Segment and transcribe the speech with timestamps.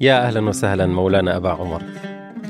[0.00, 1.82] يا أهلا وسهلا مولانا أبا عمر.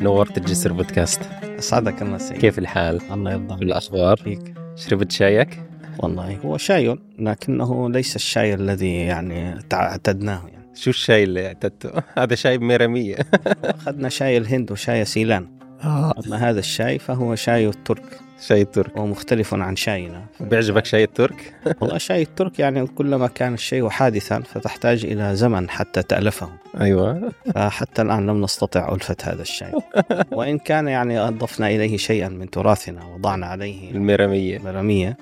[0.03, 1.21] نورت الجسر بودكاست.
[1.59, 3.65] أسعدك الله سيد كيف الحال؟ الله يرضى.
[3.65, 4.55] الأخبار؟ فيك.
[4.77, 5.63] شربت شايك؟
[5.99, 10.70] والله هو شاي لكنه ليس الشاي الذي يعني اعتدناه يعني.
[10.75, 11.91] شو الشاي اللي اعتدته؟
[12.22, 13.16] هذا شاي بميرامية
[13.64, 15.46] أخذنا شاي الهند وشاي سيلان.
[15.84, 18.20] أما هذا الشاي فهو شاي الترك.
[18.41, 20.25] شاي الترك مختلف عن شاينا.
[20.41, 26.02] بيعجبك شاي الترك؟ والله شاي الترك يعني كلما كان الشيء حادثا فتحتاج إلى زمن حتى
[26.02, 26.48] تألفه.
[26.80, 27.33] أيوه.
[27.55, 29.73] فحتى الآن لم نستطع ألفة هذا الشاي.
[30.39, 35.16] وإن كان يعني أضفنا إليه شيئا من تراثنا وضعنا عليه الميرامية مرميه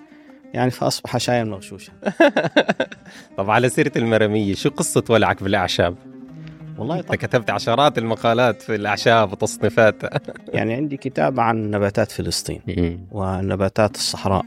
[0.55, 1.93] يعني فأصبح شايا مغشوشا.
[3.39, 6.12] طب على سيرة الميرامية شو قصة ولعك بالأعشاب؟
[6.83, 7.17] والله طبعا.
[7.17, 10.11] كتبت عشرات المقالات في الأعشاب وتصنيفاتها
[10.57, 12.61] يعني عندي كتاب عن نباتات فلسطين
[13.11, 14.45] ونباتات الصحراء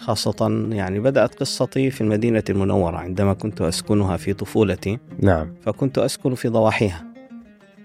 [0.00, 4.98] خاصة يعني بدأت قصتي في المدينة المنورة عندما كنت أسكنها في طفولتي.
[5.18, 5.54] نعم.
[5.62, 7.04] فكنت أسكن في ضواحيها.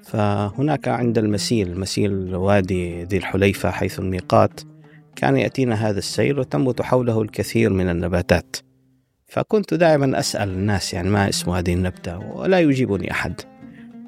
[0.03, 4.61] فهناك عند المسيل مسيل وادي ذي الحليفة حيث الميقات
[5.15, 8.55] كان يأتينا هذا السيل وتنبت حوله الكثير من النباتات.
[9.27, 13.41] فكنت دائما أسأل الناس يعني ما اسم هذه النبتة ولا يجيبني أحد.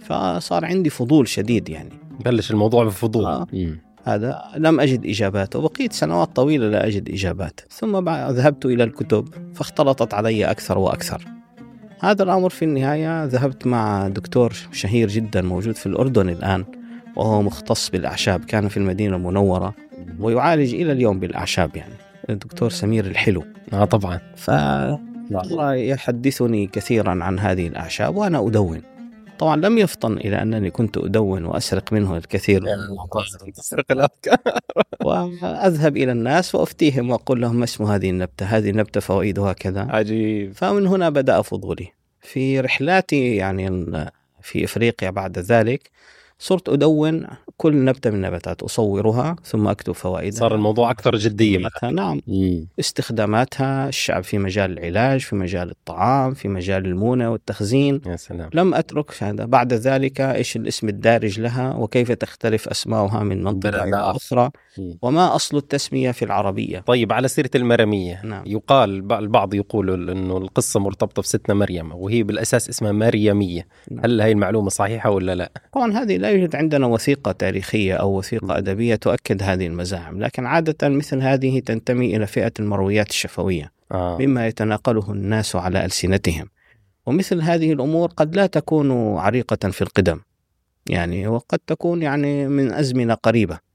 [0.08, 1.90] فصار عندي فضول شديد يعني.
[2.26, 3.26] بلش الموضوع بفضول.
[3.26, 3.48] آه.
[4.04, 7.60] هذا لم أجد إجابات وبقيت سنوات طويلة لا أجد إجابات.
[7.70, 11.26] ثم بعد ذهبت إلى الكتب فاختلطت علي أكثر وأكثر.
[12.00, 16.66] هذا الأمر في النهاية ذهبت مع دكتور شهير جدا موجود في الأردن الآن
[17.16, 19.74] وهو مختص بالأعشاب كان في المدينة المنورة
[20.20, 21.94] ويعالج إلى اليوم بالأعشاب يعني.
[22.30, 23.44] الدكتور سمير الحلو.
[23.74, 24.20] آه طبعا.
[24.36, 24.50] ف
[25.32, 28.82] الله يحدثني كثيرا عن هذه الأعشاب وأنا أدون.
[29.40, 32.64] طبعا لم يفطن إلى أنني كنت أدون وأسرق منه الكثير
[33.52, 34.38] تسرق الأفكار.
[35.06, 40.54] وأذهب إلى الناس وأفتيهم وأقول لهم ما اسم هذه النبتة؟ هذه النبتة فوائدها كذا عجيب.
[40.56, 41.88] فمن هنا بدأ فضولي.
[42.22, 43.68] في رحلاتي يعني
[44.42, 45.92] في إفريقيا بعد ذلك
[46.40, 52.22] صرت أدون كل نبتة من النباتات أصورها ثم أكتب فوائدها صار الموضوع أكثر جدية نعم
[52.28, 52.68] مم.
[52.80, 58.74] استخداماتها الشعب في مجال العلاج في مجال الطعام في مجال المونة والتخزين يا سلام لم
[58.74, 63.96] أترك هذا بعد ذلك إيش الاسم الدارج لها وكيف تختلف أسماؤها من منطقة إلى.
[63.96, 64.50] أخرى.
[65.02, 68.44] وما أصل التسمية في العربية طيب على سيرة المرمية نعم.
[68.46, 74.06] يقال البعض يقول إنه القصة مرتبطة بستنا مريم وهي بالأساس اسمها مريمية نعم.
[74.06, 78.58] هل هاي المعلومة صحيحة ولا لا؟ طبعا هذه لا يوجد عندنا وثيقة تاريخية أو وثيقة
[78.58, 84.18] أدبية تؤكد هذه المزاعم لكن عادة مثل هذه تنتمي إلى فئة المرويات الشفوية آه.
[84.20, 86.50] مما يتناقله الناس على ألسنتهم
[87.06, 90.20] ومثل هذه الأمور قد لا تكون عريقة في القدم
[90.90, 93.67] يعني وقد تكون يعني من أزمنة قريبة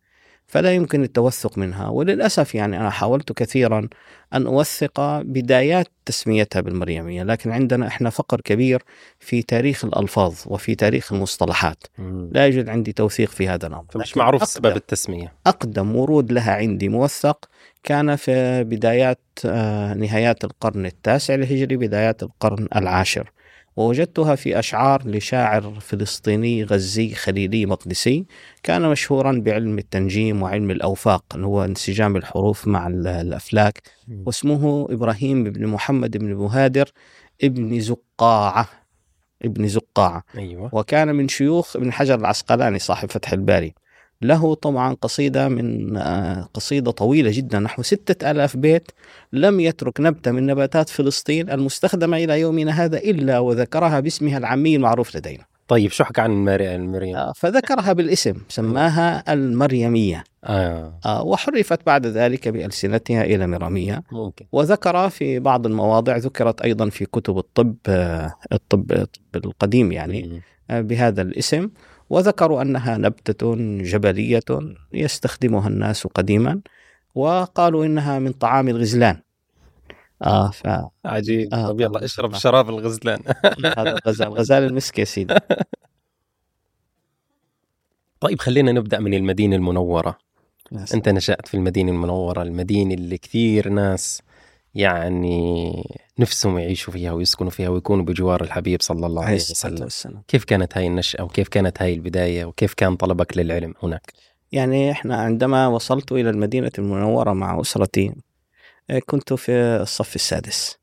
[0.52, 1.88] فلا يمكن التوثق منها.
[1.88, 3.88] وللأسف يعني أنا حاولت كثيرا
[4.34, 8.82] أن أوثق بدايات تسميتها بالمريمية لكن عندنا إحنا فقر كبير
[9.20, 11.84] في تاريخ الألفاظ وفي تاريخ المصطلحات.
[11.98, 12.30] مم.
[12.32, 13.84] لا يوجد عندي توثيق في هذا الأمر.
[13.90, 15.32] فمش لكن معروف أقدم- سبب التسمية.
[15.46, 17.48] أقدم ورود لها عندي موثق
[17.82, 23.30] كان في بدايات آه، نهايات القرن التاسع الهجري بدايات القرن العاشر.
[23.76, 28.24] ووجدتها في أشعار لشاعر فلسطيني غزي خليلي مقدسي
[28.62, 33.82] كان مشهورا بعلم التنجيم وعلم الأوفاق اللي هو انسجام الحروف مع ال- الأفلاك
[34.26, 36.90] واسمه إبراهيم بن محمد بن مهادر
[37.44, 38.68] ابن زقاعة
[39.44, 40.24] ابن زقاعة.
[40.38, 40.70] أيوه.
[40.72, 43.74] وكان من شيوخ ابن حجر العسقلاني صاحب فتح الباري.
[44.24, 48.90] له طبعا قصيدة من آه، قصيدة طويلة جدا نحو ستة ألاف بيت
[49.32, 55.16] لم يترك نبتة من نباتات فلسطين المستخدمة إلى يومنا هذا إلا وذكرها باسمها العامي المعروف
[55.16, 56.74] لدينا طيب شو حكى عن المري...
[56.74, 60.98] المريم؟ آه، فذكرها بالاسم سماها المريمية آه.
[61.06, 67.06] آه، وحرفت بعد ذلك بألسنتها إلى مرامية ممكن وذكر في بعض المواضع ذكرت أيضا في
[67.06, 67.74] كتب الطب
[68.52, 70.42] الطب الطب القديم يعني.
[70.70, 71.68] بهذا الاسم
[72.12, 74.44] وذكروا أنها نبتة جبلية
[74.92, 76.60] يستخدمها الناس قديما
[77.14, 79.20] وقالوا إنها من طعام الغزلان.
[80.22, 81.54] آه فهذا عجيب.
[81.54, 82.04] آه، طب يلا.
[82.04, 83.20] اشرب شراب الغزلان.
[83.78, 85.34] الغزال غزال المسك يا سيدي.
[88.20, 90.18] طيب خلينا نبدأ من المدينة المنورة.
[90.94, 94.22] أنت نشأت في المدينة المنورة المدينة اللي كثير ناس
[94.74, 95.72] يعني
[96.18, 100.22] نفسهم يعيشوا فيها ويسكنوا فيها ويكونوا بجوار الحبيب صلى الله عليه وسلم.
[100.28, 104.12] كيف كانت هاي النشأة وكيف كانت هاي البداية وكيف كان طلبك للعلم هناك؟
[104.52, 108.14] يعني إحنا عندما وصلت إلى المدينة المنورة مع أسرتي
[108.90, 110.78] آه، كنت في الصف السادس.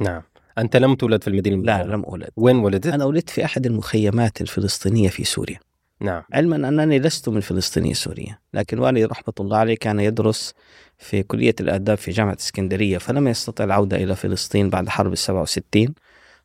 [0.00, 0.22] نعم.
[0.58, 1.96] أنت لم تولد في المدينة لا المنورة.
[1.96, 2.30] لم أولد.
[2.36, 5.58] وين ولدت؟ أنا ولدت في أحد المخيمات الفلسطينية في سوريا.
[6.02, 6.22] نعم.
[6.32, 10.54] علما أنني لست من فلسطينيه سوريه لكن والدي رحمة الله عليه كان يدرس
[11.02, 15.94] في كلية الآداب في جامعة اسكندرية فلم يستطع العودة إلى فلسطين بعد حرب ال 67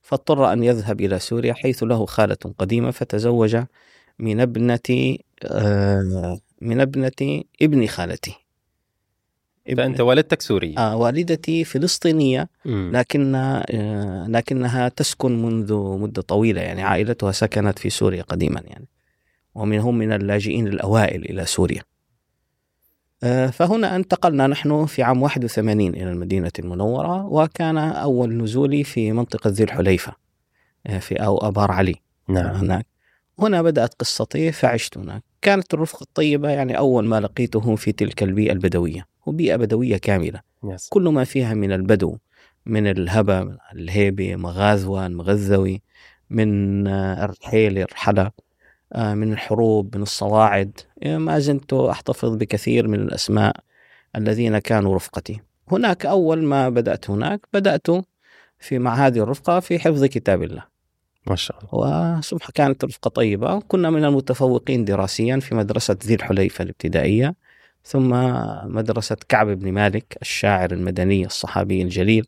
[0.01, 3.57] فاضطر أن يذهب إلى سوريا حيث له خالة قديمة فتزوج
[4.19, 8.36] من ابنة آه، من ابنة ابن خالتي.
[9.77, 10.77] فأنت والدتك سورية.
[10.77, 12.50] آه والدتي فلسطينية.
[12.65, 18.88] لكن آه، لكنها تسكن منذ مدة طويلة يعني عائلتها سكنت في سوريا قديما يعني.
[19.56, 21.81] ومن هم من اللاجئين الأوائل إلى سوريا.
[23.51, 29.63] فهنا انتقلنا نحن في عام 81 إلى المدينة المنورة وكان أول نزولي في منطقة ذي
[29.63, 30.13] الحليفة
[30.87, 31.95] آه، في أو أبار علي.
[32.29, 32.55] نعم.
[32.55, 32.85] هناك.
[33.39, 35.23] هنا بدأت قصتي فعشت هناك.
[35.41, 40.41] كانت الرفقة الطيبة يعني أول ما لقيته في تلك البيئة البدوية وبيئة بدوية كاملة.
[40.63, 40.89] يس.
[40.89, 42.17] كل ما فيها من البدو
[42.65, 45.81] من الهبة من الهيبة مغازوان مغزوي
[46.29, 48.21] من آه، الرحيل الرحلة.
[48.21, 48.31] آه،
[48.95, 50.79] من الحروب من الصواعد.
[51.03, 53.55] آه، ما زلت أحتفظ بكثير من الأسماء
[54.15, 55.41] الذين كانوا رفقتي.
[55.71, 57.87] هناك أول ما بدأت هناك بدأت
[58.59, 60.63] في مع هذه الرفقة في حفظ كتاب الله.
[61.27, 62.17] ما شاء الله.
[62.17, 63.59] وسبحان كانت رفقة طيبة.
[63.59, 67.35] كنا من المتفوقين دراسيا في مدرسة ذي الحليفة الابتدائية
[67.83, 68.09] ثم
[68.75, 72.27] مدرسة كعب بن مالك الشاعر المدني الصحابي الجليل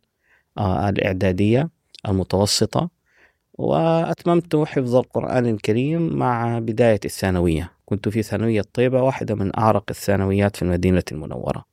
[0.58, 1.70] آه، الإعدادية
[2.08, 2.99] المتوسطة.
[3.60, 7.72] وأتممت حفظ القرآن الكريم مع بداية الثانوية.
[7.86, 11.66] كنت في ثانوية طيبة واحدة من أعرق الثانويات في المدينة المنورة.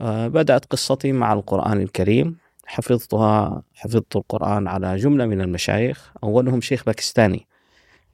[0.00, 2.36] آه، بدأت قصتي مع القرآن الكريم.
[2.66, 6.12] حفظتها حفظت القرآن على جملة من المشايخ.
[6.24, 7.46] أولهم شيخ باكستاني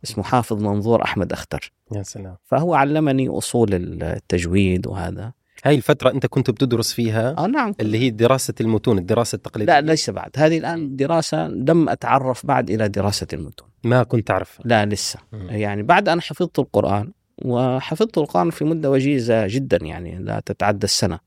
[0.04, 1.72] اسمه حافظ منظور أحمد أختر.
[1.92, 2.36] يا سلام.
[2.44, 5.32] فهو علمني أصول التجويد وهذا.
[5.64, 7.74] هاي الفترة أنت كنت بتدرس فيها آه نعم.
[7.80, 9.80] اللي هي دراسة المتون الدراسة التقليدية.
[9.80, 10.30] لا ليس بعد.
[10.36, 13.68] هذه الآن دراسة لم أتعرف بعد إلى دراسة المتون.
[13.84, 15.18] ما كنت تعرف لا لسه.
[15.32, 15.50] مم.
[15.50, 17.12] يعني بعد أن حفظت القرآن
[17.44, 21.18] وحفظت القرآن في مدة وجيزة جدا يعني لا تتعدى السنة.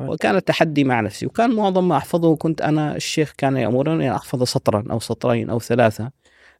[0.00, 4.42] وكان تحدي مع نفسي وكان معظم ما أحفظه كنت أنا الشيخ كان يأمرني أن أحفظ
[4.42, 6.10] سطرا أو سطرين أو ثلاثة.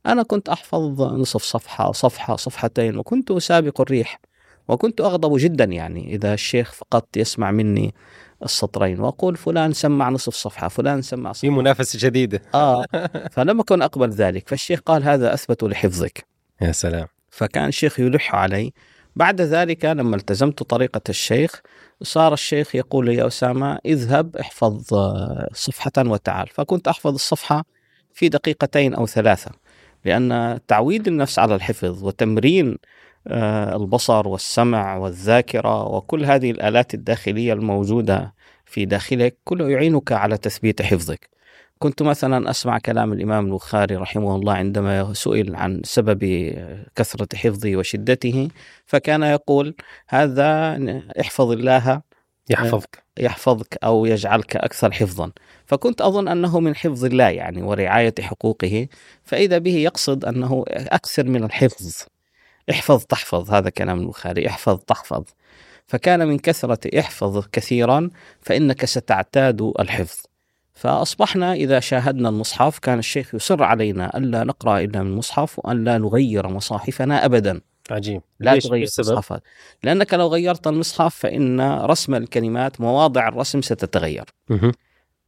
[0.06, 4.20] أنا كنت أحفظ نصف صفحة صفحة صفحتين وكنت أسابق الريح.
[4.68, 7.94] وكنت أغضب جدا يعني إذا الشيخ فقط يسمع مني
[8.44, 11.40] السطرين وأقول فلان سمع نصف صفحة فلان سمع صفحة.
[11.40, 12.84] في منافسة شديدة آه
[13.32, 14.48] فلم أكن أقبل ذلك.
[14.48, 16.26] فالشيخ قال هذا أثبت لحفظك.
[16.60, 17.06] يا سلام.
[17.30, 18.72] فكان الشيخ يلح علي.
[19.16, 21.60] بعد ذلك لما التزمت طريقة الشيخ
[22.02, 26.48] صار الشيخ يقول لي يا أسامة اذهب احفظ آه، صفحة وتعال.
[26.48, 27.64] فكنت أحفظ الصفحة
[28.14, 29.50] في دقيقتين أو ثلاثة
[30.04, 32.78] لأن تعويد النفس على الحفظ وتمرين
[33.26, 38.34] البصر والسمع والذاكرة وكل هذه الآلات الداخلية الموجودة
[38.64, 41.30] في داخلك كله يعينك على تثبيت حفظك.
[41.78, 46.52] كنت مثلا أسمع كلام الإمام البخاري رحمه الله عندما سئل عن سبب
[46.96, 48.48] كثرة حفظه وشدته
[48.86, 49.74] فكان يقول
[50.08, 50.78] هذا
[51.20, 52.02] احفظ الله
[52.50, 53.02] يحفظك.
[53.18, 55.32] يحفظك أو يجعلك أكثر حفظا.
[55.66, 58.88] فكنت أظن أنه من حفظ الله يعني ورعاية حقوقه
[59.24, 62.04] فإذا به يقصد أنه أكثر من الحفظ.
[62.70, 65.24] احفظ تحفظ هذا كلام البخاري احفظ تحفظ
[65.86, 70.20] فكان من كثرة احفظ كثيرا فإنك ستعتاد الحفظ
[70.74, 75.98] فأصبحنا إذا شاهدنا المصحف كان الشيخ يصر علينا ألا نقرأ إلا من المصحف وأن لا
[75.98, 79.42] نغير مصاحفنا أبدا عجيب لا ليش؟ تغير؟ المصحفات
[79.82, 84.24] لأنك لو غيرت المصحف فإن رسم الكلمات مواضع الرسم ستتغير.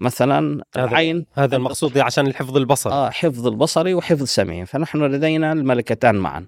[0.02, 5.52] مثلا هذا- العين هذا المقصود عشان الحفظ البصري آه حفظ البصري وحفظ السمعي فنحن لدينا
[5.52, 6.46] الملكتان معا.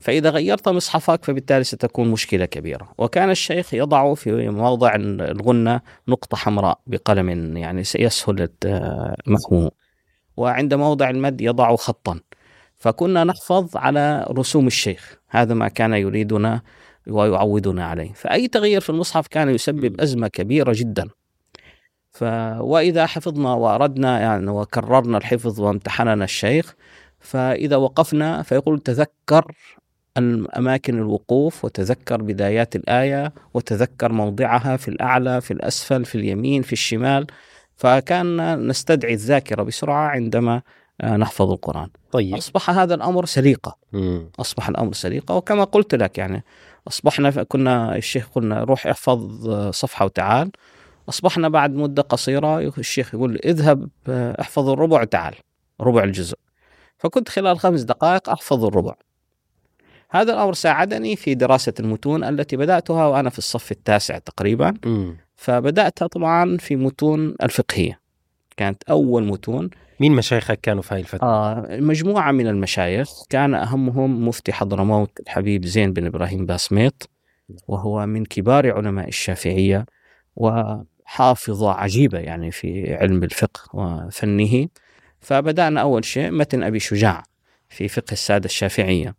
[0.00, 2.88] فإذا غيرت مصحفك فبالتالي ستكون مشكلة كبيرة.
[2.98, 8.48] وكان الشيخ يضع في موضع الغنة نقطة حمراء بقلم يعني يسهل
[9.26, 9.70] محوه
[10.36, 12.20] وعند موضع المد يضع خطا.
[12.76, 15.18] فكنا نحفظ على رسوم الشيخ.
[15.28, 16.62] هذا ما كان يريدنا
[17.06, 18.12] ويعودنا عليه.
[18.12, 21.08] فأي تغيير في المصحف كان يسبب أزمة كبيرة جدا.
[22.10, 22.22] ف...
[22.60, 26.74] وإذا حفظنا وأردنا يعني وكررنا الحفظ وامتحننا الشيخ
[27.20, 29.52] فإذا وقفنا فيقول تذكر
[30.56, 37.26] أماكن الوقوف وتذكر بدايات الآية وتذكر موضعها في الأعلى في الأسفل في اليمين في الشمال
[37.76, 40.62] فكان نستدعي الذاكرة بسرعة عندما
[41.00, 41.88] آه، نحفظ القرآن.
[42.12, 42.34] طيب.
[42.34, 43.76] أصبح هذا الأمر سليقة.
[43.92, 44.30] مم.
[44.40, 45.34] أصبح الأمر سليقة.
[45.34, 46.44] وكما قلت لك يعني
[46.88, 50.50] أصبحنا كنا الشيخ قلنا روح احفظ آه، صفحة وتعال.
[51.08, 55.34] أصبحنا بعد مدة قصيرة الشيخ يقول اذهب آه، احفظ الربع وتعال
[55.80, 56.38] ربع الجزء.
[56.98, 58.94] فكنت خلال خمس دقائق أحفظ الربع.
[60.10, 64.74] هذا الأمر ساعدني في دراسة المتون التي بدأتها وأنا في الصف التاسع تقريبا.
[64.84, 65.16] مم.
[65.36, 68.00] فبدأتها طبعا في متون الفقهية.
[68.56, 69.70] كانت أول متون.
[70.00, 73.24] مين مشايخك كانوا في هاي الفترة؟ آه مجموعة من المشايخ.
[73.30, 77.10] كان أهمهم مفتي حضرموت الحبيب زين بن إبراهيم باسميط
[77.68, 79.86] وهو من كبار علماء الشافعية
[81.08, 84.68] وحافظة عجيبة يعني في علم الفقه وفنه.
[85.20, 87.22] فبدأنا أول شيء متن أبي شجاع
[87.68, 89.14] في فقه السادة الشافعية.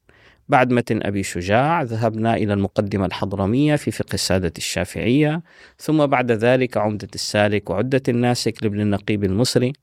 [0.50, 5.42] بعد متن أبي شجاع ذهبنا إلى المقدمة الحضرمية في فقه السادة الشافعية.
[5.78, 9.74] ثم بعد ذلك عمدة السالك وعدة الناسك لابن النقيب المصري.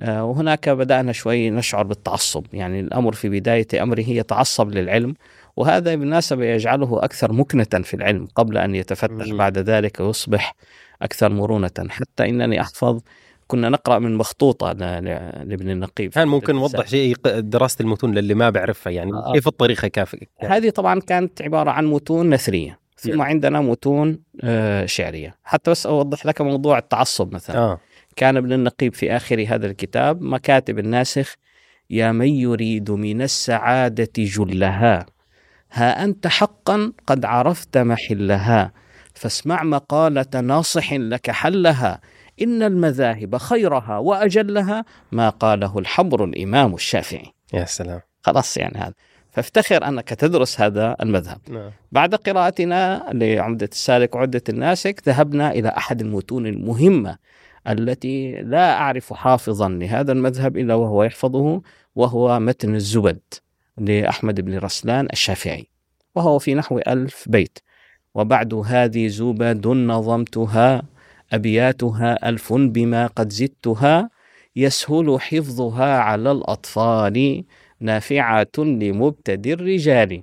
[0.00, 2.46] آه، وهناك بدأنا شوي نشعر بالتعصب.
[2.52, 5.14] يعني الأمر في بداية أمره يتعصب للعلم
[5.56, 10.54] وهذا بالمناسبة يجعله أكثر مكنة في العلم قبل أن يتفتح بعد ذلك ويصبح
[11.02, 11.70] أكثر مرونة.
[11.88, 13.00] حتى إنني أحفظ
[13.46, 16.10] كنا نقرأ من مخطوطة لابن النقيب.
[16.10, 19.32] كان ممكن نوضح شيء دراسة المتون للي ما بيعرفها يعني آه.
[19.32, 22.80] كيف الطريقة كافيه هذه طبعا كانت عبارة عن متون نثرية.
[22.96, 23.22] ثم يعني.
[23.22, 25.34] عندنا متون آه شعرية.
[25.44, 27.58] حتى بس أوضح لك موضوع التعصب مثلا.
[27.58, 27.80] آه.
[28.16, 31.34] كان ابن النقيب في آخر هذا الكتاب مكاتب الناسخ
[31.90, 35.06] يا من يريد من السعادة جلها
[35.72, 38.72] ها أنت حقا قد عرفت محلها.
[39.14, 42.00] فاسمع مقالة ناصح لك حلها.
[42.42, 47.32] إن المذاهب خيرها وأجلها ما قاله الحبر الإمام الشافعي.
[47.54, 48.00] يا سلام.
[48.22, 48.94] خلاص يعني هذا.
[49.30, 51.40] فافتخر أنك تدرس هذا المذهب.
[51.48, 51.70] نعم.
[51.92, 57.18] بعد قراءتنا لعمدة السالك وعدة الناسك ذهبنا إلى أحد المتون المهمة
[57.68, 61.62] التي لا أعرف حافظا لهذا المذهب إلا وهو يحفظه
[61.94, 63.20] وهو متن الزبد
[63.78, 65.66] لأحمد بن رسلان الشافعي
[66.14, 67.58] وهو في نحو ألف بيت.
[68.14, 70.82] وبعد هذه زبد نظمتها
[71.32, 74.10] أبياتها ألف بما قد زدتها
[74.56, 77.44] يسهل حفظها على الأطفال
[77.80, 80.22] نافعة لمبتدئ الرجال.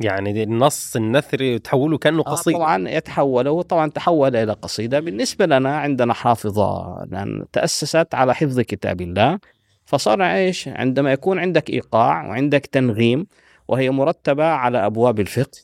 [0.00, 2.56] يعني النص النثري تحوله كأنه آه، قصيدة.
[2.56, 5.00] آه طبعا يتحول وطبعا تحول إلى قصيدة.
[5.00, 9.38] بالنسبة لنا عندنا حافظة لأن تأسست على حفظ كتاب الله
[9.84, 13.26] فصار إيش؟ عندما يكون عندك إيقاع وعندك تنغيم
[13.68, 15.58] وهي مرتبة على أبواب الفقه.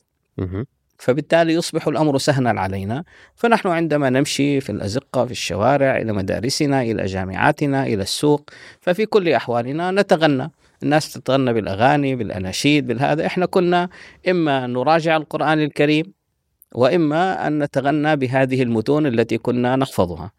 [1.05, 3.03] فبالتالي يصبح الأمر سهلا علينا.
[3.35, 8.49] فنحن عندما نمشي في الأزقة في الشوارع إلى مدارسنا إلى جامعاتنا إلى السوق
[8.81, 10.51] ففي كل أحوالنا نتغنى.
[10.83, 13.25] الناس تتغنى بالأغاني بالأناشيد بالهذا.
[13.25, 13.89] إحنا كنا
[14.29, 16.13] إما نراجع القرآن الكريم
[16.75, 20.31] وإما أن نتغنى بهذه المتون التي كنا نحفظها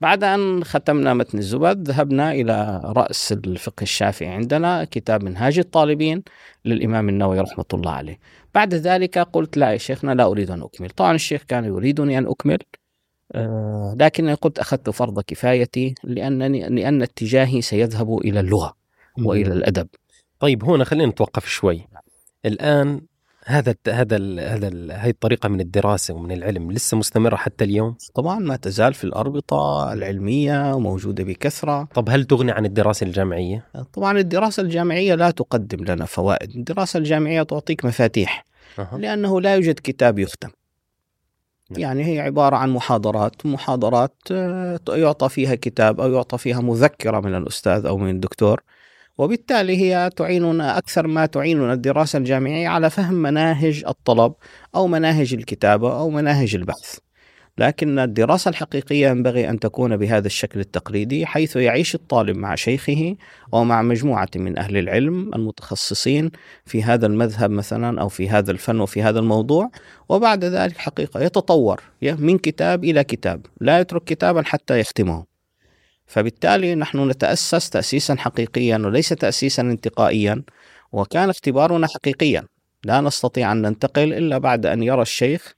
[0.00, 6.22] بعد أن ختمنا متن الزبد ذهبنا إلى رأس الفقه الشافعي عندنا كتاب منهاج الطالبين
[6.64, 8.18] للإمام النووي رحمة الله عليه.
[8.54, 10.90] بعد ذلك قلت لا يا شيخنا لا أريد أن أكمل.
[10.90, 12.58] طبعا الشيخ كان يريدني أن أكمل
[13.34, 18.76] آه لكنني قلت أخذت فرض كفايتي لأنني لأن اتجاهي سيذهب إلى اللغة
[19.18, 19.88] وإلى الأدب.
[20.38, 21.88] طيب هنا خلينا نتوقف شوي.
[22.44, 23.00] الآن
[23.46, 28.56] هذا هذا هذا هذه الطريقة من الدراسة ومن العلم لسه مستمرة حتى اليوم؟ طبعا ما
[28.56, 31.88] تزال في الأربطة العلمية وموجودة بكثرة.
[31.94, 36.50] طب هل تغني عن الدراسة الجامعية؟ طبعا الدراسة الجامعية لا تقدم لنا فوائد.
[36.56, 38.44] الدراسة الجامعية تعطيك مفاتيح
[38.78, 38.96] أه.
[38.98, 40.48] لأنه لا يوجد كتاب يختم.
[41.70, 41.80] نعم.
[41.80, 47.34] يعني هي عبارة عن محاضرات محاضرات آه، يعطى فيها كتاب أو يعطى فيها مذكرة من
[47.34, 48.62] الأستاذ أو من الدكتور.
[49.18, 54.32] وبالتالي هي تعيننا أكثر ما تعيننا الدراسة الجامعية على فهم مناهج الطلب
[54.74, 56.98] أو مناهج الكتابة أو مناهج البحث.
[57.58, 63.16] لكن الدراسة الحقيقية ينبغي أن تكون بهذا الشكل التقليدي حيث يعيش الطالب مع شيخه
[63.54, 66.30] أو مع مجموعة من أهل العلم المتخصصين
[66.64, 69.70] في هذا المذهب مثلا أو في هذا الفن وفي هذا الموضوع
[70.08, 75.29] وبعد ذلك حقيقة يتطور من كتاب إلى كتاب لا يترك كتابا حتى يختمه.
[76.10, 80.42] فبالتالي نحن نتأسس تأسيسا حقيقيا وليس تأسيسا انتقائيا
[80.92, 82.44] وكان اختبارنا حقيقيا.
[82.84, 85.54] لا نستطيع أن ننتقل إلا بعد أن يرى الشيخ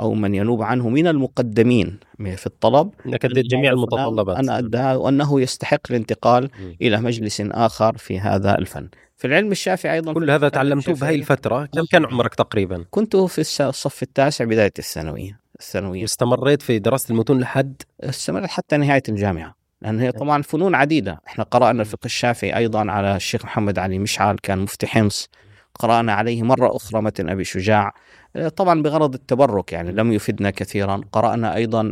[0.00, 1.98] أو من ينوب عنه من المقدمين
[2.36, 2.90] في الطلب.
[3.06, 4.36] انك اديت جميع المتطلبات.
[4.36, 6.74] أنا أدى وأنه يستحق الانتقال م.
[6.82, 8.88] إلى مجلس آخر في هذا الفن.
[9.16, 11.66] في العلم الشافعي أيضا كل هذا تعلمته بهي الفترة.
[11.66, 15.40] كم كان عمرك تقريبا؟ كنت في الصف التاسع بداية الثانوية.
[15.60, 16.02] الثانوية.
[16.02, 19.61] واستمريت في دراسة المتون لحد؟ استمرت حتى نهاية الجامعة.
[19.82, 21.20] لأن هي طبعا فنون عديدة.
[21.26, 25.28] إحنا قرأنا الفقه الشافعي أيضا على الشيخ محمد علي مشعل كان مفتي حمص.
[25.74, 27.94] قرأنا عليه مرة أخرى متن أبي شجاع.
[28.36, 31.00] آه، طبعا بغرض التبرك يعني لم يفدنا كثيرا.
[31.12, 31.90] قرأنا أيضا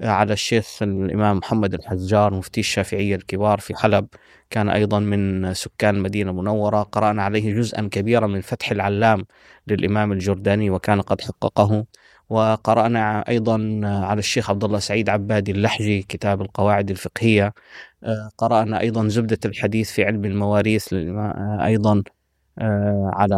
[0.00, 4.06] على الشيخ الإمام محمد الحجار مفتي الشافعية الكبار في حلب.
[4.50, 9.26] كان أيضا من سكان المدينة المنورة قرأنا عليه جزءا كبيرا من فتح العلام
[9.66, 11.84] للإمام الجرداني وكان قد حققه.
[12.28, 17.54] وقرأنا أيضا على الشيخ عبد الله سعيد عبادي اللحجي كتاب القواعد الفقهية.
[18.04, 20.94] آه، قرأنا أيضا زبدة الحديث في علم المواريث
[21.60, 22.02] أيضا
[22.58, 23.36] آه، على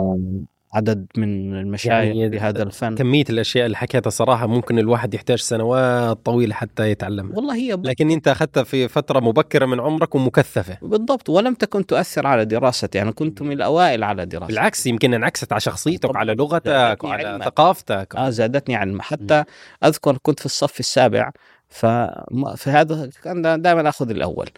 [0.76, 2.94] عدد من المشايخ يعني في هذا الفن.
[2.94, 7.86] كمية الأشياء اللي حكيتها صراحة ممكن الواحد يحتاج سنوات طويلة حتى يتعلم والله هي ب...
[7.86, 10.78] لكن أنت أخذتها في فترة مبكرة من عمرك ومكثفة.
[10.82, 15.52] بالضبط ولم تكن تؤثر على دراستي أنا كنت من الأوائل على دراستي بالعكس يمكن انعكست
[15.52, 17.42] على شخصيتك وعلى لغتك وعلى علم.
[17.42, 18.16] ثقافتك.
[18.16, 19.44] آه زادتني علم حتى
[19.84, 21.30] أذكر كنت في الصف السابع
[21.68, 24.48] ففي هذا كان دائما أخذ الأول.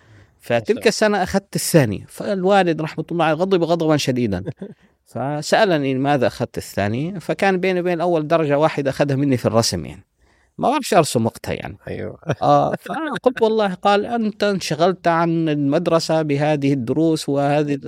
[0.41, 4.45] فتلك السنة أخذت الثاني فالوالد رحمة الله عليه غضب غضبا شديدا.
[5.09, 10.05] فسألني لماذا أخذت الثاني فكان بيني وبين أول درجة واحد أخذها مني في الرسم يعني.
[10.59, 11.77] ما بعرفش أرسم وقتها يعني.
[11.89, 12.19] أيوه.
[12.43, 17.79] آه فانا قلت والله قال أنت انشغلت عن المدرسة بهذه الدروس وهذه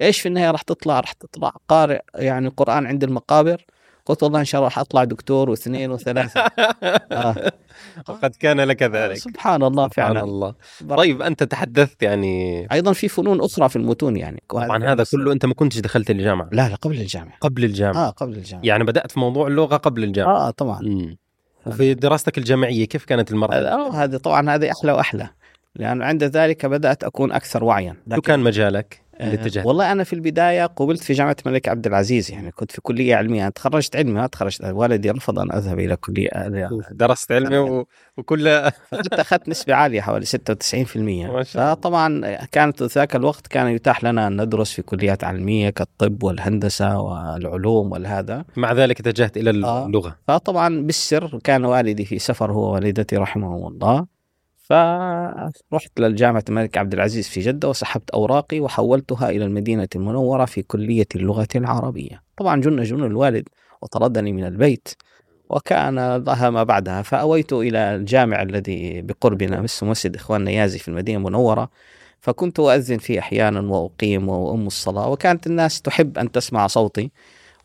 [0.00, 3.64] إيش في النهاية راح تطلع؟ راح تطلع قارئ يعني القرآن عند المقابر.
[4.06, 6.40] قلت والله إن شاء الله راح أطلع دكتور واثنين وثلاثة.
[7.12, 7.52] آه.
[8.08, 9.16] وقد كان لك ذلك.
[9.16, 10.54] سبحان الله سبحان فعلا الله
[10.88, 14.42] طيب أنت تحدثت يعني أيضا في فنون أخرى في المتون يعني.
[14.48, 16.48] طبعا هذا كله أنت ما كنتش دخلت الجامعة.
[16.52, 17.36] لا لا قبل الجامعة.
[17.40, 18.08] قبل الجامعة.
[18.08, 18.64] آه قبل الجامعة.
[18.64, 20.48] يعني بدأت في موضوع اللغة قبل الجامعة.
[20.48, 20.80] آه طبعا.
[20.82, 21.16] مم.
[21.66, 25.28] وفي دراستك الجامعية كيف كانت المرحلة؟ آه هذه طبعا هذه أحلى وأحلى.
[25.76, 27.96] لأن عند ذلك بدأت أكون أكثر وعيا.
[28.14, 32.30] شو كان مجالك؟ آه، اتجهت؟ والله أنا في البداية قبلت في جامعة الملك عبد العزيز
[32.30, 33.42] يعني كنت في كلية علمية.
[33.42, 34.64] أنا تخرجت علمي ما تخرجت.
[34.64, 36.30] والدي رفض أن أذهب إلى كلية
[36.90, 37.86] درست علمي و...
[38.16, 40.30] وكل فقلت أخذت نسبة عالية حوالي 96%
[40.96, 41.74] ما شاء الله.
[41.74, 47.92] فطبعا كانت ذاك الوقت كان يتاح لنا أن ندرس في كليات علمية كالطب والهندسة والعلوم
[47.92, 48.44] والهذا.
[48.56, 49.86] مع ذلك اتجهت إلى آه.
[49.86, 50.16] اللغة.
[50.28, 54.06] فطبعا بالسر كان والدي في سفر هو ووالدتي رحمهم الله.
[55.70, 61.06] فرحت للجامعة الملك عبد العزيز في جدة وسحبت أوراقي وحولتها إلى المدينة المنورة في كلية
[61.16, 62.22] اللغة العربية.
[62.36, 63.48] طبعا جن جن الوالد
[63.82, 64.88] وطردني من البيت
[65.50, 71.18] وكان لها ما بعدها فأويت إلى الجامع الذي بقربنا اسمه مسجد إخوان نيازي في المدينة
[71.18, 71.70] المنورة
[72.20, 77.10] فكنت أؤذن فيه أحيانا وأقيم وأم الصلاة وكانت الناس تحب أن تسمع صوتي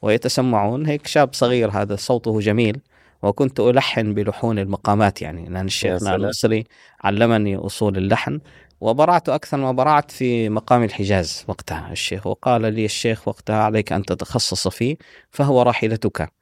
[0.02, 0.86] ويتسمعون.
[0.86, 2.82] هيك شاب صغير هذا صوته جميل.
[3.22, 6.16] وكنت ألحن بلحون المقامات يعني لأن الشيخنا سلام.
[6.16, 6.64] المصري
[7.04, 8.40] علمني أصول اللحن
[8.82, 14.06] وبرعت أكثر ما برعت في مقام الحجاز وقتها الشيخ وقال لي الشيخ وقتها عليك أن
[14.06, 14.98] تتخصص فيه
[15.32, 16.37] فهو راحلتك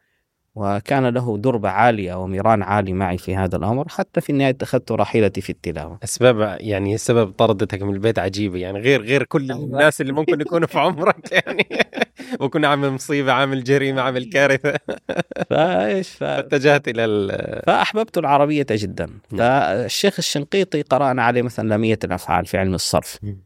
[0.55, 3.87] وكان له دربة عالية وميران عالي معي في هذا الأمر.
[3.89, 5.99] حتى في النهاية اتخذت راحلتي في التلاوة.
[6.03, 10.67] أسباب يعني سبب طردتك من البيت عجيبه يعني غير غير كل الناس اللي ممكن يكونوا
[10.67, 11.67] في عمرك يعني.
[12.41, 14.73] ممكن عامل مصيبة عامل جريمة عامل كارثة.
[15.49, 16.23] فإيش ف...
[16.23, 17.61] فاتجهت إلى ال...
[17.65, 19.09] فأحببت العربية جدا.
[19.37, 23.19] فالشيخ الشنقيطي قرأنا عليه مثلا لامية الأفعال في علم الصرف.
[23.23, 23.45] مم.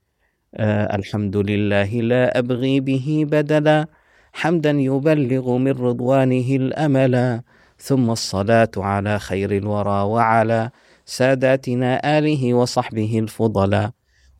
[0.56, 3.88] آه الحمد لله لا أبغي به بدلا.
[4.34, 7.42] حمدا يبلغ من رضوانه الأملا
[7.78, 10.70] ثم الصلاة على خير الورى وعلى
[11.06, 13.92] ساداتنا آله وصحبه الفضلا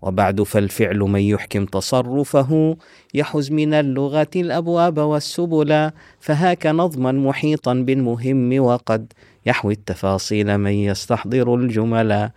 [0.02, 2.78] وبعد فالفعل من يحكم تصرفه
[3.14, 9.14] يحز من اللغة الأبواب والسبلا فهاك نظما محيطا بالمهم وقد
[9.46, 12.32] يحوي التفاصيل من يستحضر الجملا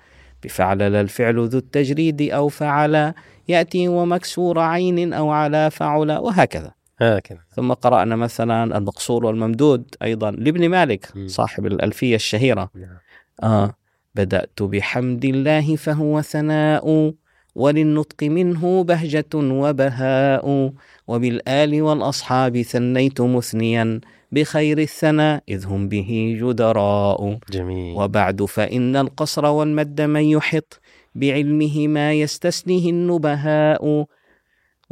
[0.44, 3.14] بفعلل الفعل ذو التجريد أو فعلا
[3.48, 6.81] يأتي ومكسور عين أو على فعلا وهكذا.
[7.02, 11.28] هكذا ثم قرأنا مثلا المقصور والممدود أيضا لابن مالك م.
[11.28, 12.70] صاحب الألفية الشهيرة.
[12.74, 12.96] نعم.
[13.42, 13.74] آه
[14.14, 17.14] بدأت بحمد الله فهو ثناء
[17.54, 20.72] وللنطق منه بهجة وبهاء.
[21.08, 24.00] وبالآل والأصحاب ثنيت مثنيا
[24.32, 27.38] بخير الثناء إذ هم به جدراء.
[27.50, 27.96] جميل.
[27.98, 30.80] وبعد فإن القصر والمد من يحط
[31.14, 34.06] بعلمه ما يستسنه النبهاء.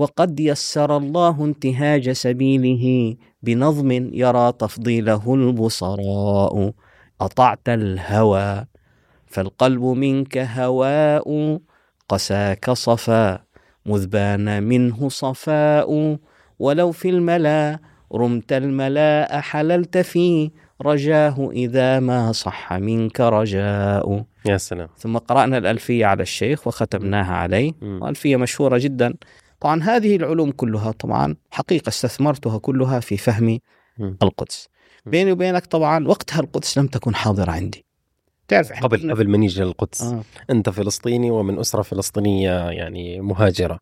[0.00, 6.72] وقد يسر الله انتهاج سبيله بنظم يرى تفضيله البصراء.
[7.20, 8.64] أطعت الهوى
[9.26, 11.58] فالقلب منك هواء
[12.08, 13.38] قساك صفا
[13.86, 16.18] مذ بان منه صفاء.
[16.58, 17.78] ولو في الملا
[18.14, 20.50] رمت الملاء حللت في
[20.82, 24.24] رجاه إذا ما صح منك رجاء.
[24.46, 24.88] يا سلام.
[24.96, 27.72] ثم قرأنا الألفية على الشيخ وختمناها عليه.
[27.82, 29.14] وألفية مشهورة جدا.
[29.60, 33.58] طبعا هذه العلوم كلها طبعا حقيقة استثمرتها كلها في فهم.
[34.22, 34.68] القدس.
[35.06, 37.84] بيني وبينك طبعا وقتها القدس لم تكن حاضرة عندي
[38.48, 40.22] تعرف قبل قبل ما نيجي للقدس آه.
[40.50, 43.80] أنت فلسطيني ومن أسرة فلسطينية يعني مهاجرة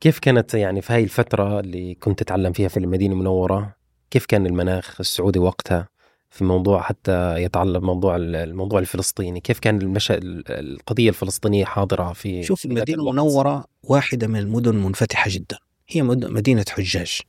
[0.00, 3.74] كيف كانت يعني في هاي الفترة اللي كنت تتعلم فيها في المدينة المنورة
[4.10, 5.88] كيف كان المناخ السعودي وقتها
[6.32, 10.18] في موضوع حتى يتعلق موضوع الموضوع الفلسطيني كيف كان المشا...
[10.48, 16.64] القضية الفلسطينية حاضرة في شوف المدينة؟ المنورة واحدة من المدن منفتحة جدا هي مد- مدينة
[16.70, 17.20] حجاج.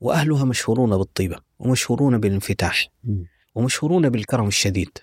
[0.00, 2.88] وأهلها مشهورون بالطيبة ومشهورون بالانفتاح.
[3.54, 4.98] ومشهورون بالكرم الشديد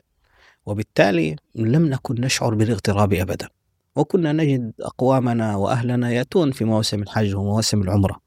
[0.65, 3.49] وبالتالي لم نكن نشعر بالاغتراب أبدا
[3.95, 8.19] وكنا نجد أقوامنا وأهلنا يأتون في مواسم الحج ومواسم العمرة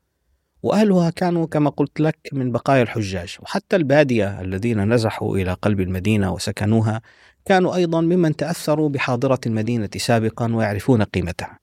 [0.62, 6.33] وأهلها كانوا كما قلت لك من بقايا الحجاج وحتى البادية الذين نزحوا إلى قلب المدينة
[6.33, 7.03] وسكنوها
[7.45, 11.59] كانوا أيضا ممن تأثروا بحاضرة المدينة سابقا ويعرفون قيمتها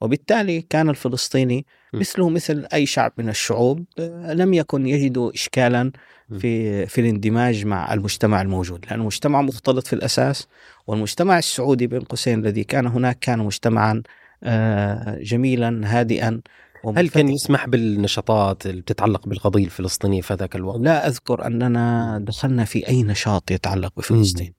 [0.00, 1.66] وبالتالي كان الفلسطيني.
[1.94, 5.92] مثله مثل أي شعب من الشعوب آه، لم يكن يجد إشكالا.
[6.38, 10.48] في في الاندماج مع المجتمع الموجود لأنه مجتمع مختلط في الأساس
[10.86, 14.02] والمجتمع السعودي بين قوسين الذي كان هناك كان مجتمعا
[14.44, 16.40] آه، جميلا هادئا
[16.96, 22.64] هل كان يسمح بالنشاطات اللي بتتعلق بالقضية الفلسطينية في ذاك الوقت؟ لا أذكر أننا دخلنا
[22.64, 24.54] في أي نشاط يتعلق بفلسطين.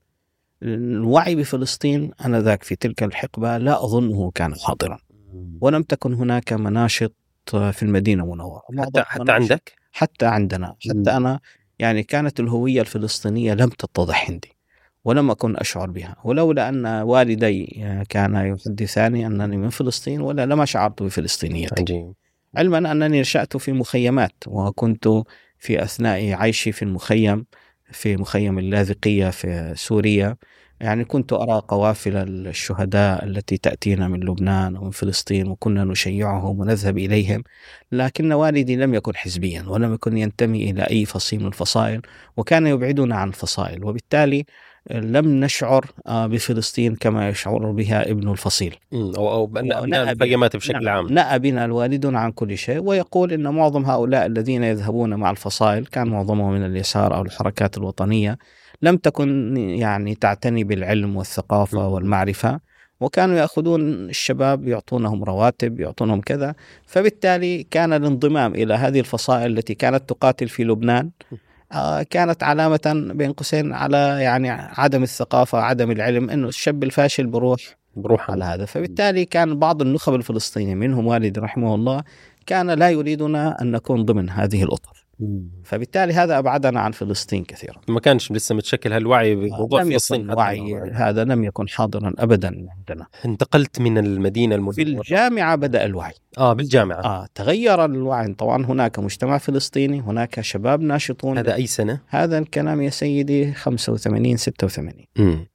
[0.63, 4.99] الوعي بفلسطين أنا ذاك في تلك الحقبة لا أظنه كان حاضرا.
[5.61, 8.61] ولم تكن هناك مناشط في المدينة المنورة.
[8.79, 11.39] حتى حتى عندك؟ حتى عندنا، حتى أنا
[11.79, 14.57] يعني كانت الهوية الفلسطينية لم تتضح عندي.
[15.05, 16.15] ولم أكن أشعر بها.
[16.23, 21.81] ولولا أن والدي كانا يحدثاني أنني من فلسطين ولا لما شعرت بفلسطينيتي.
[21.81, 22.13] عجيب.
[22.55, 25.07] علما أنني نشأت في مخيمات وكنت
[25.59, 27.45] في أثناء عيشي في المخيم
[27.91, 30.35] في مخيم اللاذقية في سوريا.
[30.79, 37.43] يعني كنت أرى قوافل الشهداء التي تأتينا من لبنان ومن فلسطين وكنا نشيعهم ونذهب إليهم.
[37.91, 42.01] لكن والدي لم يكن حزبيا ولم يكن ينتمي إلى أي فصيل من الفصائل
[42.37, 43.85] وكان يبعدنا عن الفصائل.
[43.85, 44.45] وبالتالي
[44.89, 48.75] لم نشعر آه، بفلسطين كما يشعر بها ابن الفصيل.
[48.93, 50.97] أو, أو أبناء الخيمات بشكل نعم.
[50.97, 51.13] عام.
[51.13, 56.07] نأى بنا الوالدون عن كل شيء ويقول أن معظم هؤلاء الذين يذهبون مع الفصائل كان
[56.07, 58.37] معظمهم من اليسار أو الحركات الوطنية
[58.81, 62.59] لم تكن يعني تعتني بالعلم والثقافة والمعرفة
[62.99, 70.09] وكانوا يأخذون الشباب يعطونهم رواتب يعطونهم كذا فبالتالي كان الانضمام إلى هذه الفصائل التي كانت
[70.09, 71.09] تقاتل في لبنان
[72.09, 77.61] كانت علامة بين قوسين على يعني عدم الثقافة عدم العلم إنه الشاب الفاشل بروح
[77.95, 78.65] بروح على هذا.
[78.65, 82.03] فبالتالي كان بعض النخب الفلسطينيين منهم والدي رحمه الله
[82.45, 85.00] كان لا يريدنا أن نكون ضمن هذه الأطر.
[85.63, 87.81] فبالتالي هذا أبعدنا عن فلسطين كثيرا.
[87.87, 93.07] ما كانش لسه متشكل هالوعي بموضوع فلسطين الوعي هذا لم يكن حاضرا ابدا عندنا.
[93.25, 95.01] انتقلت من المدينة المدينة.
[95.01, 96.13] في الجامعة بدأ الوعي.
[96.37, 96.99] آه بالجامعة.
[96.99, 98.33] آه تغير الوعي.
[98.33, 101.37] طبعا هناك مجتمع فلسطيني هناك شباب ناشطون.
[101.37, 105.47] هذا أي سنة؟ هذا الكلام يا سيدي 85 86 امم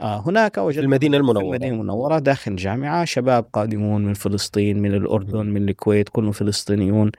[0.00, 1.38] آه هناك المدينة المنورة.
[1.38, 7.10] في المدينة المنورة داخل الجامعة شباب قادمون من فلسطين من الأردن من الكويت كلهم فلسطينيون.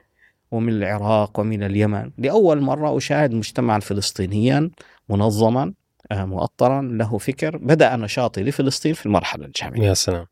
[0.50, 2.10] ومن العراق ومن اليمن.
[2.18, 4.70] لأول مرة أشاهد مجتمعا فلسطينيا
[5.08, 5.72] منظما
[6.12, 7.56] آه، مؤطرا له فكر.
[7.56, 9.88] بدأ نشاطي لفلسطين في المرحلة الجامعية.
[9.88, 10.26] يا سلام.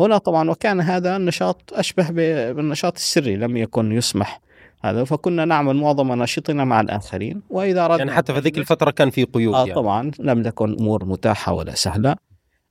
[0.00, 2.10] هنا طبعا وكان هذا النشاط أشبه
[2.52, 4.40] بالنشاط السري لم يكن يسمح
[4.84, 5.04] هذا.
[5.04, 9.24] فكنا نعمل معظم نشاطنا مع الآخرين وإذا أردنا يعني حتى في ذيك الفترة كان في
[9.24, 9.74] قيود آه يعني.
[9.74, 12.10] طبعا لم تكن أمور متاحة ولا سهلة.
[12.10, 12.16] آه،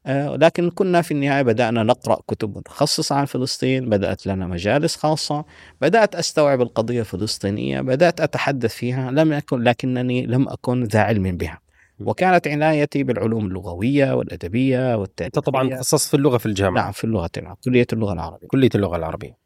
[0.08, 5.46] لكن كنا في النهاية بدأنا نقرأ كتب متخصصة عن فلسطين بدأت لنا مجالس خاصة
[5.82, 11.60] بدأت أستوعب القضية الفلسطينية بدأت أتحدث فيها لم أكن لكنني لم أكن ذا علم بها.
[12.00, 16.84] وكانت عنايتي بالعلوم اللغوية والأدبية والتاريخية أنت طبعا تخصصت في اللغة في الجامعة.
[16.84, 18.48] نعم في اللغة العربية كلية اللغة العربية.
[18.48, 19.38] كلية اللغة العربية.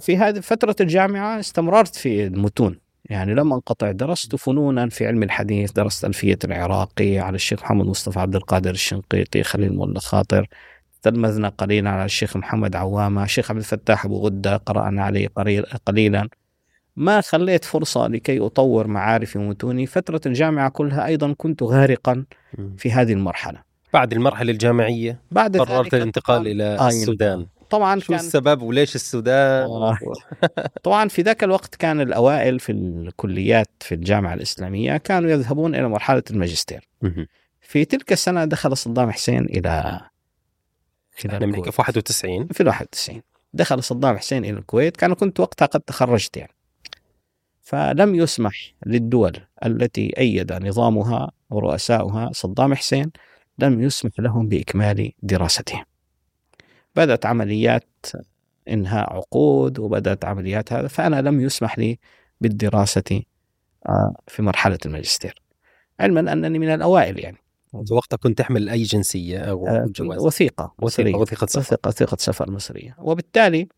[0.00, 2.83] في هذه فترة الجامعة استمررت في المتون.
[3.04, 8.20] يعني لم أنقطع درست فنونا في علم الحديث درست ألفية العراقي على الشيخ محمد مصطفى
[8.20, 10.46] عبد القادر الشنقيطي خليل مولى خاطر
[11.02, 15.28] تلمذنا قليلا على الشيخ محمد عوامة الشيخ عبد الفتاح أبو غدة قرأنا عليه
[15.86, 16.28] قليلا.
[16.96, 22.24] ما خليت فرصة لكي أطور معارفي ومتوني فترة الجامعة كلها أيضا كنت غارقا
[22.78, 23.58] في هذه المرحلة.
[23.92, 27.46] بعد المرحلة الجامعية بعد قررت الانتقال إلى آه السودان.
[27.74, 29.98] طبعا شو كان السبب وليش السودان؟ آه.
[30.82, 36.22] طبعا في ذاك الوقت كان الأوائل في الكليات في الجامعة الإسلامية كانوا يذهبون إلى مرحلة
[36.30, 36.88] الماجستير.
[37.60, 40.00] في تلك السنة دخل صدام حسين إلى
[41.18, 44.96] إحنا بنحكي في 91 في 91 دخل صدام حسين إلى الكويت.
[44.96, 46.54] كان كنت وقتها قد تخرجت يعني.
[47.62, 49.32] فلم يسمح للدول
[49.64, 53.10] التي أيد نظامها ورؤساؤها صدام حسين
[53.58, 55.84] لم يسمح لهم بإكمال دراستهم.
[56.96, 58.06] بدأت عمليات
[58.68, 61.98] إنهاء عقود وبدأت عمليات هذا فأنا لم يسمح لي
[62.40, 63.22] بالدراسة
[63.88, 65.42] آه، في مرحلة الماجستير.
[66.00, 67.36] علما أنني من الأوائل يعني.
[67.72, 71.76] وقتها كنت تحمل أي جنسية أو آه، جواز وثيقة وثيقة وثيقة سفر.
[71.86, 72.96] وثيقة سفر مصرية.
[72.98, 73.68] وبالتالي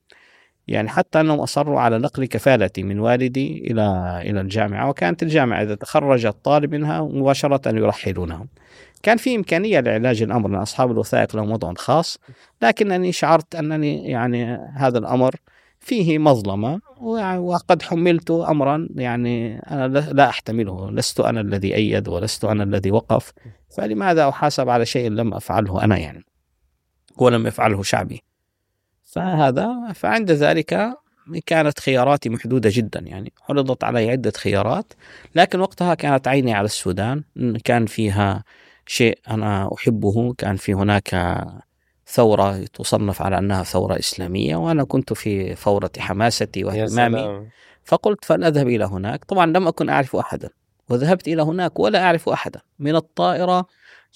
[0.69, 3.83] يعني حتى أنهم أصروا على نقل كفالتي من والدي إلى
[4.25, 8.47] إلى الجامعة وكانت الجامعة إذا تخرج الطالب منها مباشرة يرحلونه
[9.07, 12.19] كان في إمكانية لعلاج الأمر لأن أصحاب الوثائق لهم وضع خاص
[12.63, 15.35] لكنني شعرت أنني يعني هذا الأمر
[15.81, 16.81] فيه مظلمة
[17.39, 23.33] وقد حملت أمرا يعني أنا لا أحتمله لست أنا الذي أيد ولست أنا الذي وقف
[23.77, 26.25] فلماذا أحاسب على شيء لم أفعله أنا يعني؟
[27.17, 28.23] ولم يفعله شعبي.
[29.05, 30.99] فهذا فعند ذلك
[31.47, 34.93] كانت خياراتي محدودة جدا يعني عرضت علي عدة خيارات
[35.35, 37.23] لكن وقتها كانت عيني على السودان
[37.65, 38.45] كان فيها
[38.87, 40.35] شيء أنا أحبه.
[40.39, 41.37] كان في هناك
[42.07, 47.47] ثورة تصنف على أنها ثورة إسلامية وأنا كنت في فورة حماستي واهتمامي.
[47.85, 49.25] فقلت فلأذهب إلى هناك.
[49.25, 50.51] طبعا لم أكن أعرف أحدا
[50.89, 52.61] وذهبت إلى هناك ولا أعرف أحدا.
[52.79, 53.67] من الطائرة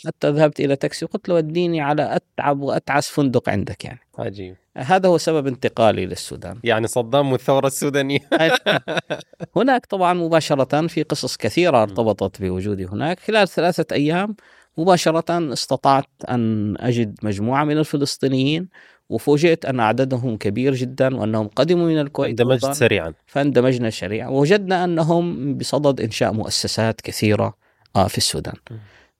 [0.07, 4.01] حتى ذهبت إلى تاكسي قلت له وديني على أتعب وأتعس فندق عندك يعني.
[4.19, 4.57] عجيب.
[4.77, 6.61] هذا هو سبب انتقالي للسودان.
[6.65, 8.21] يعني صدام والثورة السودانية.
[9.57, 13.21] هناك طبعا مباشرة في قصص كثيرة ارتبطت بوجودي هناك.
[13.21, 14.37] خلال ثلاثة أيام
[14.79, 18.69] مباشرة استطعت أن أجد مجموعة من الفلسطينيين
[19.09, 23.15] وفوجئت أن عددهم كبير جدا وأنهم قدموا من الكويت اندمجت سريعا.
[23.27, 24.29] فاندمجنا سريعا.
[24.29, 27.55] ووجدنا أنهم بصدد إنشاء مؤسسات كثيرة
[27.97, 28.55] آه، في السودان.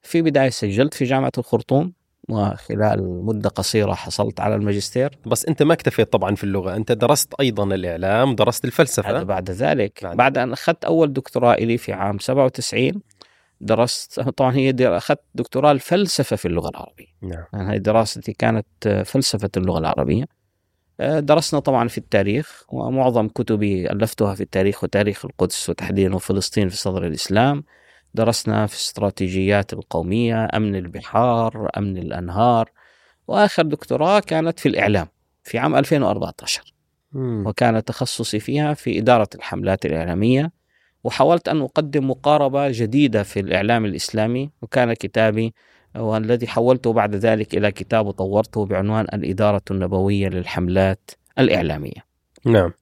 [0.01, 1.93] في بداية سجلت في جامعة الخرطوم
[2.29, 5.17] وخلال مدة قصيرة حصلت على الماجستير.
[5.25, 9.23] بس أنت ما اكتفيت طبعا في اللغة أنت درست أيضا الإعلام درست الفلسفة.
[9.23, 9.99] بعد ذلك.
[10.03, 13.01] بعد, بعد أن أخذت أول دكتوراه لي في عام 97
[13.61, 14.19] درست.
[14.19, 17.05] طبعا هي أخذت دكتوراه الفلسفه في اللغة العربية.
[17.21, 17.45] نعم.
[17.53, 20.25] يعني هذه دراستي كانت فلسفة اللغة العربية.
[20.99, 26.77] آه، درسنا طبعا في التاريخ ومعظم كتبي ألفتها في التاريخ وتاريخ القدس وتحديدا فلسطين في
[26.77, 27.63] صدر الإسلام.
[28.13, 32.71] درسنا في استراتيجيات القومية أمن البحار أمن الأنهار.
[33.27, 35.07] وآخر دكتوراه كانت في الإعلام
[35.43, 36.73] في عام 2014
[37.11, 37.47] مم.
[37.47, 40.51] وكان تخصصي فيها في إدارة الحملات الإعلامية.
[41.03, 45.53] وحاولت أن أقدم مقاربة جديدة في الإعلام الإسلامي وكان كتابي
[45.95, 52.05] والذي حولته بعد ذلك إلى كتاب وطورته بعنوان الإدارة النبوية للحملات الإعلامية.
[52.45, 52.73] نعم.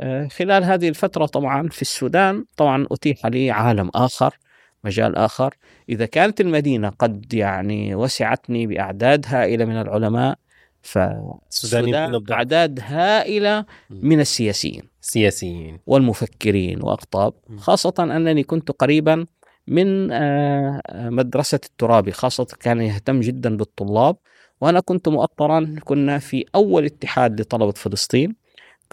[0.00, 4.38] آه، خلال هذه الفترة طبعا في السودان طبعا أتيح لي عالم آخر
[4.84, 5.54] مجال آخر.
[5.88, 10.38] إذا كانت المدينة قد يعني وسعتني بأعداد هائلة من العلماء
[10.82, 14.82] فالسودان أعداد هائلة من السياسيين.
[15.00, 15.78] سياسيين.
[15.86, 17.32] والمفكرين وأقطاب.
[17.56, 19.26] خاصة أنني كنت قريبا
[19.66, 24.16] من آه، مدرسة الترابي خاصة كان يهتم جدا بالطلاب.
[24.60, 28.39] وأنا كنت مؤطرا كنا في أول اتحاد لطلبة فلسطين.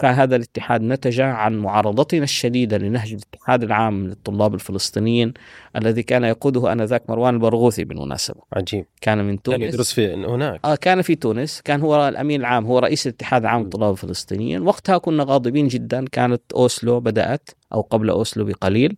[0.04, 5.34] هذا الاتحاد نتج عن معارضتنا الشديدة لنهج الاتحاد العام للطلاب الفلسطينيين
[5.76, 8.40] الذي كان يقوده آنذاك مروان البرغوثي بالمناسبة.
[8.52, 8.86] عجيب.
[9.00, 9.58] كان من تونس.
[9.58, 10.60] كان يدرس في هناك.
[10.64, 11.60] آه كان في تونس.
[11.60, 14.62] كان هو الأمين العام هو رئيس الاتحاد العام للطلاب الفلسطينيين.
[14.62, 16.04] وقتها كنا غاضبين جدا.
[16.12, 18.96] كانت أوسلو بدأت أو قبل أوسلو بقليل.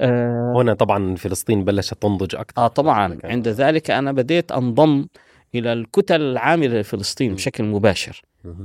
[0.00, 2.62] آه هنا طبعا فلسطين بلشت تنضج أكثر.
[2.62, 3.18] آه طبعا.
[3.24, 5.06] عند ذلك أنا بديت أنضم
[5.54, 8.22] إلى الكتل العاملة لفلسطين بشكل مباشر.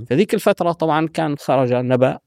[0.08, 2.20] في الفترة طبعا كان خرج نبأ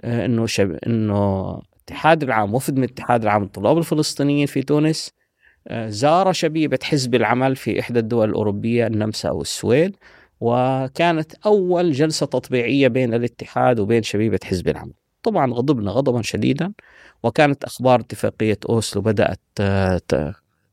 [0.00, 0.78] آه، إنه شب...
[0.86, 5.12] إنه الاتحاد العام وفد من الاتحاد العام للطلاب الفلسطينيين في تونس
[5.68, 9.96] آه، زار شبيبة حزب العمل في إحدى الدول الأوروبية النمسا أو السويد
[10.40, 14.92] وكانت أول جلسة تطبيعية بين الاتحاد وبين شبيبة حزب العمل.
[15.22, 16.72] طبعا غضبنا غضبا شديدا
[17.22, 20.00] وكانت أخبار اتفاقية أوسلو بدأت آه،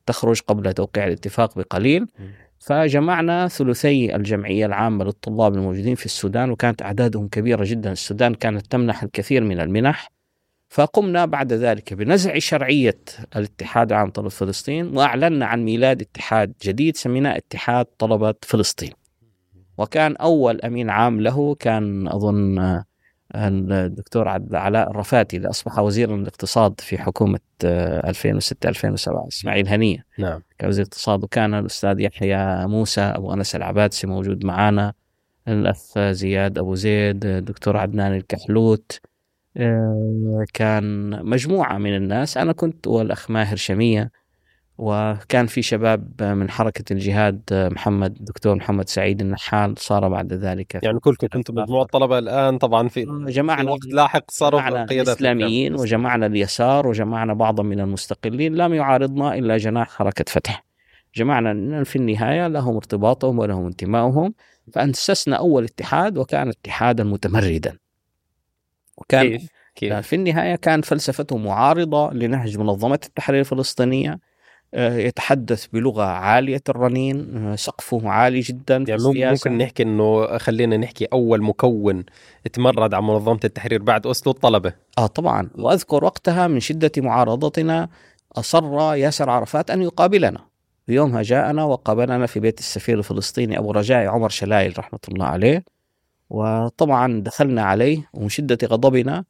[0.05, 2.07] تخرج قبل توقيع الاتفاق بقليل.
[2.61, 7.91] فجمعنا ثلثي الجمعية العامة للطلاب الموجودين في السودان وكانت أعدادهم كبيرة جدا.
[7.91, 10.11] السودان كانت تمنح الكثير من المنح.
[10.69, 12.99] فقمنا بعد ذلك بنزع شرعية
[13.35, 18.91] الاتحاد العام طلبة فلسطين وأعلنا عن ميلاد اتحاد جديد سميناه اتحاد طلبة فلسطين.
[19.77, 22.83] وكان أول أمين عام له كان أظن
[23.35, 30.05] الدكتور علاء الرفاتي اللي أصبح وزيرا للاقتصاد في حكومة 2006 2007 إسماعيل هنية.
[30.17, 30.41] نعم.
[30.61, 34.93] كوزير اقتصاد وكان الأستاذ يحيى موسى أبو أنس العبادسي موجود معنا
[35.47, 38.99] الأخ زياد أبو زيد الدكتور عدنان الكحلوت
[39.57, 42.37] آه، كان مجموعة من الناس.
[42.37, 44.11] أنا كنت والأخ ماهر شمية.
[44.81, 50.99] وكان في شباب من حركة الجهاد محمد دكتور محمد سعيد النحال صار بعد ذلك يعني
[50.99, 56.87] كلكم كنتم مجموعة طلبة الآن طبعا في جمعنا وقت لاحق صاروا قيادات الإسلاميين وجمعنا اليسار
[56.87, 60.63] وجمعنا بعضا من المستقلين لم يعارضنا إلا جناح حركة فتح
[61.15, 64.33] جمعنا في النهاية لهم ارتباطهم ولهم انتمائهم
[64.73, 67.77] فأسسنا أول اتحاد وكان اتحادا متمردا
[68.97, 74.30] وكان كيف؟ كيف؟ في النهاية كان فلسفته معارضة لنهج منظمة التحرير الفلسطينية آه،
[74.73, 81.41] يتحدث بلغة عالية الرنين آه، سقفه عالي جدا يعني ممكن نحكي إنه خلينا نحكي أول
[81.41, 82.03] مكون
[82.53, 84.73] تمرد على منظمة التحرير بعد اسلو الطلبة.
[84.97, 85.49] آه طبعا.
[85.55, 87.89] وأذكر وقتها من شدة معارضتنا
[88.35, 90.39] أصر ياسر عرفات أن يقابلنا.
[90.87, 95.63] يومها جاءنا وقابلنا في بيت السفير الفلسطيني أبو رجاء عمر شلايل رحمة الله عليه.
[96.29, 99.23] وطبعا دخلنا عليه ومن شدة غضبنا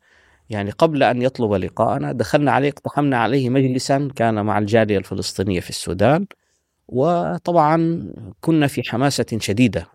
[0.51, 5.69] يعني قبل أن يطلب لقاءنا دخلنا عليه اقتحمنا عليه مجلسا كان مع الجالية الفلسطينية في
[5.69, 6.25] السودان.
[6.87, 8.03] وطبعا
[8.41, 9.87] كنا في حماسة شديدة.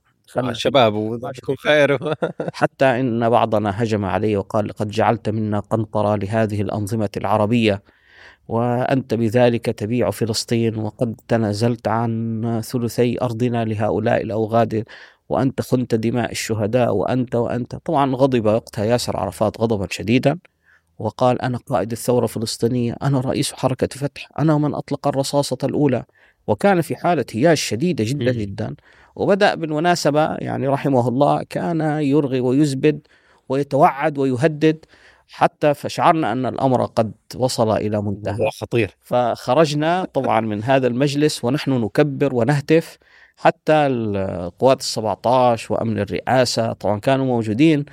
[0.53, 1.99] شباب وذاكم خير
[2.61, 7.83] حتى إن بعضنا هجم علي وقال لقد جعلت منا قنطرة لهذه الأنظمة العربية
[8.49, 14.85] وأنت بذلك تبيع فلسطين وقد تنازلت عن ثلثي أرضنا لهؤلاء الأوغاد
[15.28, 17.76] وأنت خنت دماء الشهداء وأنت وأنت.
[17.76, 20.38] طبعا غضب وقتها ياسر عرفات غضبا شديدا
[20.98, 26.04] وقال أنا قائد الثورة الفلسطينية أنا رئيس حركة فتح أنا من أطلق الرصاصة الأولى.
[26.46, 28.74] وكان في حالة هياج شديدة جدا جدا.
[29.16, 33.00] وبدأ بالمناسبة يعني رحمه الله كان يرغي ويزبد
[33.48, 34.84] ويتوعد ويهدد
[35.28, 38.50] حتى فشعرنا أن الأمر قد وصل إلى منتهى.
[38.60, 38.96] خطير.
[39.02, 42.98] فخرجنا طبعا من هذا المجلس ونحن نكبر ونهتف
[43.37, 47.85] حتى القوات ال17 وأمن الرئاسة طبعا كانوا موجودين.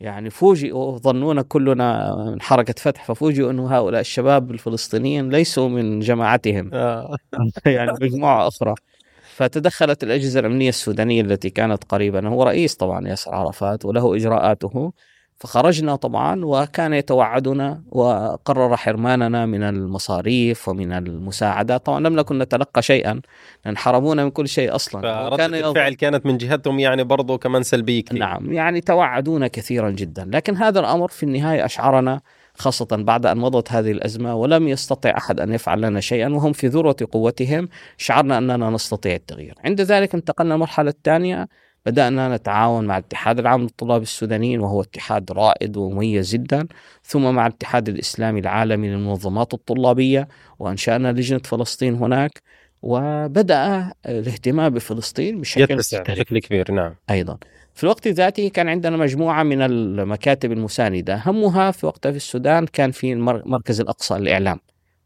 [0.00, 6.70] يعني فوجئوا ظنونا كلنا من حركة فتح ففوجئوا إنه هؤلاء الشباب الفلسطينيين ليسوا من جماعتهم.
[6.74, 7.16] آه.
[7.66, 8.74] يعني مجموعة أخرى.
[9.22, 14.92] فتدخلت الأجهزة الأمنية السودانية التي كانت قريبا هو رئيس طبعا ياسر عرفات وله إجراءاته.
[15.42, 23.20] فخرجنا طبعا وكان يتوعدنا وقرر حرماننا من المصاريف ومن المساعدات طبعا لم نكن نتلقى شيئا
[23.64, 25.36] لأن حرمونا من كل شيء أصلا.
[25.36, 28.18] كان الفعل كانت من جهتهم يعني برضو كمان سلبية كثير.
[28.18, 30.30] نعم يعني توعدونا كثيرا جدا.
[30.32, 32.20] لكن هذا الأمر في النهاية أشعرنا
[32.54, 36.66] خاصة بعد أن مضت هذه الأزمة ولم يستطع أحد أن يفعل لنا شيئا وهم في
[36.66, 39.54] ذروة قوتهم شعرنا أننا نستطيع التغيير.
[39.64, 41.48] عند ذلك انتقلنا المرحلة الثانية
[41.86, 46.66] بدأنا نتعاون مع الاتحاد العام للطلاب السودانيين وهو اتحاد رائد ومميز جدا
[47.04, 52.42] ثم مع الاتحاد الإسلامي العالمي للمنظمات الطلابية وأنشأنا لجنة فلسطين هناك
[52.82, 56.94] وبدأ الاهتمام بفلسطين بشكل بشكل كبير نعم.
[57.10, 57.38] أيضا.
[57.74, 61.22] في الوقت ذاته كان عندنا مجموعة من المكاتب المساندة.
[61.26, 64.60] همها في وقتها في السودان كان في مركز الأقصى للإعلام.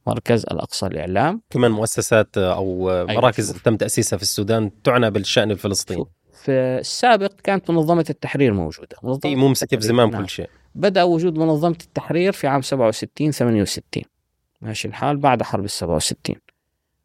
[0.07, 1.43] مركز الأقصى للإعلام.
[1.51, 3.63] كمان مؤسسات أو مراكز أيوة.
[3.63, 6.05] تم تأسيسها في السودان تعنى بالشأن الفلسطيني.
[6.47, 8.97] في السابق كانت منظمة التحرير موجودة.
[9.03, 10.23] منظمة هي ممسكة بزمام نعم.
[10.23, 10.49] كل شيء.
[10.75, 14.03] بدأ وجود منظمة التحرير في عام 67 68
[14.61, 16.37] ماشي الحال بعد حرب ال 67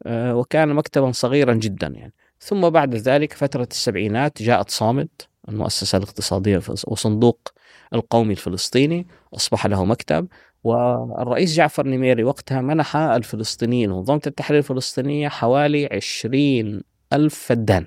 [0.06, 2.12] أه وكان مكتبا صغيرا جدا يعني.
[2.40, 5.08] ثم بعد ذلك فترة السبعينات جاءت صامد
[5.48, 7.48] المؤسسة الاقتصادية وصندوق
[7.94, 10.28] القومي الفلسطيني أصبح له مكتب
[10.64, 17.86] والرئيس جعفر نميري وقتها منح الفلسطينيين منظمة التحرير الفلسطينية حوالي عشرين ألف فدان.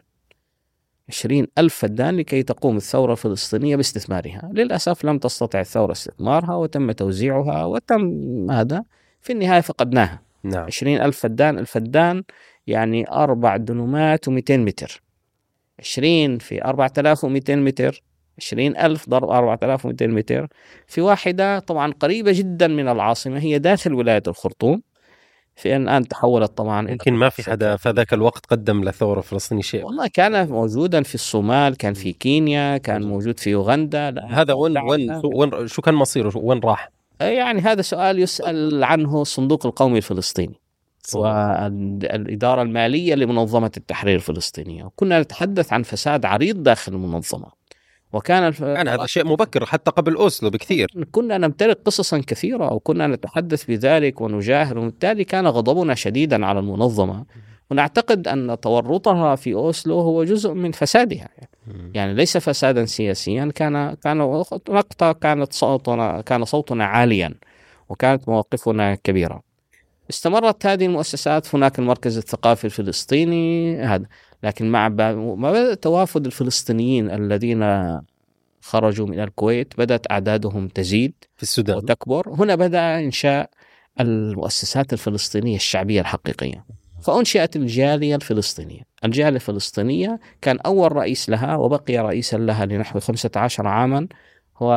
[1.09, 4.49] عشرين ألف فدان لكي تقوم الثورة الفلسطينية باستثمارها.
[4.53, 8.83] للأسف لم تستطع الثورة استثمارها وتم توزيعها وتم هذا
[9.21, 10.21] في النهاية فقدناها.
[10.43, 10.65] نعم.
[10.65, 12.23] عشرين ألف فدان الفدان
[12.67, 15.01] يعني أربع دنومات ومئتين متر.
[15.79, 18.03] عشرين في أربعة آلاف ومئتين متر.
[18.37, 20.47] عشرين ألف ضرب أربعة آلاف ومئتين متر.
[20.87, 24.81] في واحدة طبعا قريبة جدا من العاصمة هي داخل ولاية الخرطوم.
[25.55, 29.85] في الان تحولت طبعا يمكن ما في حدا في ذاك الوقت قدم للثوره الفلسطينيه شيء.
[29.85, 35.21] والله كان موجودا في الصومال كان في كينيا كان موجود في اوغندا هذا وين وين
[35.23, 36.89] وين شو كان مصيره؟ وين راح؟
[37.21, 40.61] يعني هذا سؤال يسأل عنه الصندوق القومي الفلسطيني
[41.15, 44.83] والإدارة المالية لمنظمة التحرير الفلسطينية.
[44.83, 47.47] وكنا نتحدث عن فساد عريض داخل المنظمة.
[48.15, 48.61] وكان الف...
[48.61, 50.87] يعني هذا شيء مبكر حتى قبل أوسلو بكثير.
[51.11, 57.25] كنا نمتلك قصصا كثيرة وكنا نتحدث بذلك ونجاهر وبالتالي كان غضبنا شديدا على المنظمة.
[57.71, 61.29] ونعتقد أن تورطها في أوسلو هو جزء من فسادها.
[61.93, 67.33] يعني ليس فسادا سياسيا كان كان وقتها كانت صوتنا كان صوتنا عاليا
[67.89, 69.44] وكانت مواقفنا كبيرة.
[70.09, 74.05] استمرت هذه المؤسسات هناك المركز الثقافي الفلسطيني هذا.
[74.43, 77.63] لكن مع ما بدأ توافد الفلسطينيين الذين
[78.61, 81.77] خرجوا من الكويت بدأت أعدادهم تزيد في السودان.
[81.77, 82.29] وتكبر.
[82.29, 83.49] هنا بدأ إنشاء
[83.99, 86.65] المؤسسات الفلسطينية الشعبية الحقيقية.
[87.03, 88.81] فأنشئت الجالية الفلسطينية.
[89.05, 94.07] الجالية الفلسطينية كان أول رئيس لها وبقي رئيسا لها لنحو 15 عاما
[94.57, 94.71] هو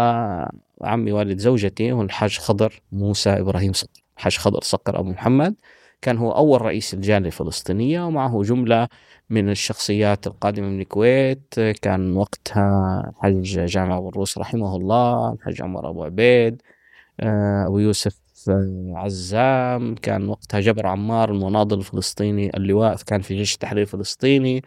[0.82, 5.54] عمي والد زوجتي هو الحاج خضر موسى إبراهيم صقر الحاج خضر صقر أبو محمد
[6.02, 8.88] كان هو أول رئيس الجالية الفلسطينية ومعه جملة
[9.30, 15.90] من الشخصيات القادمة من الكويت كان وقتها الحاج جامع أبو الروس رحمه الله الحاج عمر
[15.90, 16.62] أبو عبيد
[17.20, 18.18] آه، أبو يوسف
[18.94, 24.62] عزام كان وقتها جبر عمار المناضل الفلسطيني اللواء كان في جيش التحرير الفلسطيني.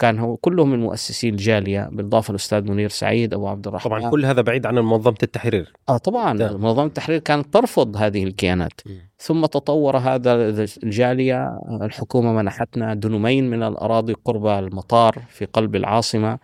[0.00, 3.98] كان هو كلهم من مؤسسي الجاليه بالإضافة للاستاذ منير سعيد أبو عبد الرحمن.
[3.98, 5.72] طبعا كل هذا بعيد عن منظمة التحرير.
[5.88, 6.38] آه طبعا.
[6.38, 6.56] ده.
[6.56, 8.72] منظمة التحرير كانت ترفض هذه الكيانات.
[8.86, 8.90] م.
[9.18, 10.34] ثم تطور هذا
[10.82, 16.38] الجالية الحكومة منحتنا دنومين من الأراضي قرب المطار في قلب العاصمة.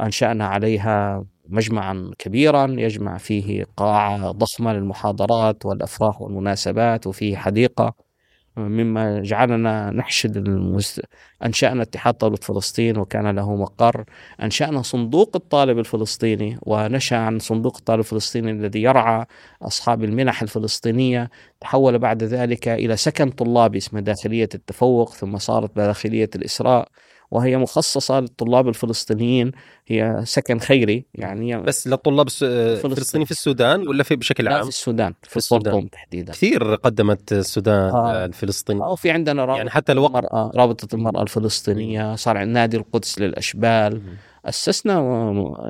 [0.00, 8.09] أنشأنا عليها مجمعا كبيرا يجمع فيه قاعة ضخمة للمحاضرات والأفراح والمناسبات وفيه حديقة.
[8.56, 11.00] مما جعلنا نحشد المست...
[11.44, 14.04] أنشأنا اتحاد طلبة فلسطين وكان له مقر.
[14.42, 19.26] أنشأنا صندوق الطالب الفلسطيني ونشأ عن صندوق الطالب الفلسطيني الذي يرعى
[19.62, 21.30] أصحاب المنح الفلسطينية.
[21.60, 26.88] تحول بعد ذلك إلى سكن طلابي اسمه داخلية التفوق ثم صارت داخلية الإسراء.
[27.30, 29.52] وهي مخصصة للطلاب الفلسطينيين
[29.86, 31.62] هي سكن خيري يعني.
[31.62, 35.36] بس للطلاب الس- الفلسطينيين في السودان ولا في بشكل لا عام؟ في السودان في, في
[35.36, 35.90] السودان.
[35.90, 36.32] تحديدا.
[36.32, 38.24] كثير قدمت السودان آه.
[38.24, 38.80] الفلسطيني.
[38.84, 43.18] أو في عندنا رابطة يعني حتى الوقت المرأة رابطة المرأة الفلسطينية صار عندنا نادي القدس
[43.18, 44.02] للأشبال.
[44.44, 44.94] أسسنا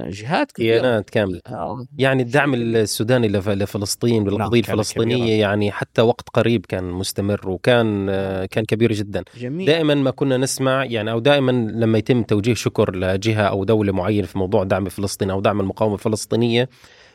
[0.09, 1.41] جهات كبيرة كيانات كاملة.
[1.47, 5.41] آه، يعني الدعم السوداني لف- لفلسطين بالقضية كان الفلسطينية.
[5.41, 9.25] يعني حتى وقت قريب كان مستمر وكان آه، كان كبير جدا.
[9.39, 9.66] جميل.
[9.66, 14.27] دائما ما كنا نسمع يعني أو دائما لما يتم توجيه شكر لجهة أو دولة معينة
[14.27, 16.68] في موضوع دعم فلسطين أو دعم المقاومة الفلسطينية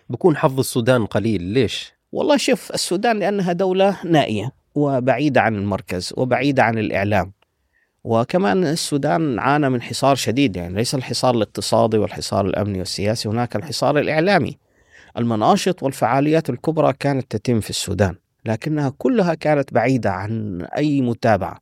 [0.10, 1.42] بكون حظ السودان قليل.
[1.42, 7.32] ليش؟ والله شوف السودان لأنها دولة نائية وبعيدة عن المركز وبعيدة عن الإعلام.
[8.06, 14.00] وكمان السودان عانى من حصار شديد يعني ليس الحصار الاقتصادي والحصار الأمني والسياسي هناك الحصار
[14.00, 14.58] الإعلامي.
[15.18, 21.60] المناشط والفعاليات الكبرى كانت تتم في السودان لكنها كلها كانت بعيدة عن أي متابعة.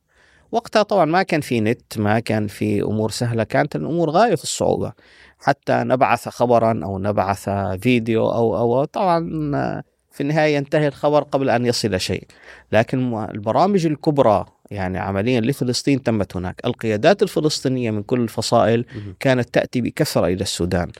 [0.52, 4.42] وقتها طبعا ما كان في نت ما كان في أمور سهلة كانت الأمور غاية في
[4.42, 4.92] الصعوبة.
[5.38, 7.48] حتى نبعث خبرا أو نبعث
[7.80, 9.30] فيديو أو أو طبعا
[10.10, 12.26] في النهاية ينتهي الخبر قبل أن يصل شيء.
[12.72, 16.60] لكن البرامج الكبرى يعني عمليا لفلسطين تمت هناك.
[16.64, 18.84] القيادات الفلسطينية من كل الفصائل
[19.20, 20.90] كانت تأتي بكثرة إلى السودان.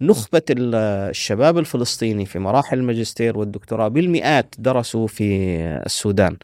[0.00, 0.74] نخبة ال-
[1.10, 5.56] الشباب الفلسطيني في مراحل الماجستير والدكتوراه بالمئات درسوا في
[5.86, 6.36] السودان.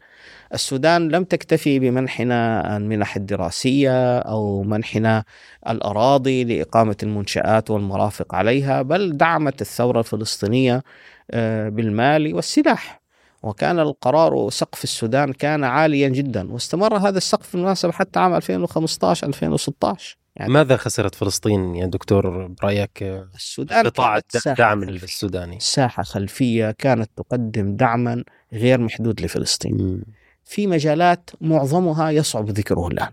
[0.53, 5.23] السودان لم تكتفي بمنحنا المنح الدراسية أو منحنا
[5.69, 10.83] الأراضي لإقامة المنشآت والمرافق عليها بل دعمت الثورة الفلسطينية
[11.31, 13.00] آه، بالمال والسلاح.
[13.43, 20.17] وكان القرار سقف السودان كان عاليا جدا واستمر هذا السقف بالمناسبة حتى عام 2015 2016
[20.35, 23.03] يعني ماذا خسرت فلسطين يا دكتور برأيك؟
[23.35, 24.83] السودان قطاع الدعم.
[24.83, 26.71] السوداني؟ ساحة خلفية.
[26.71, 28.23] كانت تقدم دعما
[28.53, 30.03] غير محدود لفلسطين.
[30.45, 33.11] في مجالات معظمها يصعب ذكره الآن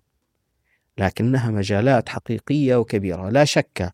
[0.99, 3.31] لكنها مجالات حقيقية وكبيرة.
[3.31, 3.93] لا شك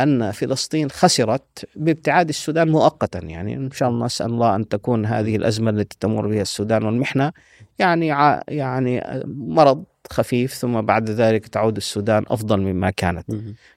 [0.00, 3.18] أن فلسطين خسرت بابتعاد السودان مؤقتا.
[3.18, 7.32] يعني إن شاء الله نسأل الله أن تكون هذه الأزمة التي تمر بها السودان والمحنة
[7.78, 13.30] يعني ع- يعني مرض خفيف ثم بعد ذلك تعود السودان أفضل مما كانت.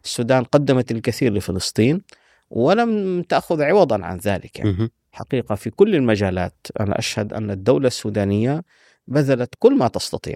[0.04, 2.02] السودان قدمت الكثير لفلسطين
[2.50, 4.60] ولم تأخذ عوضا عن ذلك.
[4.60, 4.92] يعني.
[5.12, 8.64] حقيقة في كل المجالات أنا أشهد أن الدولة السودانية
[9.08, 10.36] بذلت كل ما تستطيع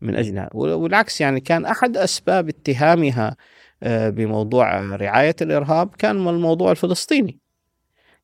[0.00, 0.48] من أجلها.
[0.54, 3.36] والعكس يعني كان أحد أسباب اتهامها
[3.86, 7.38] بموضوع رعاية الإرهاب كان الموضوع الفلسطيني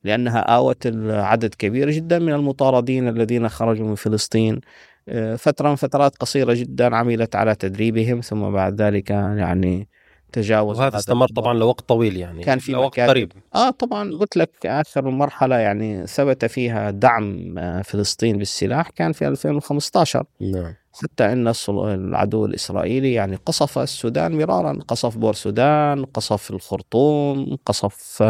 [0.03, 4.61] لأنها آوت عدد كبير جدا من المطاردين الذين خرجوا من فلسطين
[5.09, 9.87] آه، فترة من فترات قصيرة جدا عملت على تدريبهم ثم بعد ذلك يعني
[10.31, 11.27] تجاوز وهذا هذا استمر.
[11.27, 12.99] طبعا لوقت طويل يعني كان في لوقت.
[12.99, 19.11] قريب آه طبعا قلت لك آخر مرحلة يعني ثبت فيها دعم آه، فلسطين بالسلاح كان
[19.11, 20.73] في 2015 نعم
[21.03, 28.23] حتى إن العدو الإسرائيلي يعني قصف السودان مرارا قصف بور سودان قصف الخرطوم قصف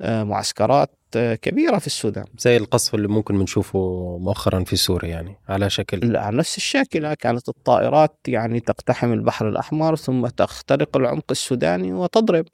[0.00, 2.24] آه، معسكرات كبيرة في السودان.
[2.38, 3.78] زي القصف اللي ممكن بنشوفه
[4.20, 6.16] مؤخرا في سوريا يعني على شكل.
[6.16, 12.44] على نفس الشاكله كانت الطائرات يعني تقتحم البحر الأحمر ثم تخترق العمق السوداني وتضرب.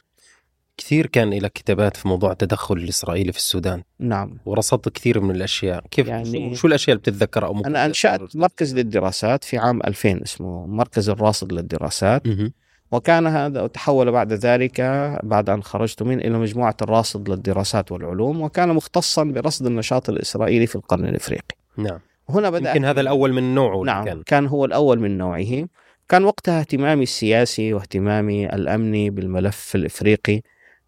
[0.77, 3.83] كثير كان لك كتابات في موضوع التدخل الإسرائيلي في السودان.
[3.99, 4.39] نعم.
[4.47, 5.85] ورصدت كثير من الأشياء.
[5.91, 10.23] كيف يعني- شو الأشياء اللي بتتذكر أو ممكن أنا أنشأت مركز للدراسات في عام 2000
[10.23, 12.27] اسمه مركز الراصد للدراسات.
[12.27, 12.53] مهم.
[12.93, 14.81] وكان هذا وتحول بعد ذلك
[15.23, 20.77] بعد أن خرجت منه إلى مجموعة الراصد للدراسات والعلوم وكان مختصا برصد النشاط الإسرائيلي في
[20.77, 21.57] القرن الإفريقي.
[21.77, 21.99] نعم.
[22.29, 24.23] هنا بدأ يمكن هذا الأول من نوعه نعم كان.
[24.23, 24.47] كان.
[24.47, 25.67] هو الأول من نوعه.
[26.09, 30.43] كان وقتها اهتمامي السياسي واهتمامي الأمني بالملف الإفريقي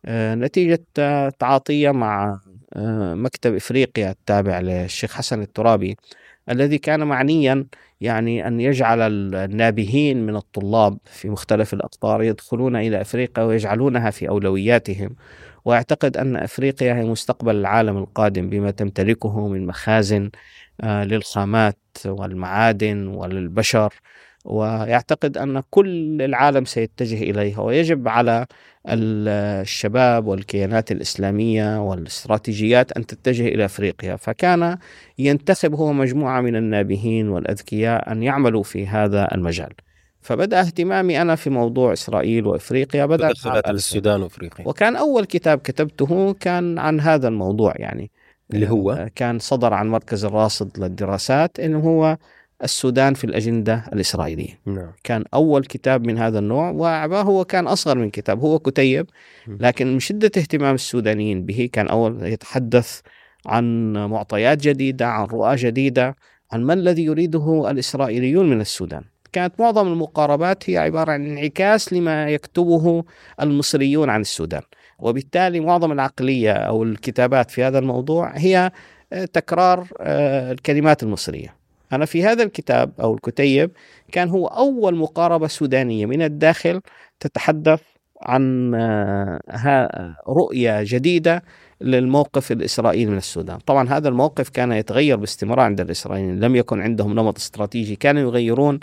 [0.05, 0.85] آه، نتيجة
[1.39, 2.41] تعاطية مع
[2.77, 5.97] آه، مكتب إفريقيا التابع للشيخ حسن الترابي.
[6.51, 7.67] الذي كان معنيا
[8.01, 9.01] يعني أن يجعل
[9.35, 15.17] النابهين من الطلاب في مختلف الأقطار يدخلون إلى أفريقيا ويجعلونها في أولوياتهم.
[15.65, 20.31] ويعتقد أن أفريقيا هي مستقبل العالم القادم بما تمتلكه من مخازن
[20.81, 23.95] آه، للخامات والمعادن وللبشر.
[24.45, 28.47] ويعتقد أن كل العالم سيتجه إليها ويجب على
[28.89, 29.29] ال-
[29.61, 34.17] الشباب والكيانات الإسلامية والاستراتيجيات أن تتجه إلى أفريقيا.
[34.17, 34.79] فكان
[35.19, 39.73] ينتخب هو مجموعة من النابهين والأذكياء أن يعملوا في هذا المجال.
[40.21, 43.71] فبدأ اهتمامي أنا في موضوع إسرائيل وإفريقيا بدأ عام تدخلات 2000.
[43.71, 44.69] السودان وإفريقيا.
[44.69, 48.11] وكان أول كتاب كتبته كان عن هذا الموضوع يعني.
[48.55, 52.17] اللي هو؟ كان صدر عن مركز الراصد للدراسات إنه هو
[52.63, 54.59] السودان في الأجندة الإسرائيلية.
[54.67, 54.93] نعم.
[55.05, 59.07] كان أول كتاب من هذا النوع وعباه هو كان أصغر من كتاب هو كتيب
[59.49, 63.01] لكن من شدة اهتمام السودانيين به كان أول يتحدث
[63.47, 66.17] عن معطيات جديدة عن رؤى جديدة
[66.53, 69.03] عن ما الذي يريده الإسرائيليون من السودان.
[69.33, 73.05] كانت معظم المقاربات هي عبارة عن انعكاس لما يكتبه
[73.41, 74.63] المصريون عن السودان.
[74.99, 78.71] وبالتالي معظم العقلية أو الكتابات في هذا الموضوع هي
[79.13, 81.60] آه، تكرار آه، الكلمات المصرية.
[81.93, 83.71] أنا في هذا الكتاب أو الكتيب
[84.13, 86.81] كان هو أول مقاربة سودانية من الداخل
[87.21, 87.81] تتحدث
[88.23, 91.43] عن آه، رؤية جديدة
[91.81, 93.59] للموقف الإسرائيلي من السودان.
[93.59, 98.81] طبعا هذا الموقف كان يتغير باستمرار عند الإسرائيليين لم يكن عندهم نمط استراتيجي كانوا يغيرون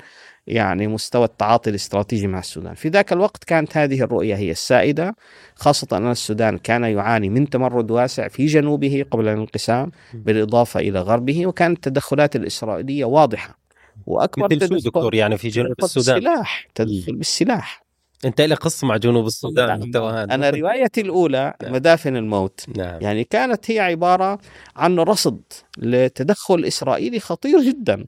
[0.48, 2.74] يعني مستوى التعاطي الاستراتيجي مع السودان.
[2.74, 5.16] في ذاك الوقت كانت هذه الرؤية هي السائدة
[5.56, 11.48] خاصة أن السودان كان يعاني من تمرد واسع في جنوبه قبل الانقسام بالإضافة إلى غربه
[11.48, 13.60] وكانت التدخلات الإسرائيلية واضحة.
[14.06, 16.18] وأكبر مثل شو دكتور؟ يعني في جنوب السودان.
[16.18, 17.87] السلاح تدخل بالسلاح.
[18.26, 20.06] أنت لك قصة مع جنوب السودان نعم.
[20.06, 21.74] أنا روايتي الأولى نعم.
[21.74, 23.02] مدافن الموت نعم.
[23.02, 24.40] يعني كانت هي عبارة
[24.76, 25.42] عن رصد
[25.78, 28.06] لتدخل إسرائيلي خطير جدا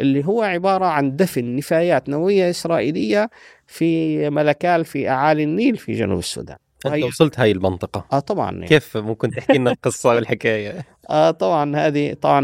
[0.00, 3.30] اللي هو عبارة عن دفن نفايات نووية إسرائيلية
[3.66, 6.56] في ملكال في أعالي النيل في جنوب السودان
[6.86, 8.04] أنت وصلت هاي المنطقة.
[8.12, 8.50] آه طبعا.
[8.52, 8.66] يعني.
[8.66, 12.40] كيف ممكن تحكي لنا القصة والحكاية؟ آه طبعا هذه طبعا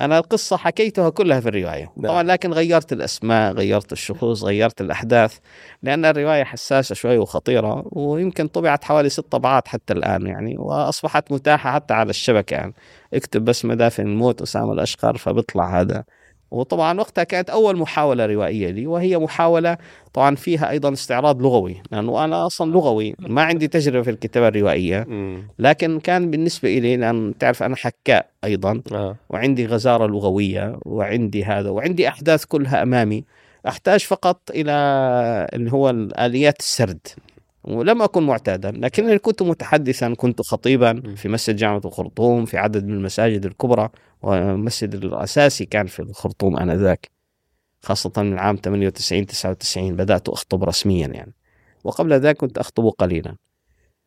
[0.00, 1.92] أنا القصة حكيتها كلها في الرواية.
[1.96, 2.12] نعم.
[2.12, 5.38] طبعا لكن غيرت الأسماء غيرت الشخوص غيرت الأحداث
[5.82, 11.72] لأن الرواية حساسة شوي وخطيرة ويمكن طبعت حوالي ست طبعات حتى الآن يعني وأصبحت متاحة
[11.72, 12.74] حتى على الشبكة يعني.
[13.14, 16.04] اكتب بس مدافن الموت أسامة الأشقر فبيطلع هذا.
[16.50, 19.76] وطبعا وقتها كانت أول محاولة روائية لي وهي محاولة
[20.12, 25.06] طبعا فيها أيضا استعراض لغوي لأنه أنا أصلا لغوي ما عندي تجربة في الكتابة الروائية.
[25.58, 29.16] لكن كان بالنسبة إلي لأن تعرف أنا حكاء أيضا آه.
[29.30, 33.24] وعندي غزارة لغوية وعندي هذا وعندي أحداث كلها أمامي.
[33.68, 34.72] أحتاج فقط إلى
[35.52, 37.06] اللي هو الآليات السرد.
[37.64, 42.94] ولم أكن معتادا لكنني كنت متحدثا كنت خطيبا في مسجد جامعة الخرطوم في عدد من
[42.94, 43.88] المساجد الكبرى
[44.22, 47.10] والمسجد الأساسي كان في الخرطوم آنذاك
[47.82, 51.32] خاصة من عام 98 99 بدأت أخطب رسميا يعني.
[51.84, 53.36] وقبل ذلك كنت أخطب قليلا.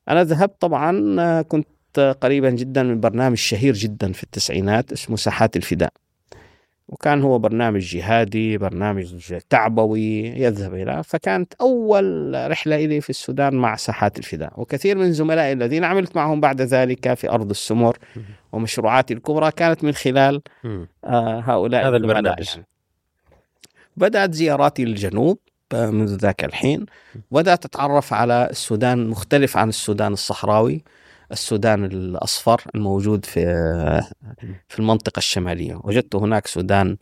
[0.10, 5.93] أنا ذهبت طبعا كنت قريبا جدا من برنامج شهير جدا في التسعينات اسمه ساحات الفداء.
[6.88, 13.76] وكان هو برنامج جهادي برنامج تعبوي يذهب إلى فكانت أول رحلة إلي في السودان مع
[13.76, 14.54] ساحات الفداء.
[14.58, 17.98] وكثير من زملائي الذين عملت معهم بعد ذلك في أرض السمر
[18.52, 20.42] ومشروعاتي الكبرى كانت من خلال
[21.06, 22.48] آه هؤلاء هذا البرنامج.
[22.56, 22.66] يعني.
[23.98, 25.40] بدأت زياراتي للجنوب
[25.74, 26.86] آه، منذ ذاك الحين.
[27.32, 30.84] بدأت أتعرف على السودان مختلف عن السودان الصحراوي.
[31.32, 33.44] السودان الأصفر الموجود في
[34.68, 35.80] في المنطقة الشمالية.
[35.84, 36.98] وجدت هناك سودان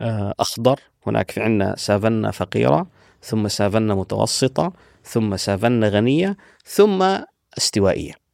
[0.00, 2.86] آه، أخضر هناك في عندنا سافنا فقيرة
[3.22, 4.72] ثم سافنا متوسطة
[5.04, 7.18] ثم سافنا غنية ثم
[7.58, 8.28] استوائية.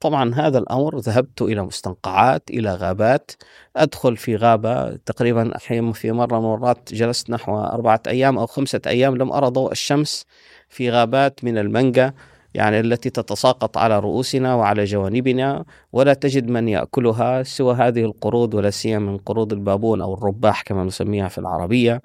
[0.00, 3.30] طبعا هذا الأمر ذهبت إلى مستنقعات إلى غابات.
[3.76, 8.80] أدخل في غابة تقريبا أحيانا في مرة من المرات جلست نحو أربعة أيام أو خمسة
[8.86, 10.24] أيام لم أرى ضوء الشمس
[10.68, 12.14] في غابات من المانجا.
[12.56, 18.70] يعني التي تتساقط على رؤوسنا وعلى جوانبنا ولا تجد من يأكلها سوى هذه القرود ولا
[18.70, 22.00] سيما من قرود البابون أو الرباح كما نسميها في العربية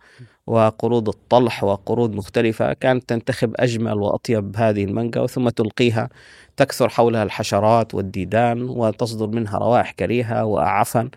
[0.47, 2.73] وقرود الطلح وقرود مختلفة.
[2.73, 6.09] كانت تنتخب أجمل وأطيب هذه المانجا ثم تلقيها
[6.57, 11.09] تكثر حولها الحشرات والديدان وتصدر منها روائح كريهة وأعفن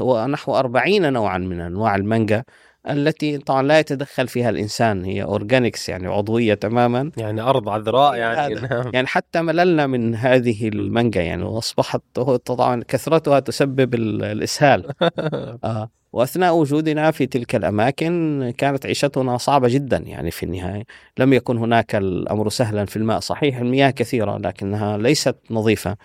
[0.00, 2.44] ونحو أربعين نوعا من أنواع المانجا.
[2.90, 8.54] التي طبعا لا يتدخل فيها الإنسان هي organics يعني عضوية تماما يعني أرض عذراء يعني
[8.54, 8.90] نعم.
[8.94, 12.02] يعني حتى مللنا من هذه المانجا يعني وأصبحت
[12.44, 14.92] طبعا كثرتها تسبب الإسهال
[15.64, 15.90] آه.
[16.12, 20.84] وأثناء وجودنا في تلك الأماكن كانت عيشتنا صعبة جدا يعني في النهاية.
[21.18, 23.20] لم يكن هناك الأمر سهلا في الماء.
[23.20, 25.96] صحيح المياه كثيرة لكنها ليست نظيفة.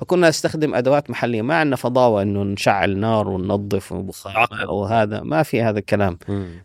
[0.00, 5.62] فكنا نستخدم أدوات محلية ما عندنا فضاوة إنه نشعل نار وننظف وبخار وهذا ما في
[5.62, 6.18] هذا الكلام.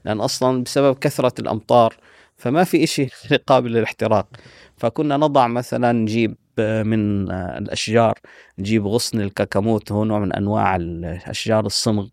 [0.05, 1.95] لأن أصلا بسبب كثرة الأمطار
[2.37, 3.09] فما في شيء
[3.47, 4.27] قابل للاحتراق.
[4.77, 8.19] فكنا نضع مثلا نجيب من الأشجار
[8.59, 12.07] نجيب غصن الكاكاموت هو نوع من أنواع الأشجار الصمغ.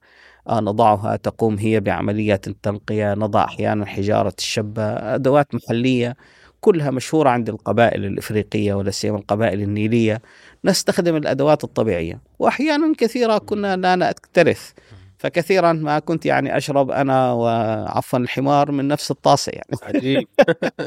[0.51, 6.17] نضعها تقوم هي بعملية التنقية نضع أحيانا حجارة الشبة أدوات محلية
[6.61, 10.23] كلها مشهورة عند القبائل الإفريقية ولا سيما القبائل النيلية.
[10.65, 12.21] نستخدم الأدوات الطبيعية.
[12.39, 14.73] وأحيانا كثيرة كنا لا نكترث.
[15.19, 19.79] فكثيرا ما كنت يعني أشرب أنا وعفوا الحمار من نفس الطاسة يعني.
[19.83, 20.29] عجيب.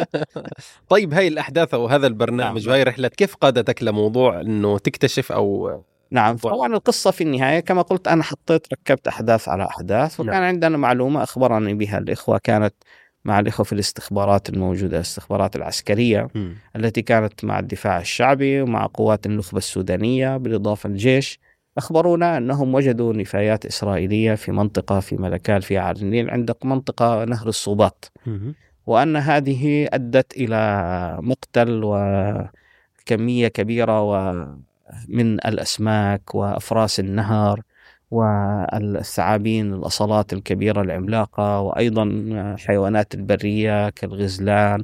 [0.90, 2.72] طيب هاي الأحداث أو هذا البرنامج نعم.
[2.72, 5.82] وهي رحلة كيف قادتك لموضوع إنه تكتشف أو
[6.12, 10.44] نعم طبعا القصة في النهاية كما قلت أنا حطيت ركبت أحداث على أحداث وكان نعم.
[10.44, 11.98] عندنا معلومة أخبرني بها.
[11.98, 12.74] الإخوة كانت
[13.26, 16.52] مع الإخوة في الاستخبارات الموجودة الاستخبارات العسكرية م.
[16.76, 21.40] التي كانت مع الدفاع الشعبي ومع قوات النخبة السودانية بالإضافة للجيش.
[21.78, 27.48] أخبرونا أنهم وجدوا نفايات إسرائيلية في منطقة في ملكال في عار النيل عند منطقة نهر
[27.48, 28.06] الصوبات.
[28.86, 34.02] وأن هذه أدت إلى مقتل وكمية كبيرة
[35.08, 37.62] من الأسماك وأفراس النهر
[38.12, 44.84] والثعابين الأصلات الكبيرة العملاقة وأيضا حيوانات البرية كالغزلان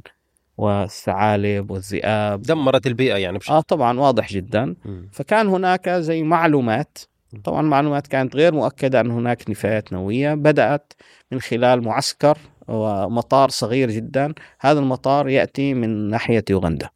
[0.58, 2.42] والثعالب والذئاب.
[2.42, 4.74] دمرت البيئة يعني بشكل آه طبعا واضح جدا.
[5.12, 6.98] فكان هناك زي معلومات.
[7.44, 10.34] طبعا معلومات كانت غير مؤكدة أن هناك نفايات نووية.
[10.34, 10.92] بدأت
[11.32, 12.38] من خلال معسكر
[12.68, 14.34] ومطار صغير جدا.
[14.60, 16.88] هذا المطار يأتي من ناحية يوغندا.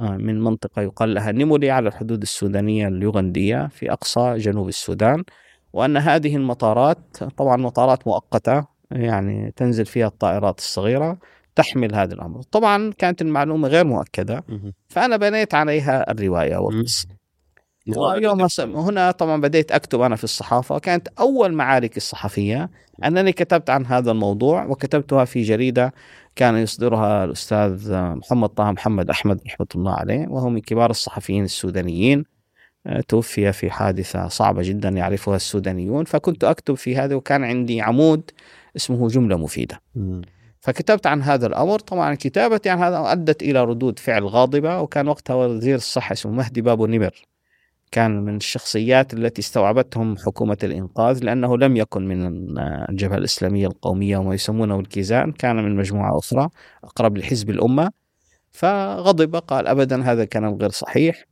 [0.00, 5.24] من منطقة يقال لها نيمولي على الحدود السودانية اليوغندية في أقصى جنوب السودان
[5.72, 6.98] وأن هذه المطارات
[7.36, 11.18] طبعا مطارات مؤقتة يعني تنزل فيها الطائرات الصغيرة
[11.54, 12.42] تحمل هذا الأمر.
[12.42, 14.44] طبعا كانت المعلومة غير مؤكدة
[14.88, 17.08] فأنا بنيت عليها الرواية والقصة.
[17.96, 20.74] ويوم هنا طبعا بديت أكتب أنا في الصحافة.
[20.74, 22.70] وكانت أول معارك الصحفية.
[23.04, 25.94] أنني كتبت عن هذا الموضوع وكتبتها في جريدة
[26.36, 32.24] كان يصدرها الأستاذ محمد طه محمد أحمد رحمة الله عليه وهو من كبار الصحفيين السودانيين.
[32.86, 36.04] آه، توفي في حادثة صعبة جدا يعرفها السودانيون.
[36.04, 38.30] فكنت أكتب في هذا وكان عندي عمود
[38.76, 39.80] اسمه جملة مفيدة.
[40.60, 41.78] فكتبت عن هذا الأمر.
[41.78, 46.60] طبعا كتابتي عن هذا أدت إلى ردود فعل غاضبة وكان وقتها وزير الصحة اسمه مهدي
[46.62, 47.29] بابو نمر.
[47.90, 54.34] كان من الشخصيات التي استوعبتهم حكومة الإنقاذ لأنه لم يكن من الجبهة الإسلامية القومية وما
[54.34, 56.48] يسمونه الكيزان كان من مجموعة أخرى
[56.84, 57.90] أقرب لحزب الأمة
[58.50, 61.24] فغضب قال أبدا هذا كلام غير صحيح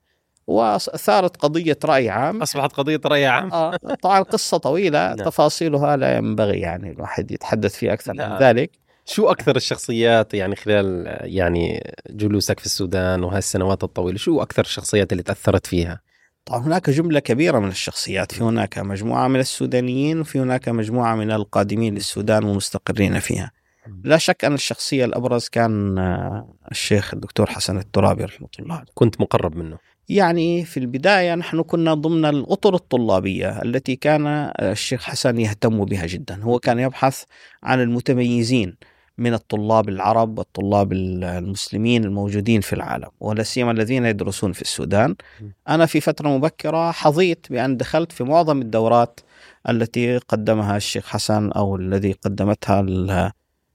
[0.46, 5.16] وثارت قضية رأي عام أصبحت قضية رأي عام آه طبعا قصة طويلة نعم.
[5.16, 8.38] تفاصيلها لا ينبغي يعني الواحد يتحدث فيها أكثر من نعم.
[8.42, 8.70] ذلك
[9.04, 15.22] شو أكثر الشخصيات يعني خلال يعني جلوسك في السودان وهالسنوات الطويلة شو أكثر الشخصيات اللي
[15.22, 16.00] تأثرت فيها؟
[16.48, 18.32] طبعا هناك جملة كبيرة من الشخصيات.
[18.32, 23.50] في هناك مجموعة من السودانيين وفي هناك مجموعة من القادمين للسودان ومستقرين فيها.
[24.04, 28.82] لا شك أن الشخصية الأبرز كان آه، الشيخ الدكتور حسن الترابي رحمه الله.
[28.94, 29.78] كنت مقرب منه.
[30.08, 34.26] يعني في البداية نحن كنا ضمن الأطر الطلابية التي كان
[34.60, 36.42] الشيخ حسن يهتم بها جدا.
[36.42, 37.22] هو كان يبحث
[37.62, 38.76] عن المتميزين.
[39.18, 45.14] من الطلاب العرب والطلاب المسلمين الموجودين في العالم ولا سيما الذين يدرسون في السودان.
[45.68, 49.20] أنا في فترة مبكرة حظيت بأن دخلت في معظم الدورات
[49.68, 52.86] التي قدمها الشيخ حسن أو الذي قدمتها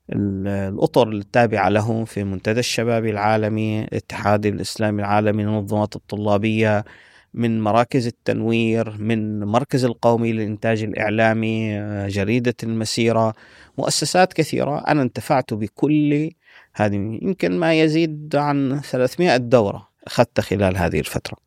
[0.09, 6.85] الأطر التابعة له في منتدى الشباب العالمي الاتحاد الإسلامي العالمي المنظمات الطلابية
[7.33, 13.33] من مراكز التنوير من مركز القومي للإنتاج الإعلامي جريدة المسيرة
[13.77, 14.79] مؤسسات كثيرة.
[14.87, 16.31] أنا انتفعت بكل
[16.75, 16.95] هذه.
[17.21, 21.37] يمكن ما يزيد عن 300 دورة أخذت خلال هذه الفترة.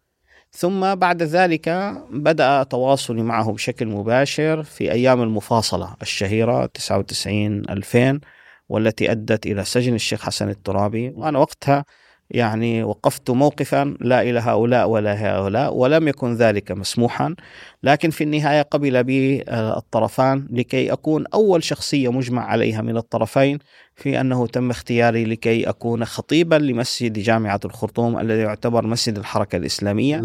[0.52, 1.68] ثم بعد ذلك
[2.10, 8.20] بدأ تواصلي معه بشكل مباشر في أيام المفاصلة الشهيرة 99 2000
[8.68, 11.12] والتي أدت إلى سجن الشيخ حسن الترابي.
[11.16, 11.84] وأنا وقتها
[12.30, 17.34] يعني وقفت موقفا لا إلى هؤلاء ولا هؤلاء ولم يكن ذلك مسموحا.
[17.82, 23.58] لكن في النهاية قبل بي آه، الطرفان لكي أكون أول شخصية مجمع عليها من الطرفين
[23.94, 30.20] في أنه تم اختياري لكي أكون خطيبا لمسجد جامعة الخرطوم الذي يعتبر مسجد الحركة الإسلامية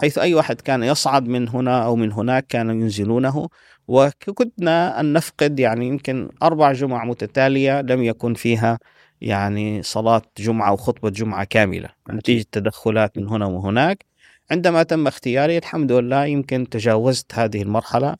[0.00, 3.48] حيث أي واحد كان يصعد من هنا أو من هناك كانوا ينزلونه.
[3.88, 8.78] وكنا أن نفقد يعني يمكن أربع جمع متتالية لم يكن فيها
[9.22, 14.04] يعني صلاة جمعة وخطبة جمعة كاملة نتيجة تدخلات من هنا وهناك.
[14.50, 18.16] عندما تم اختياري الحمد لله يمكن تجاوزت هذه المرحلة.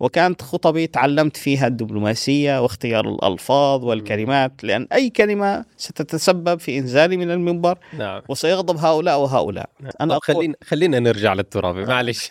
[0.00, 7.30] وكانت خطبي تعلمت فيها الدبلوماسية واختيار الألفاظ والكلمات لأن أي كلمة ستتسبب في إنزالي من
[7.30, 8.22] المنبر نعم.
[8.28, 9.92] وسيغضب هؤلاء وهؤلاء نعم.
[10.00, 12.30] أنا خلينا خلينا نرجع للترابي معلش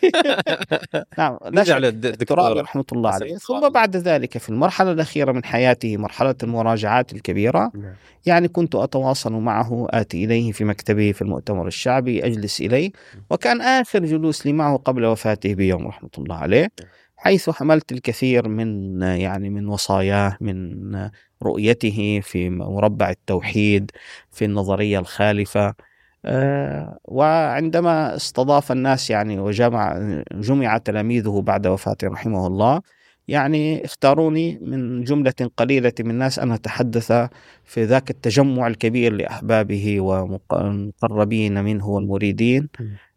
[1.17, 6.35] نعم نرجع للدكتور رحمة الله عليه ثم بعد ذلك في المرحلة الأخيرة من حياته مرحلة
[6.43, 7.93] المراجعات الكبيرة نعم.
[8.25, 12.91] يعني كنت أتواصل معه آتي إليه في مكتبه في المؤتمر الشعبي أجلس إليه
[13.29, 16.89] وكان آخر جلوس لي معه قبل وفاته بيوم رحمة الله عليه نعم.
[17.17, 21.09] حيث حملت الكثير من يعني من وصاياه من
[21.43, 23.91] رؤيته في مربع التوحيد
[24.31, 25.73] في النظرية الخالفة
[26.25, 29.97] آه، وعندما استضاف الناس يعني وجمع
[30.31, 32.81] جمع تلاميذه بعد وفاته رحمه الله
[33.27, 37.11] يعني اختاروني من جملة قليلة من الناس أن أتحدث
[37.63, 42.69] في ذاك التجمع الكبير لأحبابه ومقربين منه والمريدين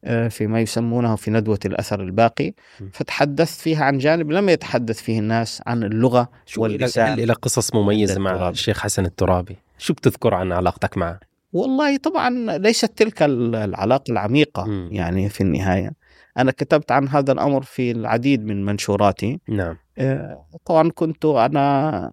[0.05, 2.53] آه، فيما يسمونه في ندوة الأثر الباقي.
[2.93, 7.19] فتحدثت فيها عن جانب لم يتحدث فيه الناس عن اللغة واللسان.
[7.19, 11.21] إلى قصص مميزة مع الشيخ حسن الترابي؟ شو بتذكر عن علاقتك معه؟
[11.53, 14.89] والله طبعا ليست تلك العلاقة العميقة م.
[14.93, 15.93] يعني في النهاية.
[16.39, 19.41] أنا كتبت عن هذا الأمر في العديد من منشوراتي.
[19.49, 19.77] نعم.
[19.99, 22.13] آه، طبعا كنت أنا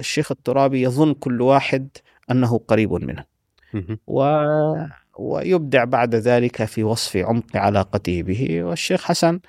[0.00, 1.88] الشيخ الترابي يظن كل واحد
[2.30, 3.24] أنه قريب منه.
[4.06, 4.24] و...
[5.18, 8.62] ويبدع بعد ذلك في وصف عمق علاقته به.
[8.62, 9.40] والشيخ حسن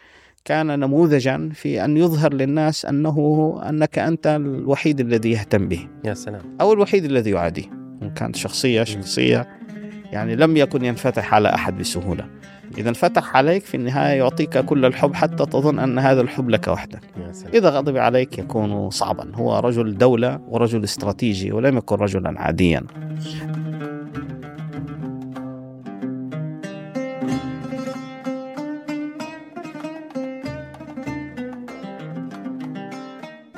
[0.46, 5.88] كان نموذجا في أن يظهر للناس أنه أنك أنت الوحيد الذي يهتم به.
[6.06, 6.58] يا سلام.
[6.62, 7.78] أو الوحيد الذي يعاديه.
[8.16, 9.48] كانت شخصية شخصية
[10.12, 12.30] يعني لم يكن ينفتح على أحد بسهولة.
[12.78, 17.02] إذا انفتح عليك في النهاية يعطيك كل الحب حتى تظن أن هذا الحب لك وحدك.
[17.54, 19.36] إذا غضب عليك يكون صعبا.
[19.36, 22.84] هو رجل دولة ورجل استراتيجي ولم يكن رجلا عاديا.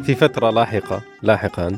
[0.03, 1.78] في فترة لاحقة لاحقا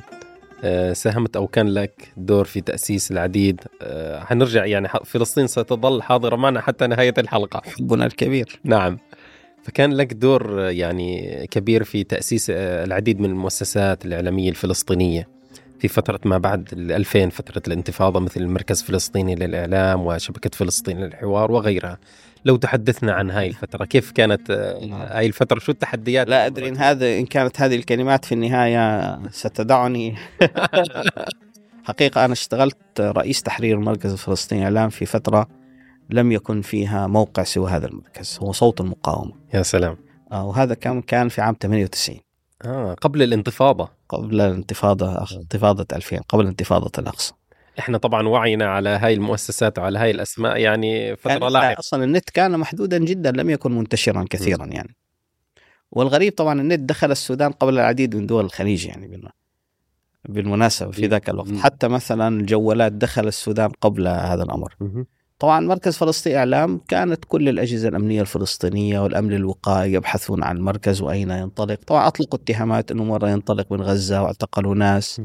[0.93, 3.61] ساهمت أو كان لك دور في تأسيس العديد.
[3.81, 7.61] آه، حنرجع يعني فلسطين ستظل حاضرة معنا حتى نهاية الحلقة.
[7.65, 8.59] حبنا الكبير.
[8.63, 8.97] نعم.
[9.63, 15.27] فكان لك دور آه، يعني كبير في تأسيس آه، العديد من المؤسسات الإعلامية الفلسطينية.
[15.79, 21.51] في فترة ما بعد ال 2000 فترة الانتفاضة مثل المركز الفلسطيني للإعلام وشبكة فلسطين للحوار
[21.51, 21.97] وغيرها.
[22.45, 26.77] لو تحدثنا عن هاي الفترة كيف كانت آه، هاي الفترة؟ شو التحديات؟ لا أدري إن
[26.77, 30.15] هذا إن كانت هذه الكلمات في النهاية ستدعني.
[31.83, 35.47] حقيقة أنا اشتغلت رئيس تحرير المركز الفلسطيني إعلام في فترة
[36.09, 39.33] لم يكن فيها موقع سوى هذا المركز هو صوت المقاومة.
[39.53, 39.97] يا سلام.
[40.31, 42.19] آه، وهذا كان كان في عام 98
[42.65, 43.89] آه قبل الانتفاضة.
[44.09, 47.33] قبل الانتفاضة انتفاضة 2000 قبل انتفاضة الأقصى.
[47.79, 51.79] إحنا طبعا وعينا على هاي المؤسسات وعلى هاي الأسماء يعني فترة كان لاحقة.
[51.79, 54.95] أصلا النت كان محدودا جدا لم يكن منتشرا كثيرا يعني.
[55.91, 59.29] والغريب طبعا النت دخل السودان قبل العديد من دول الخليج يعني بال-
[60.29, 61.49] بالمناسبة في ذاك الوقت.
[61.49, 61.57] م.
[61.57, 64.75] حتى مثلا الجوالات دخل السودان قبل هذا الأمر.
[64.79, 65.05] مهم.
[65.39, 71.31] طبعا مركز فلسطين إعلام كانت كل الأجهزة الأمنية الفلسطينية والأمن الوقائي يبحثون عن المركز وأين
[71.31, 71.79] ينطلق.
[71.87, 75.21] طبعا أطلقوا اتهامات إنه مرة ينطلق من غزة واعتقلوا ناس.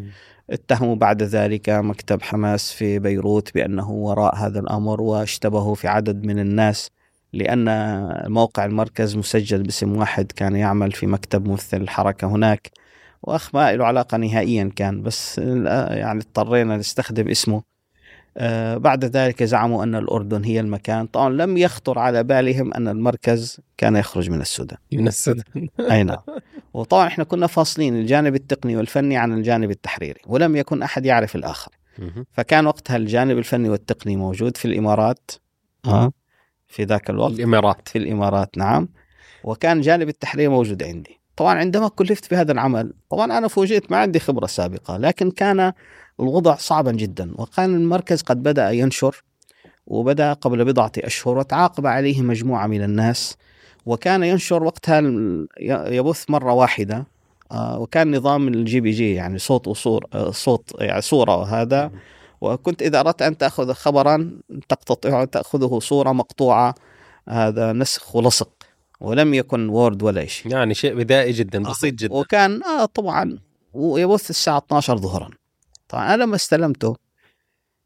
[0.51, 6.39] اتهموا بعد ذلك مكتب حماس في بيروت بأنه وراء هذا الأمر واشتبهوا في عدد من
[6.39, 6.91] الناس
[7.33, 7.69] لأن
[8.33, 12.71] موقع المركز مسجل باسم واحد كان يعمل في مكتب ممثل الحركة هناك
[13.23, 17.76] وأخ ما له علاقة نهائيا كان بس يعني اضطرينا نستخدم اسمه.
[18.77, 21.07] بعد ذلك زعموا أن الأردن هي المكان.
[21.07, 24.79] طبعا لم يخطر على بالهم أن المركز كان يخرج من السودان.
[24.93, 25.69] من السودان.
[25.91, 26.19] أي نعم.
[26.75, 31.73] وطبعا إحنا كنا فاصلين الجانب التقني والفني عن الجانب التحريري ولم يكن أحد يعرف الآخر.
[31.99, 32.27] مهم.
[32.33, 35.31] فكان وقتها الجانب الفني والتقني موجود في الإمارات.
[35.87, 36.13] آه
[36.67, 37.33] في ذاك الوقت.
[37.33, 37.89] الإمارات.
[37.89, 38.89] في الإمارات نعم.
[39.45, 41.21] وكان جانب التحرير موجود عندي.
[41.37, 45.73] طبعا عندما كلفت بهذا العمل طبعا أنا فوجئت ما عندي خبرة سابقة لكن كان
[46.21, 47.33] الوضع صعبا جدا.
[47.35, 49.25] وكان المركز قد بدأ ينشر
[49.87, 53.37] وبدأ قبل بضعة أشهر وتعاقب عليه مجموعة من الناس.
[53.87, 55.01] وكان ينشر وقتها
[55.91, 57.07] يبث مرة واحدة.
[57.53, 61.91] آه، وكان نظام ال JPG يعني صوت وصور آه، صوت يعني صورة وهذا
[62.41, 66.75] وكنت إذا أردت أن تأخذ خبرا تقتطعه تأخذه صورة مقطوعة.
[67.29, 68.53] هذا نسخ ولصق
[69.01, 70.53] ولم يكن وورد ولا شيء.
[70.53, 72.15] يعني شيء بدائي جدا بسيط جدا.
[72.15, 73.39] وكان آه طبعا
[73.73, 75.31] ويبث الساعة 12 ظهرا.
[75.89, 76.97] طبعا أنا لما استلمته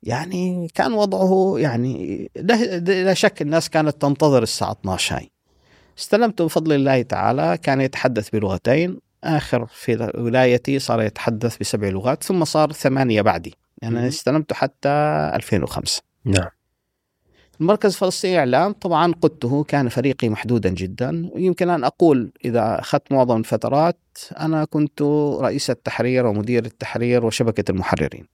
[0.02, 5.30] يعني كان وضعه يعني لا شك الناس كانت تنتظر الساعة 12 هاي.
[5.98, 9.00] استلمته بفضل الله تعالى كان يتحدث بلغتين.
[9.24, 13.54] آخر في ولايتي صار يتحدث بسبع لغات ثم صار ثمانية بعدي.
[13.82, 14.88] يعني استلمته حتى
[15.34, 16.48] 2005 نعم.
[17.60, 18.72] المركز الفلسطيني إعلام.
[18.72, 21.30] طبعا قدته كان فريقي محدودا جدا.
[21.36, 23.98] يمكن أن أقول إذا أخذت معظم الفترات
[24.40, 25.02] أنا كنت
[25.40, 28.26] رئيس التحرير ومدير التحرير وشبكة المحررين.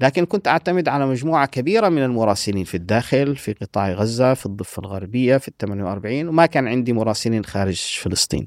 [0.00, 4.80] لكن كنت أعتمد على مجموعة كبيرة من المراسلين في الداخل في قطاع غزة في الضفة
[4.80, 8.46] الغربية في ال 48 وما كان عندي مراسلين خارج فلسطين.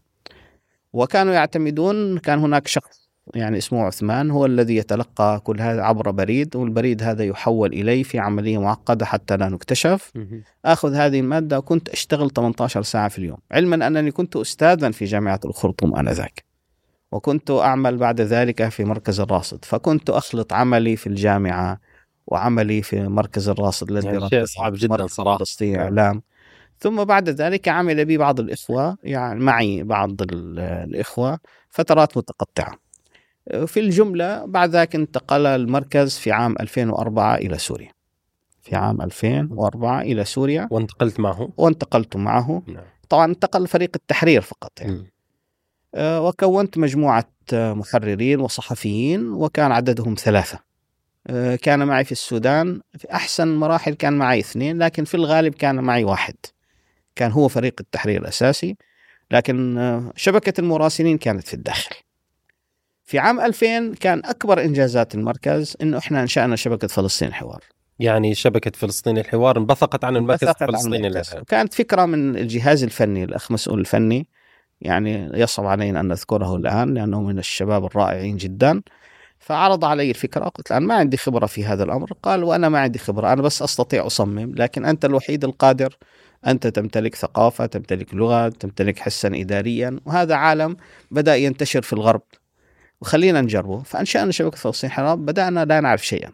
[0.93, 3.00] وكانوا يعتمدون كان هناك شخص
[3.35, 8.19] يعني اسمه عثمان هو الذي يتلقى كل هذا عبر بريد والبريد هذا يحول إلي في
[8.19, 10.11] عملية معقدة حتى لا نكتشف.
[10.65, 13.37] آخذ هذه المادة وكنت أشتغل 18 ساعة في اليوم.
[13.51, 16.43] علما أنني كنت استاذا في جامعة الخرطوم آنذاك.
[17.11, 21.79] وكنت أعمل بعد ذلك في مركز الراصد فكنت أخلط عملي في الجامعة
[22.27, 25.43] وعملي في مركز الراصد الذي يعني شيء صعب جدا صراحة.
[25.61, 26.21] اعلام
[26.79, 32.90] ثم بعد ذلك عمل بي بعض الإخوة يعني معي بعض ال- الإخوة فترات متقطعة.
[33.65, 37.91] في الجملة بعد ذلك انتقل المركز في عام 2004 إلى سوريا.
[38.61, 40.67] في عام 2004 إلى سوريا.
[40.71, 42.63] وانتقلت معه؟ وانتقلت معه.
[42.67, 42.83] نعم.
[43.09, 45.11] طبعا انتقل فريق التحرير فقط يعني.
[45.95, 50.59] آه، وكونت مجموعة محررين وصحفيين وكان عددهم ثلاثة.
[51.27, 55.75] آه، كان معي في السودان في أحسن مراحل كان معي اثنين لكن في الغالب كان
[55.83, 56.35] معي واحد.
[57.15, 58.77] كان هو فريق التحرير الأساسي
[59.31, 61.95] لكن آه، شبكة المراسلين كانت في الداخل.
[63.11, 67.63] في عام 2000 كان أكبر إنجازات المركز أنه إحنا أنشأنا شبكة فلسطين الحوار
[67.99, 73.51] يعني شبكة فلسطين الحوار انبثقت عن المركز الفلسطيني الأساسي كانت فكرة من الجهاز الفني الأخ
[73.51, 74.27] مسؤول الفني
[74.81, 78.81] يعني يصعب علينا أن نذكره الآن لأنه من الشباب الرائعين جدا.
[79.39, 82.13] فعرض علي الفكرة قلت الآن ما عندي خبرة في هذا الأمر.
[82.23, 85.97] قال وأنا ما عندي خبرة أنا بس أستطيع أصمم لكن أنت الوحيد القادر.
[86.47, 90.77] أنت تمتلك ثقافة تمتلك لغة تمتلك حسا إداريا وهذا عالم
[91.11, 92.21] بدأ ينتشر في الغرب.
[93.01, 93.83] وخلينا نجربه.
[93.83, 96.31] فأنشأنا شبكة فلسطين حرام بدأنا لا نعرف شيئا.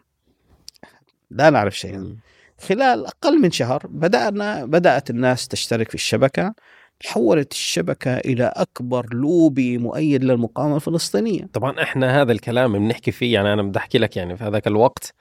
[1.30, 2.16] لا نعرف شيئا.
[2.60, 6.54] خلال أقل من شهر بدأنا بدأت الناس تشترك في الشبكة.
[7.00, 11.48] تحولت الشبكة إلى أكبر لوبي مؤيد للمقاومة الفلسطينية.
[11.52, 15.14] طبعا إحنا هذا الكلام بنحكي فيه يعني أنا بدي أحكي لك يعني في هذاك الوقت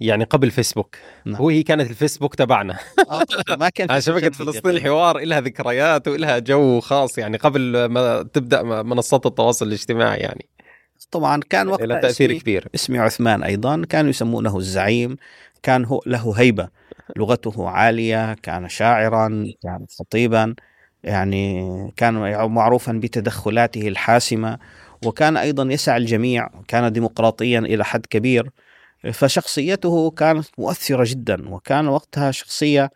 [0.00, 1.36] يعني قبل فيسبوك نعم.
[1.36, 2.78] هو هي كانت الفيسبوك تبعنا.
[3.10, 4.70] آه ما كان شبكة فلسطين.
[4.70, 10.48] الحوار لها ذكريات ولها جو خاص يعني قبل ما تبدأ منصات التواصل الاجتماعي يعني.
[11.10, 12.68] طبعا كان وقتها له تأثير اسمي كبير.
[12.74, 13.82] اسمي عثمان أيضا.
[13.88, 15.16] كانوا يسمونه الزعيم.
[15.62, 16.68] كان هو له هيبة.
[17.16, 18.34] لغته عالية.
[18.34, 19.28] كان شاعرا.
[19.62, 20.54] كان خطيبا.
[21.02, 22.14] يعني كان
[22.48, 24.58] معروفا بتدخلاته الحاسمة.
[25.02, 26.48] وكان أيضا يسع الجميع.
[26.68, 28.50] كان ديمقراطيا إلى حد كبير.
[29.12, 32.90] فشخصيته كانت مؤثرة جدا وكان وقتها شخصية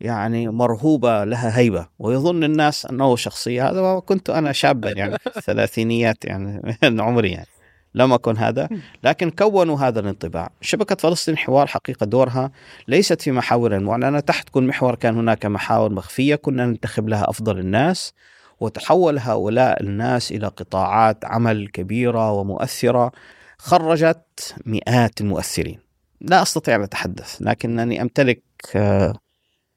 [0.00, 1.88] يعني مرهوبة لها هيبة.
[1.98, 7.46] ويظن الناس أنه شخصية هذا كنت أنا شابا يعني في الثلاثينيات يعني من عمري يعني.
[7.94, 8.68] لم أكن هذا.
[9.04, 10.50] لكن كونوا هذا الانطباع.
[10.60, 12.50] شبكة فلسطين حوار حقيقة دورها
[12.88, 17.58] ليست في محاور معلنة تحت كل محور كان هناك محاور مخفية كنا ننتخب لها أفضل
[17.58, 18.12] الناس
[18.60, 23.12] وتحول هؤلاء الناس إلى قطاعات عمل كبيرة ومؤثرة.
[23.58, 25.78] خرجت مئات المؤثرين.
[26.20, 28.42] لا أستطيع أن أتحدث لكنني أمتلك
[28.76, 29.14] آه،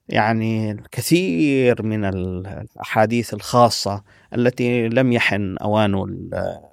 [0.10, 4.04] يعني الكثير من الأحاديث الخاصة
[4.34, 6.10] التي لم يحن أوان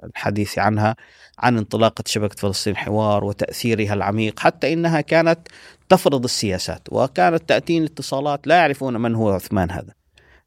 [0.05, 0.97] الحديث عنها
[1.39, 5.49] عن انطلاقة شبكة فلسطين الحوار وتأثيرها العميق حتى إنها كانت
[5.89, 9.95] تفرض السياسات وكانت تأتيني اتصالات لا يعرفون من هو عثمان هذا.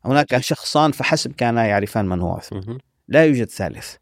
[0.05, 2.77] هناك شخصان فحسب كانا يعرفان من هو عثمان.
[3.07, 3.95] لا يوجد ثالث.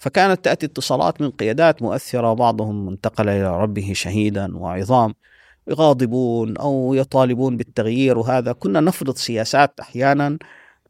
[0.00, 5.14] فكانت تأتي اتصالات من قيادات مؤثرة بعضهم انتقل إلى ربه شهيدا وعظام
[5.68, 10.38] يغاضبون أو يطالبون بالتغيير وهذا كنا نفرض سياسات أحيانا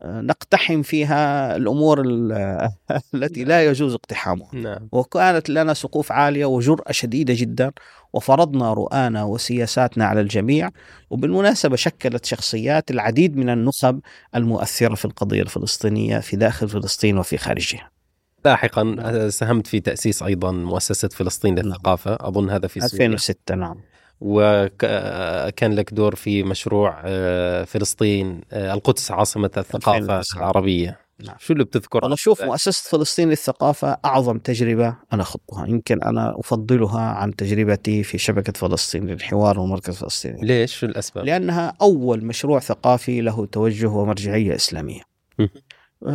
[0.05, 2.01] نقتحم فيها الأمور
[3.15, 4.89] التي لا يجوز اقتحامها نعم.
[4.93, 7.73] وكانت لنا سقوف عالية وجرأة شديدة جدا
[8.13, 10.71] وفرضنا رؤانا وسياساتنا على الجميع
[11.11, 14.01] وبالمناسبة شكلت شخصيات العديد من النخب
[14.37, 18.00] المؤثرة في القضية الفلسطينية في داخل فلسطين وفي خارجها
[18.45, 19.29] لاحقا.
[19.29, 21.67] ساهمت في تأسيس أيضا مؤسسة فلسطين نعم.
[21.67, 22.19] للثقافة.
[22.21, 23.77] أظن هذا في 2006 نعم.
[24.21, 31.01] وكان لك دور في مشروع آه، فلسطين آه، القدس عاصمة الثقافة العربية.
[31.25, 31.37] نعم.
[31.39, 35.67] شو اللي بتذكر أنا أشوف مؤسسة فلسطين للثقافة أعظم تجربة أنا خضتها.
[35.67, 40.37] يمكن أنا أفضلها عن تجربتي في شبكة فلسطين للحوار ومركز فلسطين.
[40.43, 45.01] ليش؟ شو الأسباب؟ لأنها أول مشروع ثقافي له توجه ومرجعية إسلامية.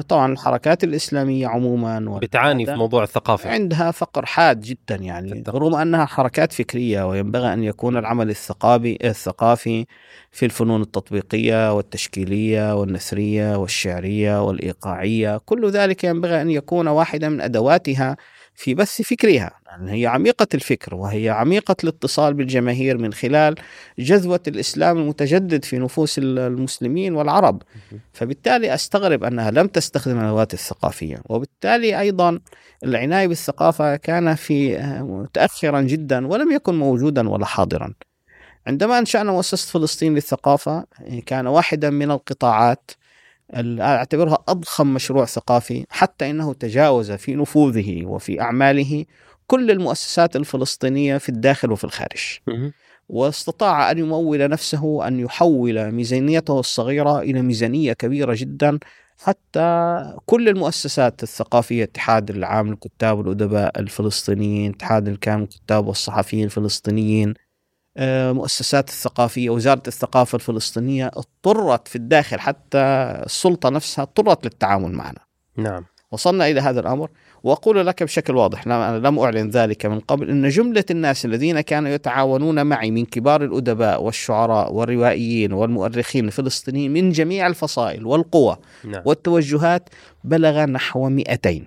[0.08, 3.50] طبعا الحركات الإسلامية عموما بتعاني في موضوع الثقافة.
[3.50, 9.86] عندها فقر حاد جدا يعني رغم أنها حركات فكرية وينبغي أن يكون العمل الثقافي الثقافي
[10.32, 15.38] في الفنون التطبيقية والتشكيلية والنثرية والشعرية والإيقاعية.
[15.38, 18.18] كل ذلك ينبغي أن يكون واحدة من أدواتها
[18.56, 23.56] في بث فكرها يعني هي عميقة الفكر وهي عميقة الاتصال بالجماهير من خلال
[24.00, 27.62] جذوة الإسلام المتجدد في نفوس المسلمين والعرب.
[28.14, 32.40] فبالتالي أستغرب أنها لم تستخدم الأدوات الثقافية وبالتالي أيضا
[32.84, 37.94] العناية بالثقافة كان في متأخرا جدا ولم يكن موجودا ولا حاضرا.
[38.68, 40.86] عندما أنشأنا مؤسسة فلسطين للثقافة
[41.26, 42.92] كان واحدا من القطاعات
[43.54, 49.06] أعتبرها أضخم مشروع ثقافي حتى إنه تجاوز في نفوذه وفي أعماله
[49.48, 52.40] كل المؤسسات الفلسطينية في الداخل وفي الخارج.
[53.10, 58.80] واستطاع أن يمول نفسه أن يحول ميزانيته الصغيرة إلى ميزانية كبيرة جدا
[59.18, 67.34] حتى كل المؤسسات الثقافية اتحاد العام للكتاب والادباء الفلسطينيين، اتحاد الكامل للكتاب والصحفيين الفلسطينيين،
[68.34, 72.78] مؤسسات الثقافية وزارة الثقافة الفلسطينية اضطرت في الداخل حتى
[73.26, 75.20] السلطة نفسها اضطرت للتعامل معنا.
[75.58, 75.86] نعم.
[76.12, 77.10] وصلنا إلى هذا الأمر
[77.44, 81.90] وأقول لك بشكل واضح أنا لم أعلن ذلك من قبل إن جملة الناس الذين كانوا
[81.90, 89.02] يتعاونون معي من كبار الأدباء والشعراء والروائيين والمؤرخين الفلسطينيين من جميع الفصائل والقوى نعم.
[89.06, 89.90] والتوجهات
[90.24, 91.62] بلغ نحو 200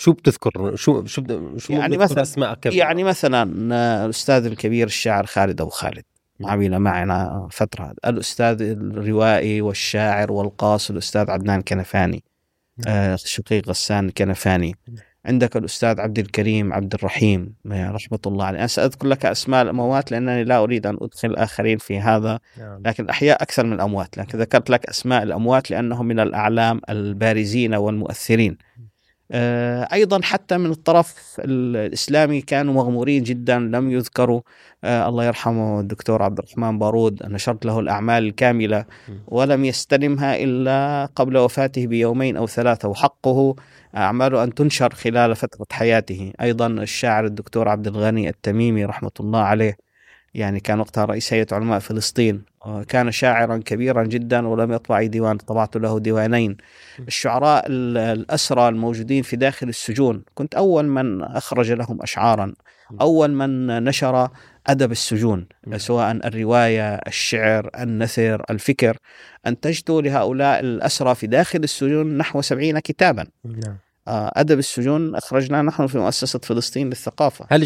[0.00, 1.22] شو بتذكر؟ شو شو
[1.56, 2.78] شو يعني مثلا أسماء كبيرة.
[2.78, 3.42] يعني مثلا
[4.04, 6.04] الأستاذ الكبير الشاعر خالد ابو خالد.
[6.44, 12.24] عمل معنا فترة الأستاذ الروائي والشاعر والقاص الأستاذ عدنان كنفاني.
[12.86, 14.74] آه، شقيق غسان كنفاني.
[15.24, 18.58] عندك الأستاذ عبد الكريم عبد الرحيم رحمة الله عليه.
[18.58, 22.82] أنا سأذكر لك أسماء الأموات لأنني لا أريد أن أدخل الآخرين في هذا نعم.
[22.86, 24.18] لكن الأحياء أكثر من الأموات.
[24.18, 28.56] لكن ذكرت لك أسماء الأموات لأنهم من الأعلام البارزين والمؤثرين.
[28.60, 28.90] آه،
[29.92, 34.40] أيضا حتى من الطرف الإسلامي كانوا مغمورين جدا لم يذكروا
[34.84, 38.84] آه، الله يرحمه الدكتور عبد الرحمن بارود نشرت له الأعمال الكاملة
[39.26, 43.54] ولم يستلمها إلا قبل وفاته بيومين أو ثلاثة وحقه
[43.96, 46.32] اعماله أن تنشر خلال فترة حياته.
[46.40, 49.89] أيضا الشاعر الدكتور عبد الغني التميمي رحمة الله عليه
[50.34, 52.42] يعني كان وقتها رئيس هيئة علماء فلسطين
[52.88, 56.56] كان شاعرا كبيرا جدا ولم يطبع أي ديوان طبعت له ديوانين.
[57.08, 62.54] الشعراء الأسرى الموجودين في داخل السجون كنت أول من أخرج لهم أشعارا
[63.00, 64.28] أول من نشر
[64.66, 68.96] أدب السجون سواء الرواية الشعر النثر الفكر.
[69.46, 73.26] أنتجت لهؤلاء الأسرى في داخل السجون نحو سبعين كتابا.
[74.08, 77.46] آه، أدب السجون أخرجناه نحن في مؤسسة فلسطين للثقافة.
[77.50, 77.62] هل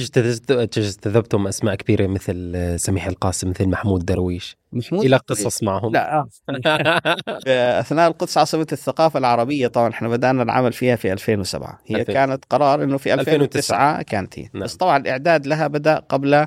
[0.51, 6.29] اجتذبتم أسماء كبيرة مثل سميح القاسم مثل محمود درويش؟ محمود إلى قصص معهم؟ لا آه.
[7.81, 12.13] أثناء القدس عاصمة الثقافة العربية طبعا إحنا بدأنا العمل فيها في 2007 هي 2000.
[12.13, 14.03] كانت قرار إنه في 2009, 2009.
[14.03, 14.63] كانت هي نعم.
[14.63, 16.47] بس طبعا الإعداد لها بدأ قبل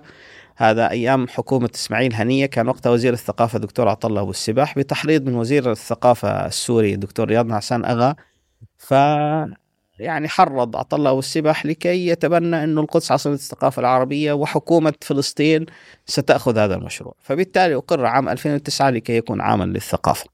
[0.57, 5.35] هذا أيام حكومة إسماعيل هنية كان وقتها وزير الثقافة دكتور عطله أبو السباح بتحريض من
[5.35, 8.15] وزير الثقافة السوري الدكتور رياض نعسان أغا
[8.77, 8.93] ف
[9.99, 15.65] يعني حرض عطله والسباح لكي يتبنى أن القدس عاصمة الثقافة العربية وحكومة فلسطين
[16.05, 17.13] ستأخذ هذا المشروع.
[17.19, 20.29] فبالتالي أقر عام 2009 لكي يكون عاما للثقافة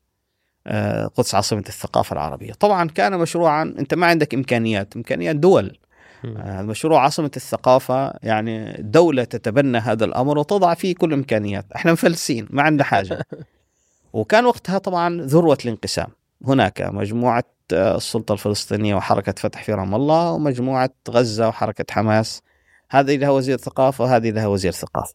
[0.67, 2.53] آه، قدس عاصمة الثقافة العربية.
[2.53, 5.77] طبعا كان مشروعا أنت ما عندك إمكانيات إمكانيات دول.
[6.25, 12.47] آه، مشروع عاصمة الثقافة يعني دولة تتبنى هذا الأمر وتضع فيه كل الإمكانيات إحنا مفلسين
[12.49, 13.25] ما عندنا حاجة.
[14.13, 16.07] وكان وقتها طبعا ذروة الانقسام.
[16.47, 17.43] هناك مجموعة
[17.73, 22.41] السلطة الفلسطينية وحركة فتح في رام الله ومجموعة غزة وحركة حماس.
[22.89, 25.13] هذه لها وزير ثقافة وهذه لها وزير ثقافة.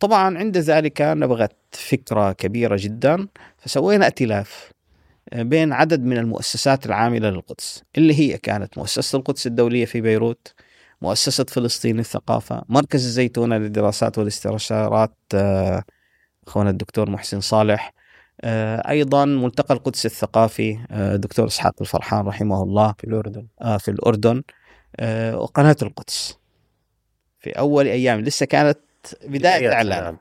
[0.00, 3.28] طبعا عند ذلك نبغت فكرة كبيرة جدا
[3.58, 4.72] فسوينا ائتلاف
[5.32, 10.54] بين عدد من المؤسسات العاملة للقدس اللي هي كانت مؤسسة القدس الدولية في بيروت
[11.02, 15.84] مؤسسة فلسطين للثقافة مركز الزيتونة للدراسات والاستشارات آه،
[16.46, 18.01] أخونا الدكتور محسن صالح آه،
[18.88, 23.46] أيضا ملتقى القدس الثقافي آه، دكتور إسحاق الفرحان رحمه الله في الأردن.
[23.62, 24.42] آه، في الأردن
[25.34, 26.38] وقناة القدس.
[27.40, 28.78] في أول أيام لسه كانت
[29.24, 30.16] بداية إعلان.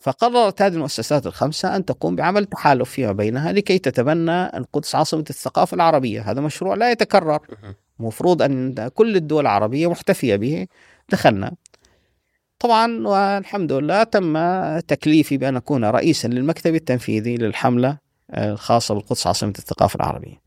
[0.00, 5.74] فقررت هذه المؤسسات الخمسة أن تقوم بعمل تحالف فيما بينها لكي تتبنى القدس عاصمة الثقافة
[5.74, 7.40] العربية، هذا مشروع لا يتكرر.
[8.00, 10.66] المفروض أن كل الدول العربية محتفيه به.
[11.10, 11.52] دخلنا.
[12.58, 14.38] طبعا والحمد لله تم
[14.78, 17.98] تكليفي بأن أكون رئيسا للمكتب التنفيذي للحملة
[18.36, 20.40] الخاصة بالقدس عاصمة الثقافة العربية.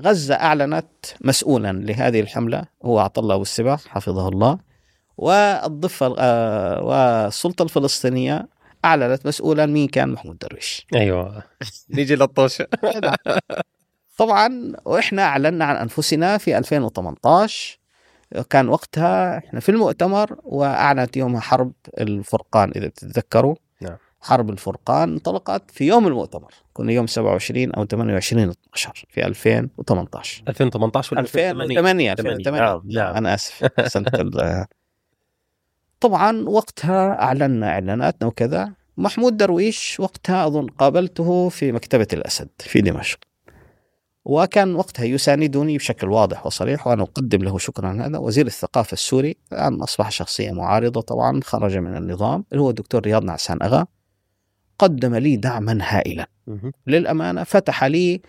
[0.00, 0.86] غزة أعلنت
[1.20, 4.58] مسؤولا لهذه الحملة هو عطا الله والسباح حفظه الله.
[5.16, 8.48] والضفة آه، والسلطة الفلسطينية
[8.84, 10.86] أعلنت مسؤولا مين كان؟ محمود درويش.
[10.94, 11.42] أيوة.
[11.90, 12.66] نيجي للطوشة.
[14.18, 17.77] طبعا وإحنا أعلنا عن أنفسنا في 2018
[18.50, 23.54] كان وقتها إحنا في المؤتمر وأعلنت يومها حرب الفرقان إذا تتذكروا.
[23.80, 23.96] نعم.
[24.20, 26.54] حرب الفرقان انطلقت في يوم المؤتمر.
[26.72, 32.82] كنا يوم 27 أو 28 12 في 2018 2018 ولا 2008 2008 نعم.
[32.84, 33.14] نعم.
[33.16, 33.70] أنا آسف.
[33.86, 34.66] سنه
[36.00, 38.72] طبعا وقتها أعلنا إعلاناتنا وكذا.
[38.96, 43.18] محمود درويش وقتها أظن قابلته في مكتبة الأسد في دمشق.
[44.28, 48.06] وكان وقتها يساندني بشكل واضح وصريح وأنا أقدم له شكرا.
[48.06, 52.44] هذا وزير الثقافة السوري الآن أصبح شخصية معارضة طبعا خرج من النظام.
[52.52, 53.86] اللي هو الدكتور رياض نعسان أغا.
[54.78, 56.28] قدم لي دعما هائلا.
[56.86, 58.22] للأمانة فتح لي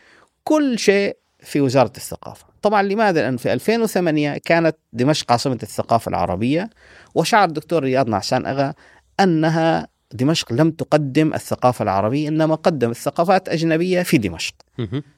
[0.44, 2.46] كل شيء في وزارة الثقافة.
[2.62, 6.70] طبعا لماذا لأن في 2008 كانت دمشق عاصمة الثقافة العربية
[7.16, 8.74] وشعر الدكتور رياض نعسان أغا
[9.20, 14.54] أنها دمشق لم تقدم الثقافة العربية إنما قدم الثقافات أجنبية في دمشق.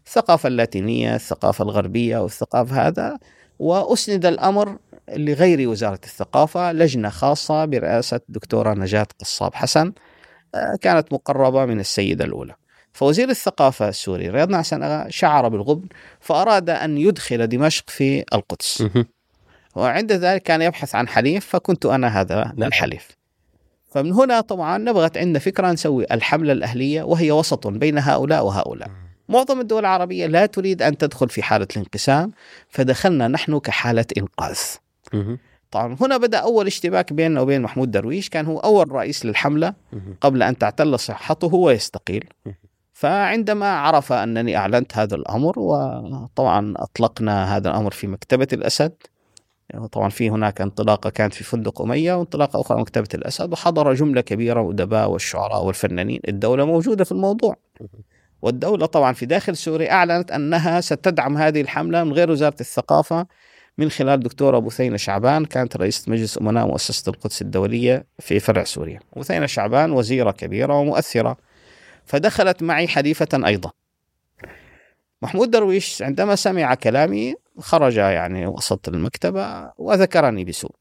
[0.05, 3.17] الثقافة اللاتينية الثقافة الغربية والثقافة هذا
[3.59, 4.77] وأسند الأمر
[5.09, 9.93] لغير وزارة الثقافة لجنة خاصة برئاسة دكتورة نجاة قصاب حسن
[10.55, 12.55] آه، كانت مقربة من السيدة الأولى.
[12.93, 15.87] فوزير الثقافة السوري رياض نعسان شعر بالغبن
[16.19, 18.83] فأراد أن يدخل دمشق في القدس.
[19.75, 22.67] وعند ذلك كان يبحث عن حليف فكنت أنا هذا نعم.
[22.67, 23.20] الحليف.
[23.91, 28.89] فمن هنا طبعا نبغت عندنا فكرة نسوي الحملة الأهلية وهي وسط بين هؤلاء وهؤلاء.
[29.29, 32.31] معظم الدول العربية لا تريد أن تدخل في حالة الانقسام
[32.69, 34.59] فدخلنا نحن كحالة إنقاذ.
[35.71, 39.73] طبعا هنا بدأ أول اشتباك بيننا وبين محمود درويش كان هو أول رئيس للحملة
[40.21, 42.29] قبل أن تعتل صحته ويستقيل.
[42.93, 48.93] فعندما عرف أنني أعلنت هذا الأمر وطبعا أطلقنا هذا الأمر في مكتبة الأسد
[49.91, 54.61] طبعا في هناك انطلاقة كانت في فندق أمية وانطلاقة أخرى مكتبه الأسد وحضر جملة كبيرة
[54.61, 56.19] من الادباء والشعراء والفنانين.
[56.27, 57.55] الدولة موجودة في الموضوع.
[58.41, 63.27] والدولة طبعا في داخل سوريا أعلنت أنها ستدعم هذه الحملة من غير وزارة الثقافة
[63.77, 68.99] من خلال دكتورة بثينة شعبان كانت رئيسة مجلس أمناء مؤسسة القدس الدولية في فرع سوريا.
[69.17, 71.37] بثينة شعبان وزيرة كبيرة ومؤثرة
[72.05, 73.71] فدخلت معي حديثة أيضا.
[75.21, 80.75] محمود درويش عندما سمع كلامي خرج يعني وسط المكتبة وذكرني بسوء.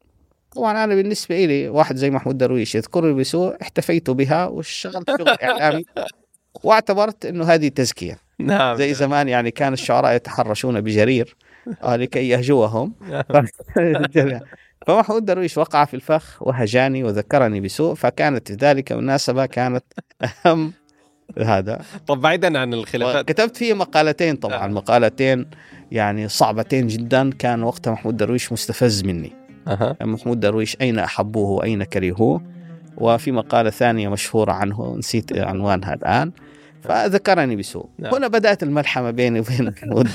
[0.53, 5.85] طبعا أنا بالنسبة لي واحد زي محمود درويش يذكرني بسوء احتفيت بها واشتغلت شغل إعلامي
[6.65, 8.19] واعتبرت أنه هذه تزكية.
[8.39, 8.77] نعم.
[8.77, 11.37] زي زمان يعني كان الشعراء يتحرشون بجرير
[11.83, 12.95] آه، لكي يهجوهم.
[14.87, 19.85] فمحمود درويش وقع في الفخ وهجاني وذكرني بسوء فكانت ذلك مناسبة كانت
[20.47, 20.73] أهم
[21.39, 21.81] هذا.
[22.07, 23.29] طب بعيدا عن الخلافات.
[23.29, 24.59] كتبت فيه مقالتين طبعا.
[24.59, 24.75] نعم.
[24.75, 25.47] مقالتين
[25.93, 27.31] يعني صعبتين جدا.
[27.31, 29.33] كان وقتها محمود درويش مستفز مني.
[29.69, 29.97] أها.
[30.01, 32.43] محمود درويش أين أحبوه وأين كرهوه؟
[32.97, 36.33] وفي مقالة ثانية مشهورة عنه نسيت عنوانها الآن.
[36.83, 37.89] فذكرني بسوء.
[37.99, 38.15] نعم.
[38.15, 40.09] هنا بدأت الملحمة بيني وبين محمود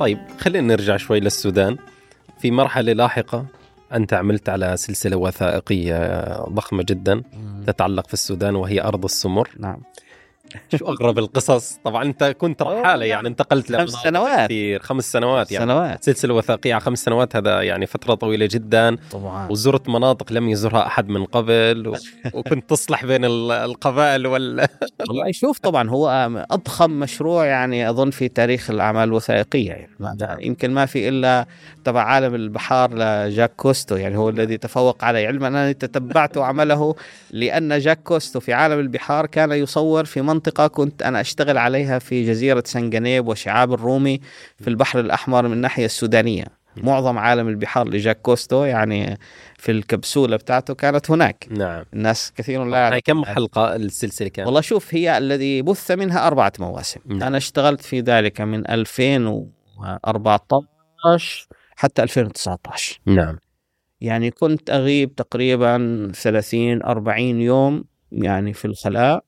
[0.00, 1.76] طيب خلينا نرجع شوي للسودان.
[2.38, 3.46] في مرحلة لاحقة
[3.92, 7.22] أنت عملت على سلسلة وثائقية ضخمة جدا
[7.66, 9.48] تتعلق في السودان وهي أرض السمر.
[9.58, 9.82] نعم.
[10.78, 14.44] شو أغرب القصص؟ طبعا أنت كنت رحالة يعني انتقلت خمس سنوات.
[14.44, 14.82] كثير.
[14.82, 15.64] خمس سنوات يعني.
[15.64, 16.04] سنوات.
[16.04, 18.96] سلسلة وثائقية على خمس سنوات هذا يعني فترة طويلة جدا.
[19.12, 19.48] طبعا.
[19.50, 21.94] وزرت مناطق لم يزرها أحد من قبل و...
[22.38, 24.66] وكنت تصلح بين ال- القبائل وال
[25.08, 26.08] والله شوف طبعا هو
[26.50, 29.90] أضخم مشروع يعني أظن في تاريخ الأعمال الوثائقية يعني.
[30.00, 31.46] ما- يمكن ما في إلا
[31.84, 36.94] تبع عالم البحار لجاك كوستو يعني هو الذي تفوق علي علما انني تتبعت عمله
[37.30, 42.26] لأن جاك كوستو في عالم البحار كان يصور في منطقة كنت أنا أشتغل عليها في
[42.26, 44.20] جزيرة سنغنيب وشعاب الرومي
[44.58, 46.44] في البحر الأحمر من الناحية السودانية.
[46.76, 49.18] معظم عالم البحار لجاك كوستو يعني
[49.56, 51.46] في الكبسولة بتاعته كانت هناك.
[51.50, 51.84] نعم.
[51.94, 56.52] الناس كثير لا يعرف كم حلقة السلسلة كانت؟ والله شوف هي الذي بث منها أربعة
[56.58, 57.00] مواسم.
[57.06, 57.22] نعم.
[57.22, 63.38] أنا اشتغلت في ذلك من 2014 حتى 2019 نعم.
[64.00, 69.24] يعني كنت أغيب تقريبا 30 40 يوم يعني في الخلاء.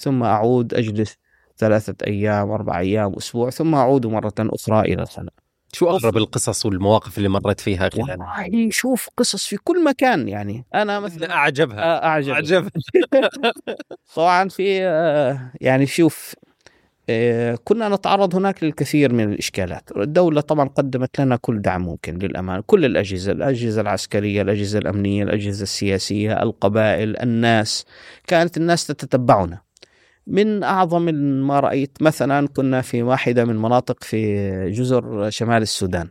[0.00, 1.16] ثم أعود أجلس
[1.58, 5.32] ثلاثة أيام أربع أيام أسبوع ثم أعود مرة أخرى إلى الخلاء.
[5.72, 10.64] شو أغرب القصص والمواقف اللي مرت فيها خلال والله شوف قصص في كل مكان يعني.
[10.74, 11.78] أنا مثلا أعجبها.
[11.78, 12.70] آه، أعجب أعجبها.
[14.14, 16.34] طبعا في آه، يعني شوف
[17.10, 19.90] آه، كنا نتعرض هناك للكثير من الإشكالات.
[19.96, 25.62] الدولة طبعا قدمت لنا كل دعم ممكن للأمان كل الأجهزة الأجهزة العسكرية الأجهزة الأمنية الأجهزة
[25.62, 27.84] السياسية القبائل الناس.
[28.26, 29.58] كانت الناس تتبعنا
[30.26, 31.02] من أعظم
[31.46, 36.10] ما رأيت مثلا كنا في واحدة من مناطق في جزر شمال السودان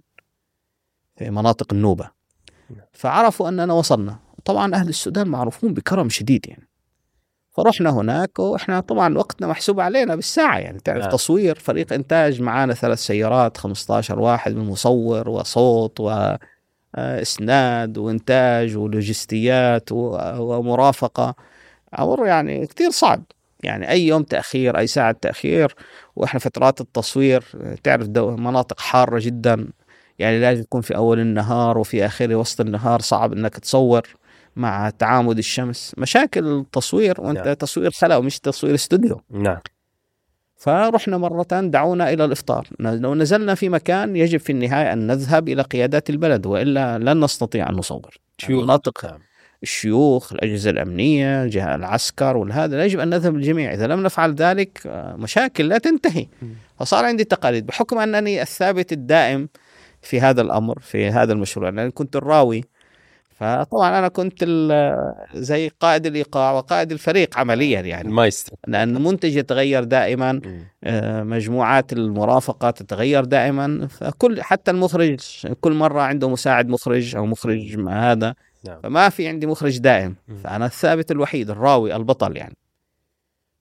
[1.18, 2.10] في مناطق النوبة.
[2.93, 4.20] فعرفوا أننا وصلنا.
[4.45, 6.70] طبعا أهل السودان معروفون بكرم شديد يعني.
[7.51, 10.80] فرحنا هناك وإحنا طبعا وقتنا محسوب علينا بالساعة يعني.
[10.80, 11.12] تعرف نعم.
[11.12, 15.99] تصوير فريق إنتاج معانا ثلاث سيارات 15 واحد من مصور وصوت
[16.97, 21.36] واسناد وإنتاج ولوجستيات ومرافقة.
[21.99, 23.24] أمر يعني كثير صعب.
[23.64, 25.76] يعني أي يوم تأخير أي ساعة تأخير
[26.16, 27.43] وإحنا فترات التصوير
[27.84, 29.68] تعرف دو مناطق حارة جدا
[30.20, 34.07] يعني لازم تكون في أول النهار وفي اخره وسط النهار صعب إنك تصور
[34.55, 35.96] مع تعامد الشمس.
[35.97, 37.54] مشاكل التصوير وأنت نعم.
[37.54, 39.21] تصوير خلا مش تصوير استوديو.
[39.32, 39.59] نعم.
[40.55, 42.67] فرحنا مرة دعونا إلى الإفطار.
[42.79, 47.70] لو نزلنا في مكان يجب في النهاية أن نذهب إلى قيادات البلد وإلا لن نستطيع
[47.70, 48.17] أن نصور.
[48.38, 49.20] شو مناطق نعم.
[49.64, 52.86] الشيوخ الأجهزة الأمنية جهة العسكر والهذا.
[52.86, 56.28] يجب أن نذهب الجميع إذا لم نفعل ذلك آه، مشاكل لا تنتهي.
[56.80, 57.66] فصار عندي تقاليد.
[57.66, 59.50] بحكم أنني الثابت الدائم
[60.02, 61.70] في هذا الأمر في هذا المشروع.
[61.70, 62.64] لأن كنت الراوي
[63.39, 68.07] فطبعا أنا كنت ال- زي قائد الإيقاع وقائد الفريق عمليا يعني.
[68.07, 70.41] المايسترو لأن المنتج يتغير دائما.
[70.83, 73.87] آه، مجموعات المرافقة تتغير دائما.
[73.87, 78.36] فكل حتى المخرج كل مرة عنده مساعد مخرج أو مخرج مع هذا
[78.67, 78.79] نعم.
[78.82, 80.16] فما في عندي مخرج دائم.
[80.28, 80.37] مم.
[80.37, 82.55] فأنا الثابت الوحيد الراوي البطل يعني.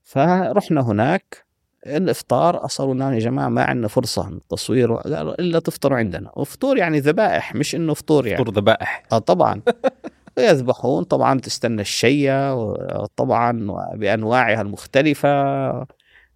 [0.03, 1.48] فرحنا هناك.
[1.87, 6.31] الإفطار اصروا لنا يا جماعة ما عندنا فرصة للتصوير قالوا إلا تفطروا عندنا.
[6.35, 8.43] وفطور يعني ذبائح مش إنه فطور يعني.
[8.43, 9.03] فطور ذبائح.
[9.11, 9.61] آه طبعا.
[10.37, 12.73] ويذبحون طبعا تستنى الشية
[13.15, 15.29] طبعا بأنواعها المختلفة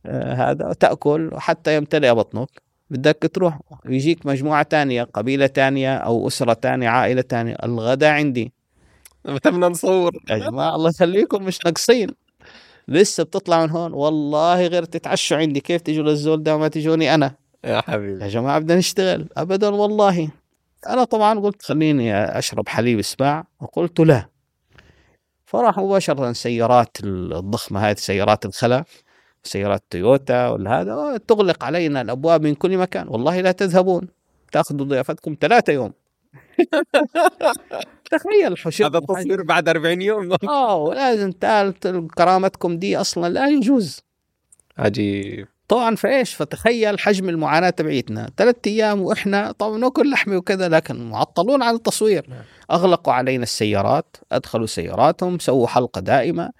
[0.05, 2.49] آه، هذا تأكل حتى يمتلئ بطنك.
[2.89, 7.55] بدك تروح يجيك مجموعة تانية قبيلة تانية أو أسرة تانية عائلة تانية.
[7.63, 8.53] الغداء عندي.
[9.25, 10.11] بدنا نصور.
[10.29, 12.09] يا جماعة الله يخليكم مش ناقصين.
[12.87, 15.59] لسه بتطلع من هون؟ والله غير تتعشوا عندي.
[15.59, 18.23] كيف تجوا للزول ده وما تجوني أنا؟ يا حبيبي.
[18.23, 19.29] يا جماعة بدنا نشتغل.
[19.37, 20.29] أبدا والله.
[20.87, 24.25] أنا طبعا قلت خليني أشرب حليب إسباع وقلت لا.
[25.45, 28.83] فراح مباشرة سيارات الضخمة هذه سيارات الخلا
[29.43, 33.07] سيارات تويوتا ولا هذا تغلق علينا الأبواب من كل مكان.
[33.07, 34.07] والله لا تذهبون.
[34.51, 35.93] تأخذوا ضيافتكم ثلاثة يوم.
[38.11, 40.35] تخيل حشو هذا تصوير بعد 40 يوم.
[40.49, 41.31] آه لازم
[42.17, 43.99] كرامتكم دي أصلا لا يجوز.
[44.77, 45.47] عجيب.
[45.67, 48.29] طبعا فايش فتخيل حجم المعاناة تبعيتنا.
[48.37, 52.25] ثلاث أيام وإحنا طبعا ناكل لحمه وكذا لكن معطلون عن التصوير.
[52.29, 52.43] نعم.
[52.71, 56.51] أغلقوا علينا السيارات أدخلوا سياراتهم سووا حلقة دائمة.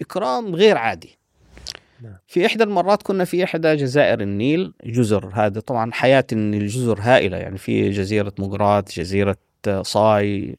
[0.00, 1.18] إكرام غير عادي.
[2.26, 7.58] في إحدى المرات كنا في إحدى جزائر النيل جزر هذا طبعا حياة الجزر هائلة يعني
[7.58, 9.36] في جزيرة مقراط جزيرة
[9.80, 10.56] صاي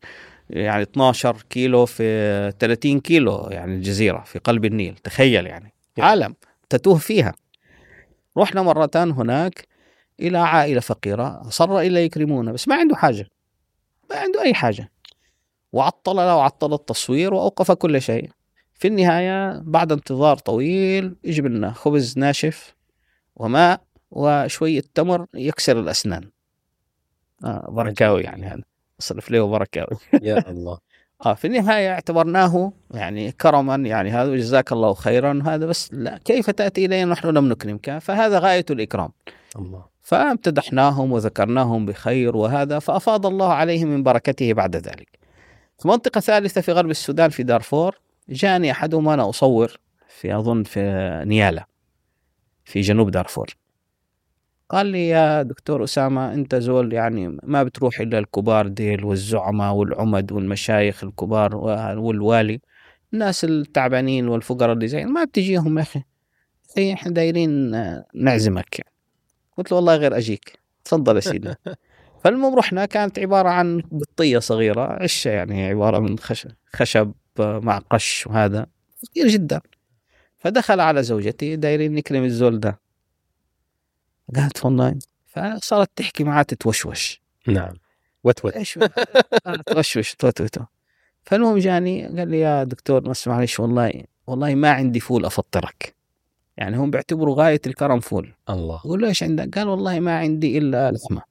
[0.50, 6.36] يعني 12 كيلو في 30 كيلو يعني الجزيرة في قلب النيل تخيل يعني عالم
[6.70, 7.34] تتوه فيها.
[8.38, 9.68] رحنا مرتان هناك
[10.20, 13.28] إلى عائلة فقيرة أصر إلا يكرمونا بس ما عنده حاجة
[14.10, 14.92] ما عنده أي حاجة.
[15.74, 18.30] وعطل وعطل التصوير وأوقف كل شيء.
[18.84, 22.76] في النهاية بعد انتظار طويل يجيب لنا خبز ناشف
[23.36, 23.82] وماء
[24.12, 26.30] وشوية تمر يكسر الأسنان.
[27.46, 28.62] آه بركاوي يعني هذا.
[29.00, 30.78] اصرف له بركاوي يا الله.
[31.26, 36.50] آه في النهاية اعتبرناه يعني كرما يعني هذا وجزاك الله خيرا هذا بس لا كيف
[36.50, 39.10] تأتي إلينا نحن لم نكرمك؟ فهذا غاية الإكرام.
[39.56, 39.86] الله.
[40.02, 45.20] فامتدحناهم وذكرناهم بخير وهذا فأفاض الله عليهم من بركته بعد ذلك.
[45.80, 50.80] في منطقة ثالثة في غرب السودان في دارفور جاني أحدهم وأنا أصور في أظن في
[51.26, 51.66] نيالا
[52.66, 53.56] في جنوب دارفور.
[54.70, 60.32] قال لي يا دكتور أسامة أنت زول يعني ما بتروح إلا الكبار ديل والزعماء والعمد
[60.32, 61.56] والمشايخ الكبار
[61.98, 62.62] والوالي
[63.14, 66.04] الناس التعبانين والفقراء اللي زي ما بتجيهم يا أخي.
[66.78, 67.72] إيه، إحنا دايرين
[68.16, 68.94] نعزمك يعني.
[69.58, 71.54] قلت له والله غير أجيك تفضل يا سيدي.
[72.24, 77.12] فالمهم رحنا كانت عبارة عن بطية صغيرة عشة يعني عبارة من خشب.
[77.40, 78.66] مع قش وهذا
[79.04, 79.62] كثير جدا.
[80.38, 82.80] فدخل على زوجتي دايرين نكرم الزول ده.
[84.36, 87.22] قالت والله فصارت تحكي معاه تتوشوش.
[87.48, 87.74] نعم.
[88.24, 90.62] وتوت إيش آه، توشوش توتوتو
[91.24, 95.96] فالمهم جاني قال لي يا دكتور بس معلش والله والله ما عندي فول أفطرك.
[96.58, 98.34] يعني هم بيعتبروا غاية الكرم فول.
[98.50, 98.80] الله.
[98.84, 101.22] قول له إيش عندك؟ قال والله ما عندي إلا لحمة.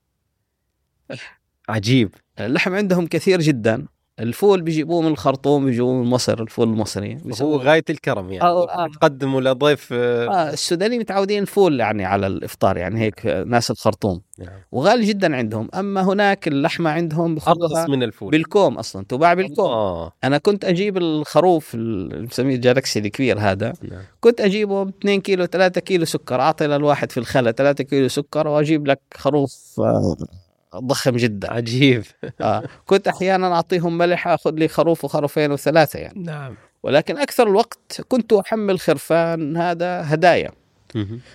[1.69, 2.15] عجيب.
[2.41, 3.87] اللحم عندهم كثير جدا.
[4.23, 7.19] الفول بيجيبوه من الخرطوم بيجيبوه من مصر الفول المصري.
[7.43, 8.43] هو غاية الكرم يعني.
[8.43, 8.89] آه آه.
[8.89, 14.21] تقدموا لضيف آه, آه السودانيين متعودين الفول يعني على الإفطار يعني هيك ناس الخرطوم.
[14.39, 14.67] يعني.
[14.73, 15.69] وغالي جدا عندهم.
[15.75, 18.31] أما هناك اللحمة عندهم ارخص من الفول.
[18.31, 19.71] بالكوم أصلا تباع بالكوم.
[19.71, 20.13] آه.
[20.25, 23.73] أنا كنت أجيب الخروف اللي بنسميه ال Galaxy الكبير هذا.
[23.83, 24.01] نعم.
[24.21, 26.41] كنت أجيبه ب 2 كيلو 3 كيلو سكر.
[26.41, 30.17] أعطي للواحد في الخلا 3 كيلو سكر وأجيب لك خروف آه
[30.77, 31.53] ضخم جدا.
[31.53, 32.05] عجيب.
[32.41, 32.63] آه.
[32.87, 36.23] كنت أحيانا أعطيهم ملح آخذ لي خروف وخروفين وثلاثة يعني.
[36.23, 36.55] نعم.
[36.83, 40.51] ولكن أكثر الوقت كنت أحمل خرفان هذا هدايا.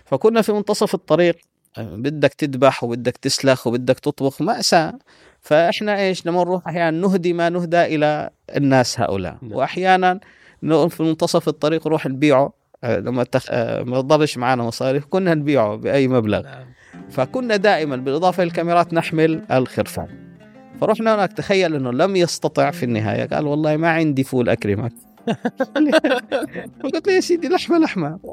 [0.05, 1.37] فكنا في منتصف الطريق
[1.77, 4.93] بدك تذبح وبدك تسلخ وبدك تطبخ مأساة
[5.41, 9.37] فإحنا إيش لما نروح أحيانا نهدي ما نهدى إلى الناس هؤلاء.
[9.41, 9.53] نعم.
[9.53, 10.19] واحيانا
[10.61, 12.53] في منتصف الطريق نروح نبيعه.
[12.83, 13.45] آه، لما تخ...
[13.49, 16.41] آه، ما ضلش معنا مصاريف كنا نبيعه بأي مبلغ.
[16.41, 16.65] نعم.
[17.09, 20.07] فكنا دائما بالإضافة للكاميرات نحمل الخرفان.
[20.81, 23.25] فرحنا هناك تخيل أنه لم يستطع في النهاية.
[23.25, 24.91] قال والله ما عندي فول أكرمك
[26.83, 28.19] قلت له يا سيدي لحمة لحمة.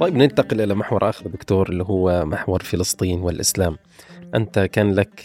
[0.00, 3.76] طيب ننتقل إلى محور آخر دكتور اللي هو محور فلسطين والإسلام.
[4.34, 5.24] أنت كان لك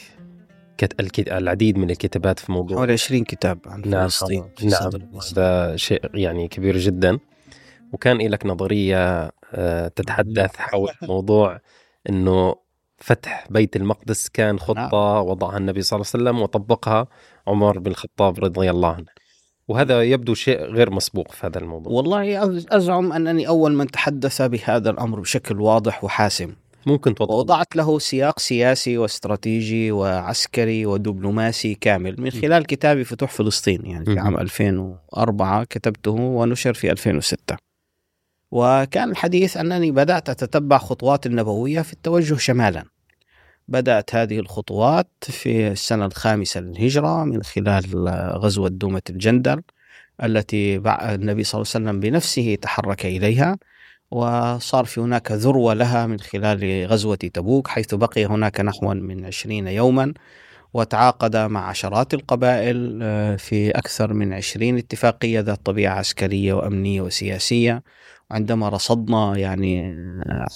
[1.20, 4.92] العديد من الكتابات في موضوع حوالي 20 كتاب عن نعم فلسطين نعم.
[5.32, 7.20] هذا شيء يعني كبير جدا.
[7.94, 11.60] وكان لك نظرية آه، تتحدث حول موضوع
[12.10, 12.56] أنه
[12.98, 14.58] فتح بيت المقدس كان نعم.
[14.58, 17.08] خطة وضعها النبي صلى الله عليه وسلم وطبقها
[17.48, 19.06] عمر بن الخطاب رضي الله عنه.
[19.68, 21.94] وهذا يبدو شيء غير مسبوق في هذا الموضوع.
[21.94, 26.56] والله أزعم أنني أول من تحدث بهذا الأمر بشكل واضح وحاسم.
[26.86, 33.86] ممكن توضح وضعت له سياق سياسي واستراتيجي وعسكري ودبلوماسي كامل من خلال كتابي فتوح فلسطين
[33.86, 37.70] يعني في عام 2004 كتبته ونشر في 2006
[38.52, 42.84] وكان الحديث أنني بدأت أتتبع خطوات النبوية في التوجه شمالا.
[43.68, 47.84] بدأت هذه الخطوات في السنة الخامسة للهجرة من خلال
[48.38, 49.62] غزوة دومة الجندل
[50.24, 53.58] التي النبي صلى الله عليه وسلم بنفسه تحرك إليها.
[54.12, 59.68] وصار في هناك ذروة لها من خلال غزوة تبوك حيث بقي هناك نحو من عشرين
[59.68, 60.14] يوما
[60.74, 67.84] وتعاقد مع عشرات القبائل آه، في أكثر من عشرين اتفاقية ذات طبيعة عسكرية وأمنية وسياسية
[68.32, 69.92] عندما رصدنا يعني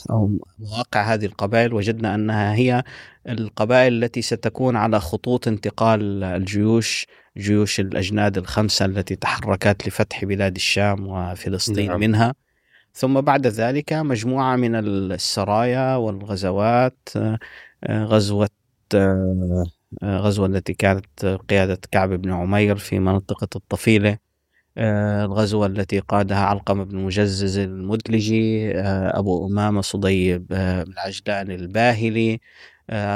[0.10, 2.84] آه، مواقع هذه القبائل وجدنا أنها هي
[3.30, 7.08] القبائل التي ستكون على خطوط انتقال الجيوش
[7.38, 12.00] جيوش الأجناد الخمسة التي تحركت لفتح بلاد الشام وفلسطين نعم.
[12.00, 12.34] منها
[12.94, 17.40] ثم بعد ذلك مجموعة من السرايا والغزوات آه،
[18.06, 18.50] غزوة
[20.04, 24.18] غزوة التي كانت قيادة كعب بن عمير في منطقة الطفيلة
[24.78, 31.52] آه، الغزوة التي قادها علقم بن مجزز المدلجي آه، أبو أمامة صديب آه، بن عجلان
[31.52, 32.42] الباهلي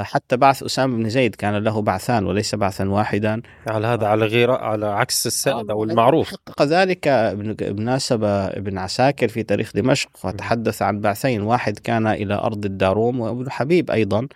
[0.02, 3.41] حتى بعث أسامة بن زيد كان له بعثان وليس بعثا واحدا.
[3.68, 6.30] على هذا على غير على عكس السائد أو المعروف.
[6.30, 11.41] حقق ذلك ابن ناسب ابن عساكر في تاريخ دمشق فتحدث عن بعثين.
[11.41, 14.27] واحد كان إلى أرض الداروم وابن حبيب أيضا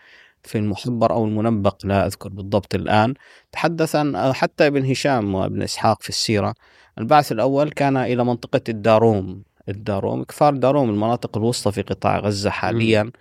[0.44, 3.14] في المحبر أو المنبق لا أذكر بالضبط الآن.
[3.52, 6.54] تحدث عن حتى ابن هشام وابن إسحاق في السيرة.
[6.98, 9.44] البعث الأول كان إلى منطقة الداروم.
[9.70, 13.12] الداروم كفار داروم المناطق الوسطى في قطاع غزة حاليا.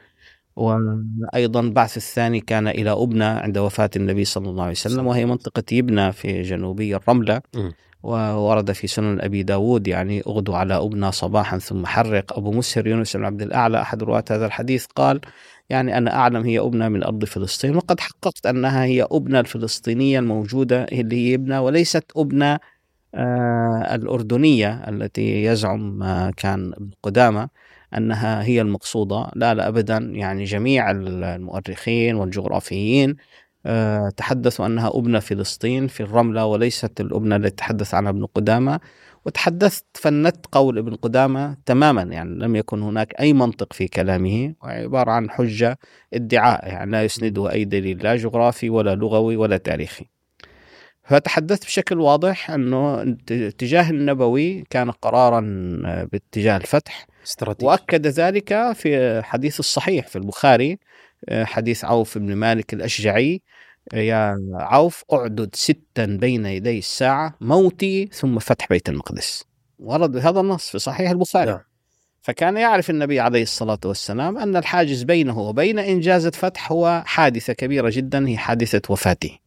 [0.57, 5.63] وأيضا البعث الثاني كان إلى أبنى عند وفاة النبي صلى الله عليه وسلم وهي منطقة
[5.73, 7.41] يبنى في جنوبي الرملة
[8.03, 12.39] وورد في سنن أبي داود يعني أغدوا على أبنى صباحا ثم حرق.
[12.39, 15.21] أبو مسهر يونس بن عبد الأعلى أحد رواة هذا الحديث قال
[15.71, 20.85] يعني أنا أعلم هي أبنى من أرض فلسطين وقد حققت أنها هي أبنى الفلسطينية الموجودة
[20.85, 22.59] اللي هي ابنة وليست أبنى
[23.15, 27.49] آه الأردنية التي يزعم آه كان ابن قدامة.
[27.97, 29.31] أنها هي المقصودة.
[29.35, 29.99] لا لا أبدا.
[30.13, 33.17] يعني جميع المؤرخين والجغرافيين
[33.67, 38.81] آه تحدثوا أنها أبنى فلسطين في الرملة وليست الأبنى التي تحدث عنها ابن قدامة.
[39.27, 42.03] وتحدثت فندت قول ابن قدامة تماما.
[42.03, 44.55] يعني لم يكن هناك أي منطق في كلامه.
[44.63, 45.79] وعبارة عن حجة
[46.15, 46.69] ادعاء.
[46.69, 50.07] يعني لا يسنده أي دليل لا جغرافي ولا لغوي ولا تاريخي.
[51.05, 55.41] فتحدثت بشكل واضح أنه اتجاه النبوي كان قرارا
[56.13, 57.07] باتجاه الفتح.
[57.25, 57.67] استراتيجي.
[57.67, 60.79] وأكد ذلك في حديث الصحيح في البخاري
[61.33, 63.43] حديث عوف بن مالك الأشجعي
[63.95, 69.45] يا عوف أعدد ستا بين يدي الساعة موتي ثم فتح بيت المقدس
[69.79, 71.61] ورد هذا النص في صحيح البخاري نعم.
[72.23, 77.91] فكان يعرف النبي عليه الصلاة والسلام أن الحاجز بينه وبين إنجاز الفتح هو حادثة كبيرة
[77.93, 79.39] جدا هي حادثة وفاته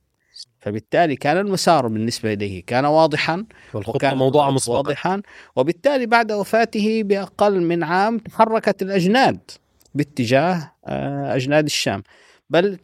[0.63, 5.21] فبالتالي كان المسار بالنسبة إليه كان واضحا وكان موضوع مسبقا واضحا.
[5.55, 9.39] وبالتالي بعد وفاته بأقل من عام تحركت الأجناد
[9.95, 12.03] باتجاه آه، أجناد الشام.
[12.49, 12.77] بل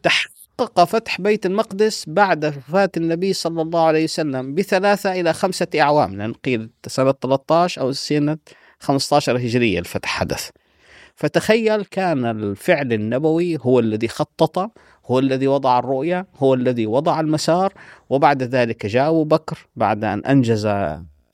[0.60, 6.18] حقق فتح بيت المقدس بعد وفاة النبي صلى الله عليه وسلم بثلاثة إلى خمسة أعوام
[6.18, 8.38] لأن قيل سنة 13 أو سنة
[8.80, 10.50] 15 هجرية الفتح حدث.
[11.20, 14.72] فتخيل كان الفعل النبوي هو الذي خطط
[15.06, 17.74] هو الذي وضع الرؤية هو الذي وضع المسار
[18.10, 20.66] وبعد ذلك جاء أبو بكر بعد أن أنجز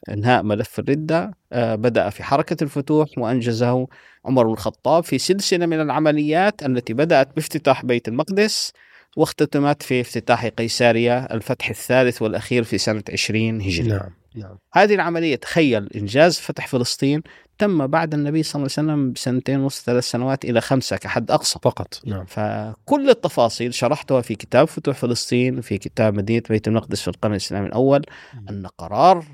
[0.09, 3.87] إنهاء ملف الردة آه، بدأ في حركة الفتوح وأنجزه
[4.25, 8.73] عمر الخطاب في سلسلة من العمليات التي بدأت بافتتاح بيت المقدس
[9.17, 14.09] واختتمت في افتتاح قيساريا الفتح الثالث والأخير في سنة 20 هجري نعم.
[14.35, 14.57] نعم.
[14.73, 17.23] هذه العملية تخيل إنجاز فتح فلسطين
[17.57, 21.59] تم بعد النبي صلى الله عليه وسلم بسنتين ونص ثلاث سنوات إلى خمسة كحد أقصى.
[21.63, 22.25] فقط نعم.
[22.25, 27.67] فكل التفاصيل شرحتها في كتاب فتوح فلسطين في كتاب مدينة بيت المقدس في القرن الإسلامي
[27.67, 28.01] الأول.
[28.49, 29.25] أن قرار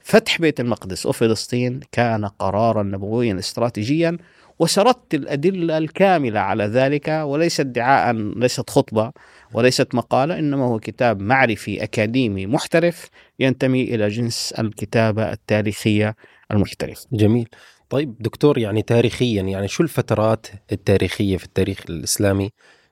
[0.00, 4.18] فتح بيت المقدس وفلسطين كان قرارا نبويا استراتيجيا
[4.58, 9.12] وسردت الأدلة الكاملة على ذلك وليس ادعاء ليست خطبة
[9.52, 13.08] وليست مقالة إنما هو كتاب معرفي أكاديمي محترف
[13.38, 16.16] ينتمي إلى جنس الكتابة التاريخية
[16.50, 17.04] المحترف.
[17.12, 17.48] جميل.
[17.90, 22.50] طيب دكتور يعني تاريخيا يعني شو الفترات التاريخية في التاريخ الإسلامي؟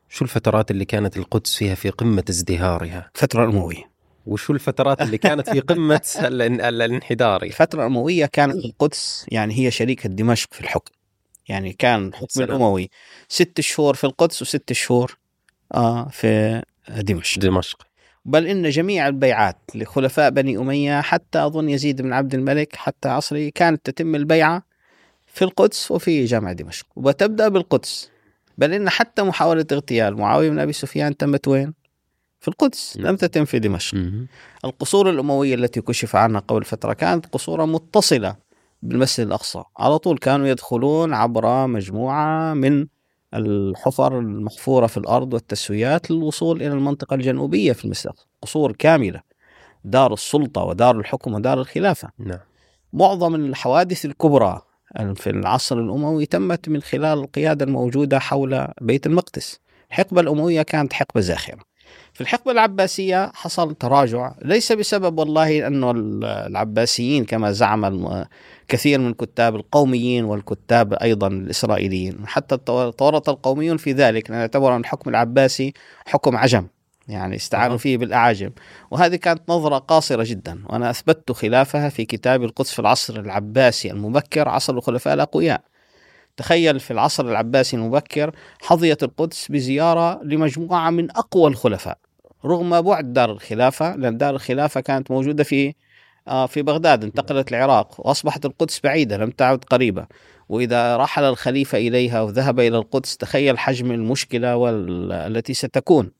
[0.08, 3.90] شو الفترات اللي كانت القدس فيها في قمة ازدهارها؟ الفترة الأموية.
[4.26, 6.00] وشو الفترات اللي كانت في قمة
[6.68, 10.92] الانحدار؟ الفترة الأموية كانت القدس يعني هي شريكة دمشق في الحكم.
[11.48, 12.90] يعني كان حكم الأموي.
[13.28, 15.18] ست شهور في القدس وست شهور
[15.74, 17.40] آه في دمشق.
[17.40, 17.86] دمشق.
[18.24, 23.48] بل إن جميع البيعات لخلفاء بني أمية حتى أظن يزيد بن عبد الملك حتى عصره
[23.54, 24.62] كانت تتم البيعة
[25.26, 26.86] في القدس وفي جامع دمشق.
[26.96, 28.10] وتبدأ بالقدس.
[28.58, 31.74] بل إن حتى محاولة اغتيال معاوية بن أبي سفيان تمت وين؟
[32.40, 32.96] في القدس.
[32.96, 33.98] لم تتم في دمشق.
[34.64, 38.36] القصور الأموية التي كشف عنها قبل فترة كانت قصورا متصلة
[38.82, 39.62] بالمسجد الأقصى.
[39.78, 42.86] على طول كانوا يدخلون عبر مجموعة من
[43.34, 48.12] الحفر المحفورة في الأرض والتسويات للوصول إلى المنطقة الجنوبية في المسجد
[48.42, 49.20] قصور كاملة.
[49.84, 52.08] دار السلطة ودار الحكم ودار الخلافة.
[52.18, 52.38] نعم.
[52.92, 54.62] معظم الحوادث الكبرى
[55.14, 59.60] في العصر الأموي تمت من خلال القيادة الموجودة حول بيت المقدس.
[59.90, 61.73] الحقبة الأموية كانت حقبة زاخرة.
[62.12, 65.84] في الحقبة العباسية حصل تراجع ليس بسبب والله أن
[66.24, 68.24] العباسيين كما زعم
[68.68, 72.56] كثير من الكتاب القوميين والكتاب أيضا الإسرائيليين حتى
[72.96, 75.72] تورط القوميون في ذلك لأن يعتبر أن الحكم العباسي
[76.06, 76.66] حكم عجم
[77.08, 78.50] يعني استعانوا فيه بالأعاجم.
[78.90, 84.48] وهذه كانت نظرة قاصرة جدا وأنا أثبتت خلافها في كتاب القدس في العصر العباسي المبكر
[84.48, 85.60] عصر الخلفاء الأقوياء.
[86.36, 88.30] تخيل في العصر العباسي المبكر
[88.62, 91.98] حظيت القدس بزيارة لمجموعة من أقوى الخلفاء
[92.44, 95.74] رغم بعد دار الخلافة لأن دار الخلافة كانت موجودة في
[96.28, 100.06] آه، في بغداد انتقلت العراق وأصبحت القدس بعيدة لم تعد قريبة.
[100.48, 104.70] وإذا رحل الخليفة إليها وذهب إلى القدس تخيل حجم المشكلة
[105.26, 106.10] التي ستكون.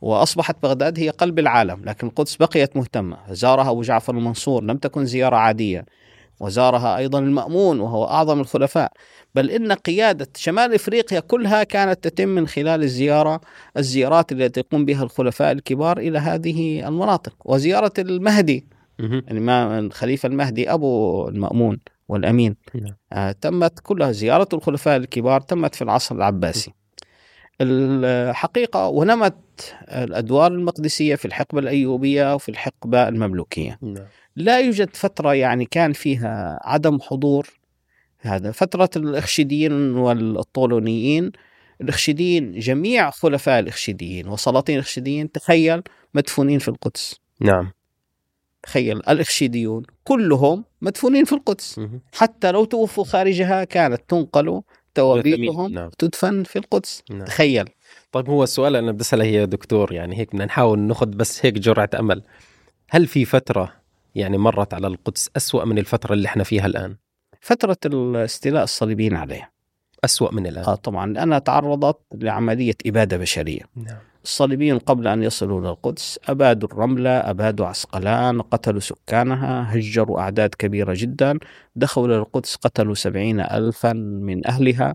[0.00, 3.16] وأصبحت بغداد هي قلب العالم لكن القدس بقيت مهتمة.
[3.30, 5.84] زارها أبو جعفر المنصور لم تكن زيارة عادية.
[6.40, 8.92] وزارها أيضا المأمون وهو أعظم الخلفاء.
[9.34, 13.40] بل إن قيادة شمال إفريقيا كلها كانت تتم من خلال الزيارة
[13.76, 17.34] الزيارات التي يقوم بها الخلفاء الكبار إلى هذه المناطق.
[17.44, 18.66] وزيارة المهدي
[18.98, 21.78] يعني الخليفة المهدي أبو المأمون
[22.08, 22.56] والأمين.
[22.74, 22.94] نعم.
[23.12, 26.72] آه تمت كلها زيارة الخلفاء الكبار تمت في العصر العباسي.
[27.62, 29.34] الحقيقة ونمت
[29.88, 33.78] الأدوار المقدسية في الحقبة الأيوبية وفي الحقبة المملوكية.
[33.82, 34.04] نعم.
[34.36, 37.48] لا يوجد فترة يعني كان فيها عدم حضور
[38.20, 38.50] هذا.
[38.50, 41.32] فترة الإخشيديين والطولونيين
[41.80, 45.82] الإخشيديين جميع خلفاء الإخشيديين وسلاطين الإخشيديين تخيل
[46.14, 47.20] مدفونين في القدس.
[47.40, 47.70] نعم.
[48.62, 51.80] تخيل الإخشيديون كلهم مدفونين في القدس.
[52.14, 54.62] حتى لو توفوا خارجها كانت تنقل
[54.94, 55.90] توابيتهم نعم.
[55.98, 57.02] تدفن في القدس.
[57.10, 57.24] نعم.
[57.24, 57.68] تخيل.
[58.12, 61.54] طيب هو السؤال أنا بدي اساله يا دكتور يعني هيك بدنا نحاول ناخذ بس هيك
[61.54, 62.22] جرعة أمل.
[62.90, 63.72] هل في فترة
[64.14, 66.96] يعني مرت على القدس أسوأ من الفترة اللي إحنا فيها الآن؟
[67.40, 69.50] فترة الاستيلاء الصليبيين عليها.
[70.04, 70.64] أسوأ من الآن.
[70.64, 73.62] آه طبعا لأنها تعرضت لعملية إبادة بشرية.
[73.76, 73.98] نعم.
[74.24, 80.94] الصليبيون قبل أن يصلوا إلى القدس أبادوا الرملة أبادوا عسقلان قتلوا سكانها هجروا أعداد كبيرة
[80.96, 81.38] جدا
[81.76, 84.94] دخلوا إلى القدس قتلوا سبعين ألفا من أهلها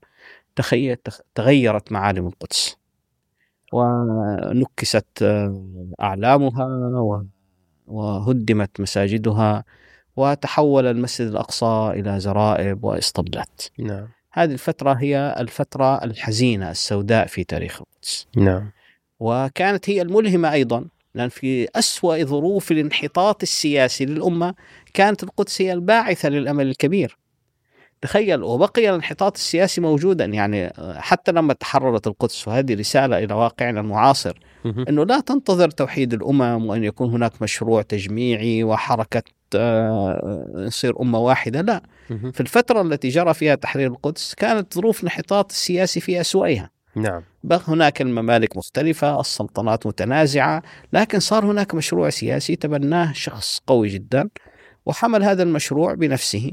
[1.35, 2.77] تغيرت معالم القدس
[3.73, 5.23] ونكست
[6.01, 6.67] أعلامها
[7.87, 9.63] وهدمت مساجدها
[10.15, 14.07] وتحول المسجد الأقصى إلى زرائب وإسطبلات نعم.
[14.31, 18.71] هذه الفترة هي الفترة الحزينة السوداء في تاريخ القدس نعم.
[19.19, 20.85] وكانت هي الملهمة أيضا
[21.15, 24.53] لأن في أسوأ ظروف الانحطاط السياسي للأمة
[24.93, 27.17] كانت القدس هي الباعثة للأمل الكبير.
[28.01, 34.39] تخيل وبقي الانحطاط السياسي موجودا يعني حتى لما تحررت القدس وهذه رسالة إلى واقعنا المعاصر
[34.65, 39.23] أنه لا تنتظر توحيد الأمم وأن يكون هناك مشروع تجميعي وحركة
[39.55, 41.81] آه، نصير أمة واحدة لا.
[42.07, 46.69] في الفترة التي جرى فيها تحرير القدس كانت ظروف الانحطاط السياسي في أسوأها.
[46.95, 47.23] نعم.
[47.53, 50.63] هناك الممالك مختلفة السلطنات متنازعة
[50.93, 54.29] لكن صار هناك مشروع سياسي تبناه شخص قوي جدا
[54.85, 56.51] وحمل هذا المشروع بنفسه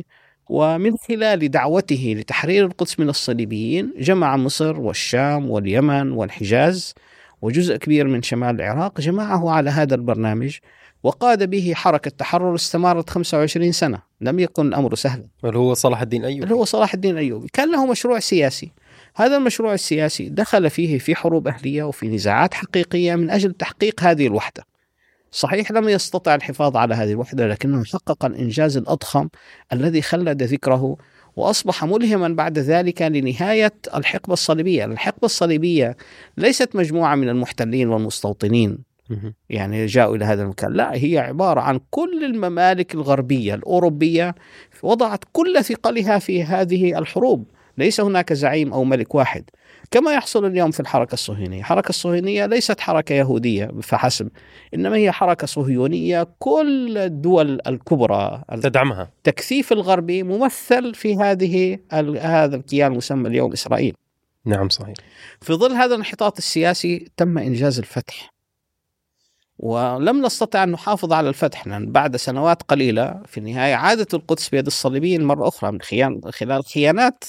[0.48, 6.94] ومن خلال دعوته لتحرير القدس من الصليبيين جمع مصر والشام واليمن والحجاز
[7.42, 10.58] وجزء كبير من شمال العراق جمعه على هذا البرنامج
[11.04, 13.98] وقاد به حركة تحرر استمرت 25 سنة.
[14.20, 15.24] لم يكن الأمر سهلا.
[15.44, 18.72] اللي هو صلاح الدين أيوبي؟ اللي هو صلاح الدين أيوبي؟ كان له مشروع سياسي.
[19.16, 24.26] هذا المشروع السياسي دخل فيه في حروب أهلية وفي نزاعات حقيقية من أجل تحقيق هذه
[24.26, 24.64] الوحدة.
[25.30, 29.28] صحيح لم يستطع الحفاظ على هذه الوحدة لكنه حقق الإنجاز الأضخم
[29.72, 30.96] الذي خلد ذكره
[31.36, 34.84] وأصبح ملهما بعد ذلك لنهاية الحقبة الصليبية.
[34.84, 35.96] الحقبة الصليبية
[36.36, 38.78] ليست مجموعة من المحتلين والمستوطنين.
[39.50, 40.72] يعني جاءوا إلى هذا المكان.
[40.72, 44.34] لا هي عبارة عن كل الممالك الغربية الأوروبية
[44.82, 47.46] وضعت كل ثقلها في هذه الحروب.
[47.78, 49.44] ليس هناك زعيم أو ملك واحد
[49.90, 54.28] كما يحصل اليوم في الحركة الصهيونية، الحركه الصهيونية ليست حركة يهودية فحسب،
[54.74, 61.78] إنما هي حركة صهيونية كل الدول الكبرى تدعمها التكثيف الغربي ممثل في هذه
[62.20, 63.94] هذا الكيان المسمى اليوم إسرائيل.
[64.44, 64.94] نعم صحيح.
[65.40, 68.34] في ظل هذا الانحطاط السياسي تم إنجاز الفتح.
[69.58, 74.66] ولم نستطع أن نحافظ على الفتح لأن بعد سنوات قليلة في النهاية عادت القدس بيد
[74.66, 75.80] الصليبيين مرة أخرى من
[76.30, 77.24] خلال خيانات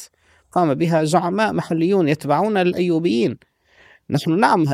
[0.56, 3.38] قام بها زعماء محليون يتبعون الأيوبيين.
[4.10, 4.65] نحن نعم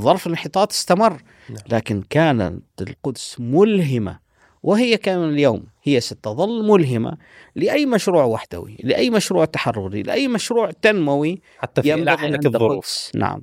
[0.00, 1.58] ظرف الانحطاط استمر نعم.
[1.68, 4.18] لكن كانت القدس ملهمة
[4.62, 7.16] وهي كان اليوم هي ستظل ملهمة
[7.54, 13.10] لأي مشروع وحدوي لأي مشروع تحرري لأي مشروع تنموي حتى في عند الظروف.
[13.14, 13.42] نعم.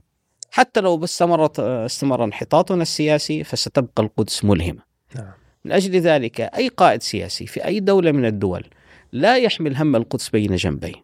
[0.52, 4.82] حتى لو استمرت استمر انحطاطنا السياسي فستبقى القدس ملهمة.
[5.16, 5.32] نعم.
[5.66, 8.66] من أجل ذلك أي قائد سياسي في أي دولة من الدول
[9.12, 11.03] لا يحمل هم القدس بين جنبيه.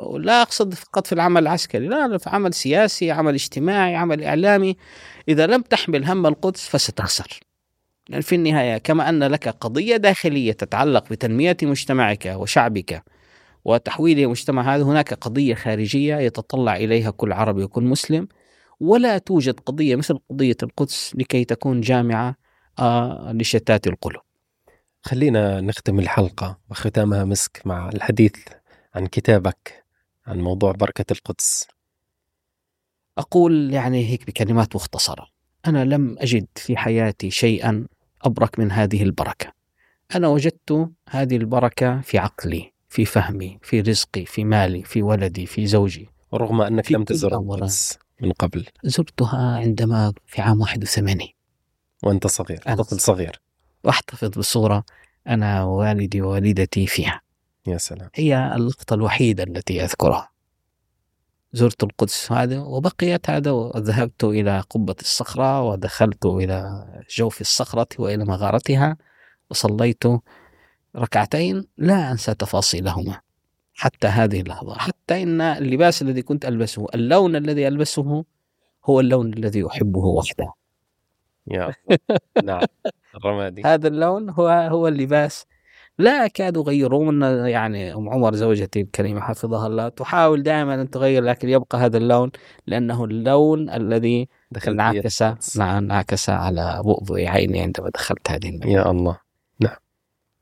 [0.00, 4.76] لا أقصد فقط في العمل العسكري لا في عمل سياسي عمل اجتماعي عمل إعلامي.
[5.28, 7.40] إذا لم تحمل هم القدس فستخسر.
[8.08, 13.04] لأن في النهاية كما أن لك قضية داخلية تتعلق بتنمية مجتمعك وشعبك
[13.64, 18.28] وتحويل مجتمع هذا هناك قضية خارجية يتطلع إليها كل عربي وكل مسلم.
[18.80, 22.36] ولا توجد قضية مثل قضية القدس لكي تكون جامعة
[22.78, 24.22] آه لشتات القلوب.
[25.02, 28.34] خلينا نختم الحلقة وختامها مسك مع الحديث
[28.94, 29.83] عن كتابك.
[30.26, 31.66] عن موضوع بركة القدس.
[33.18, 35.26] أقول يعني هيك بكلمات مختصرة.
[35.66, 37.86] أنا لم أجد في حياتي شيئا
[38.22, 39.52] أبرك من هذه البركة.
[40.14, 45.66] أنا وجدت هذه البركة في عقلي في فهمي في رزقي في مالي في ولدي في
[45.66, 46.08] زوجي.
[46.34, 47.38] رغم أنك لم تزر.
[47.38, 48.66] القدس من قبل.
[48.84, 51.28] زرتها عندما في عام 81
[52.02, 53.40] وأنت صغير أنا طفل صغير.
[53.84, 54.84] وأحتفظ بصورة
[55.26, 57.23] أنا ووالدي ووالدتي فيها.
[57.66, 58.10] يا سلام.
[58.14, 60.30] هي اللقطة الوحيدة التي أذكرها.
[61.52, 68.96] زرت القدس هذا وبقيت هذا وذهبت إلى قبة الصخرة ودخلت إلى جوف الصخرة وإلى مغارتها
[69.50, 70.02] وصليت
[70.96, 73.20] ركعتين لا أنسى تفاصيلهما.
[73.74, 74.74] حتى هذه اللحظة.
[74.78, 78.24] حتى إن اللباس الذي كنت ألبسه اللون الذي ألبسه
[78.84, 80.52] هو اللون الذي أحبه وحده.
[81.46, 81.74] يا.
[82.44, 82.62] نعم.
[83.14, 83.62] الرمادي.
[83.64, 85.46] هذا اللون هو هو اللباس
[85.98, 91.22] لا أكاد اغيره من يعني أم عمر زوجتي الكريمة حفظها الله تحاول دائما أن تغير
[91.22, 92.30] لكن يبقى هذا اللون
[92.66, 94.28] لأنه اللون الذي
[94.68, 95.22] انعكس.
[95.56, 99.18] نعم انعكس على بؤبؤ عيني عندما دخلت هذه المدينة يا الله.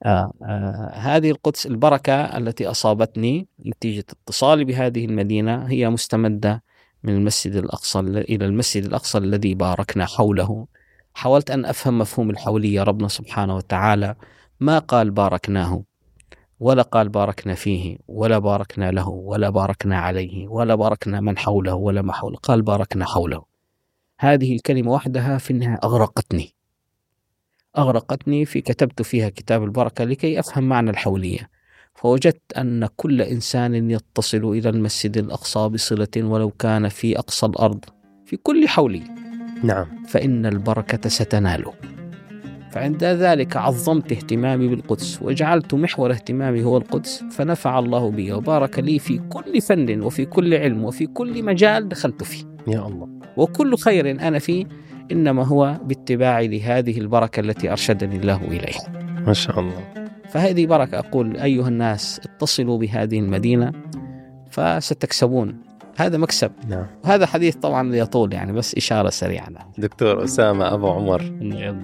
[0.04, 6.62] آه آه هذه القدس البركة التي أصابتني نتيجة اتصالي بهذه المدينة هي مستمدة
[7.02, 10.66] من المسجد الأقصى إلى المسجد الأقصى الذي باركنا حوله.
[11.14, 14.14] حاولت أن أفهم مفهوم الحولية ربنا سبحانه وتعالى
[14.62, 15.84] ما قال باركناه
[16.60, 22.02] ولا قال باركنا فيه ولا باركنا له ولا باركنا عليه ولا باركنا من حوله ولا
[22.02, 23.44] ما حوله قال باركنا حوله.
[24.20, 26.55] هذه الكلمة وحدها في النهاية أغرقتني.
[27.78, 31.51] أغرقتني في كتبت فيها كتاب البركة لكي أفهم معنى الحولية.
[31.94, 37.84] فوجدت أن كل إنسان يتصل إلى المسجد الأقصى بصلة ولو كان في أقصى الأرض
[38.26, 39.14] في كل حولية
[39.62, 40.05] نعم.
[40.06, 41.72] فإن البركة ستناله
[42.73, 48.99] فعند ذلك عظمت اهتمامي بالقدس وجعلت محور اهتمامي هو القدس فنفع الله بي وبارك لي
[48.99, 52.44] في كل فن وفي كل علم وفي كل مجال دخلت فيه.
[52.66, 53.09] يا الله.
[53.36, 54.66] وكل خير أنا فيه
[55.12, 59.85] إنما هو باتباعي لهذه البركة التي أرشدني الله إليها ما شاء الله.
[60.28, 63.73] فهذه بركة أقول أيها الناس اتصلوا بهذه المدينة
[64.51, 65.57] فستكسبون
[66.02, 66.50] هذا مكسب.
[66.68, 66.86] نعم.
[67.04, 69.48] وهذا حديث طبعا يطول يعني بس إشارة سريعة.
[69.78, 71.22] دكتور أسامة أبو عمر.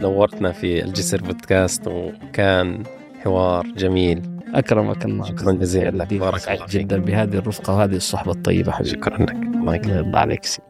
[0.03, 2.83] نورتنا في الجسر بودكاست وكان
[3.25, 4.23] حوار جميل.
[4.55, 5.25] أكرمك الله.
[5.25, 6.15] شكرا جزيلا لك.
[6.15, 8.91] بارك الله جدا بهذه الرفقة وهذه الصحبة الطيبة حبيبي.
[8.91, 9.31] شكرا لك.
[9.31, 9.85] الله يكرمك.
[9.85, 10.68] الله يرضى عليك سيدي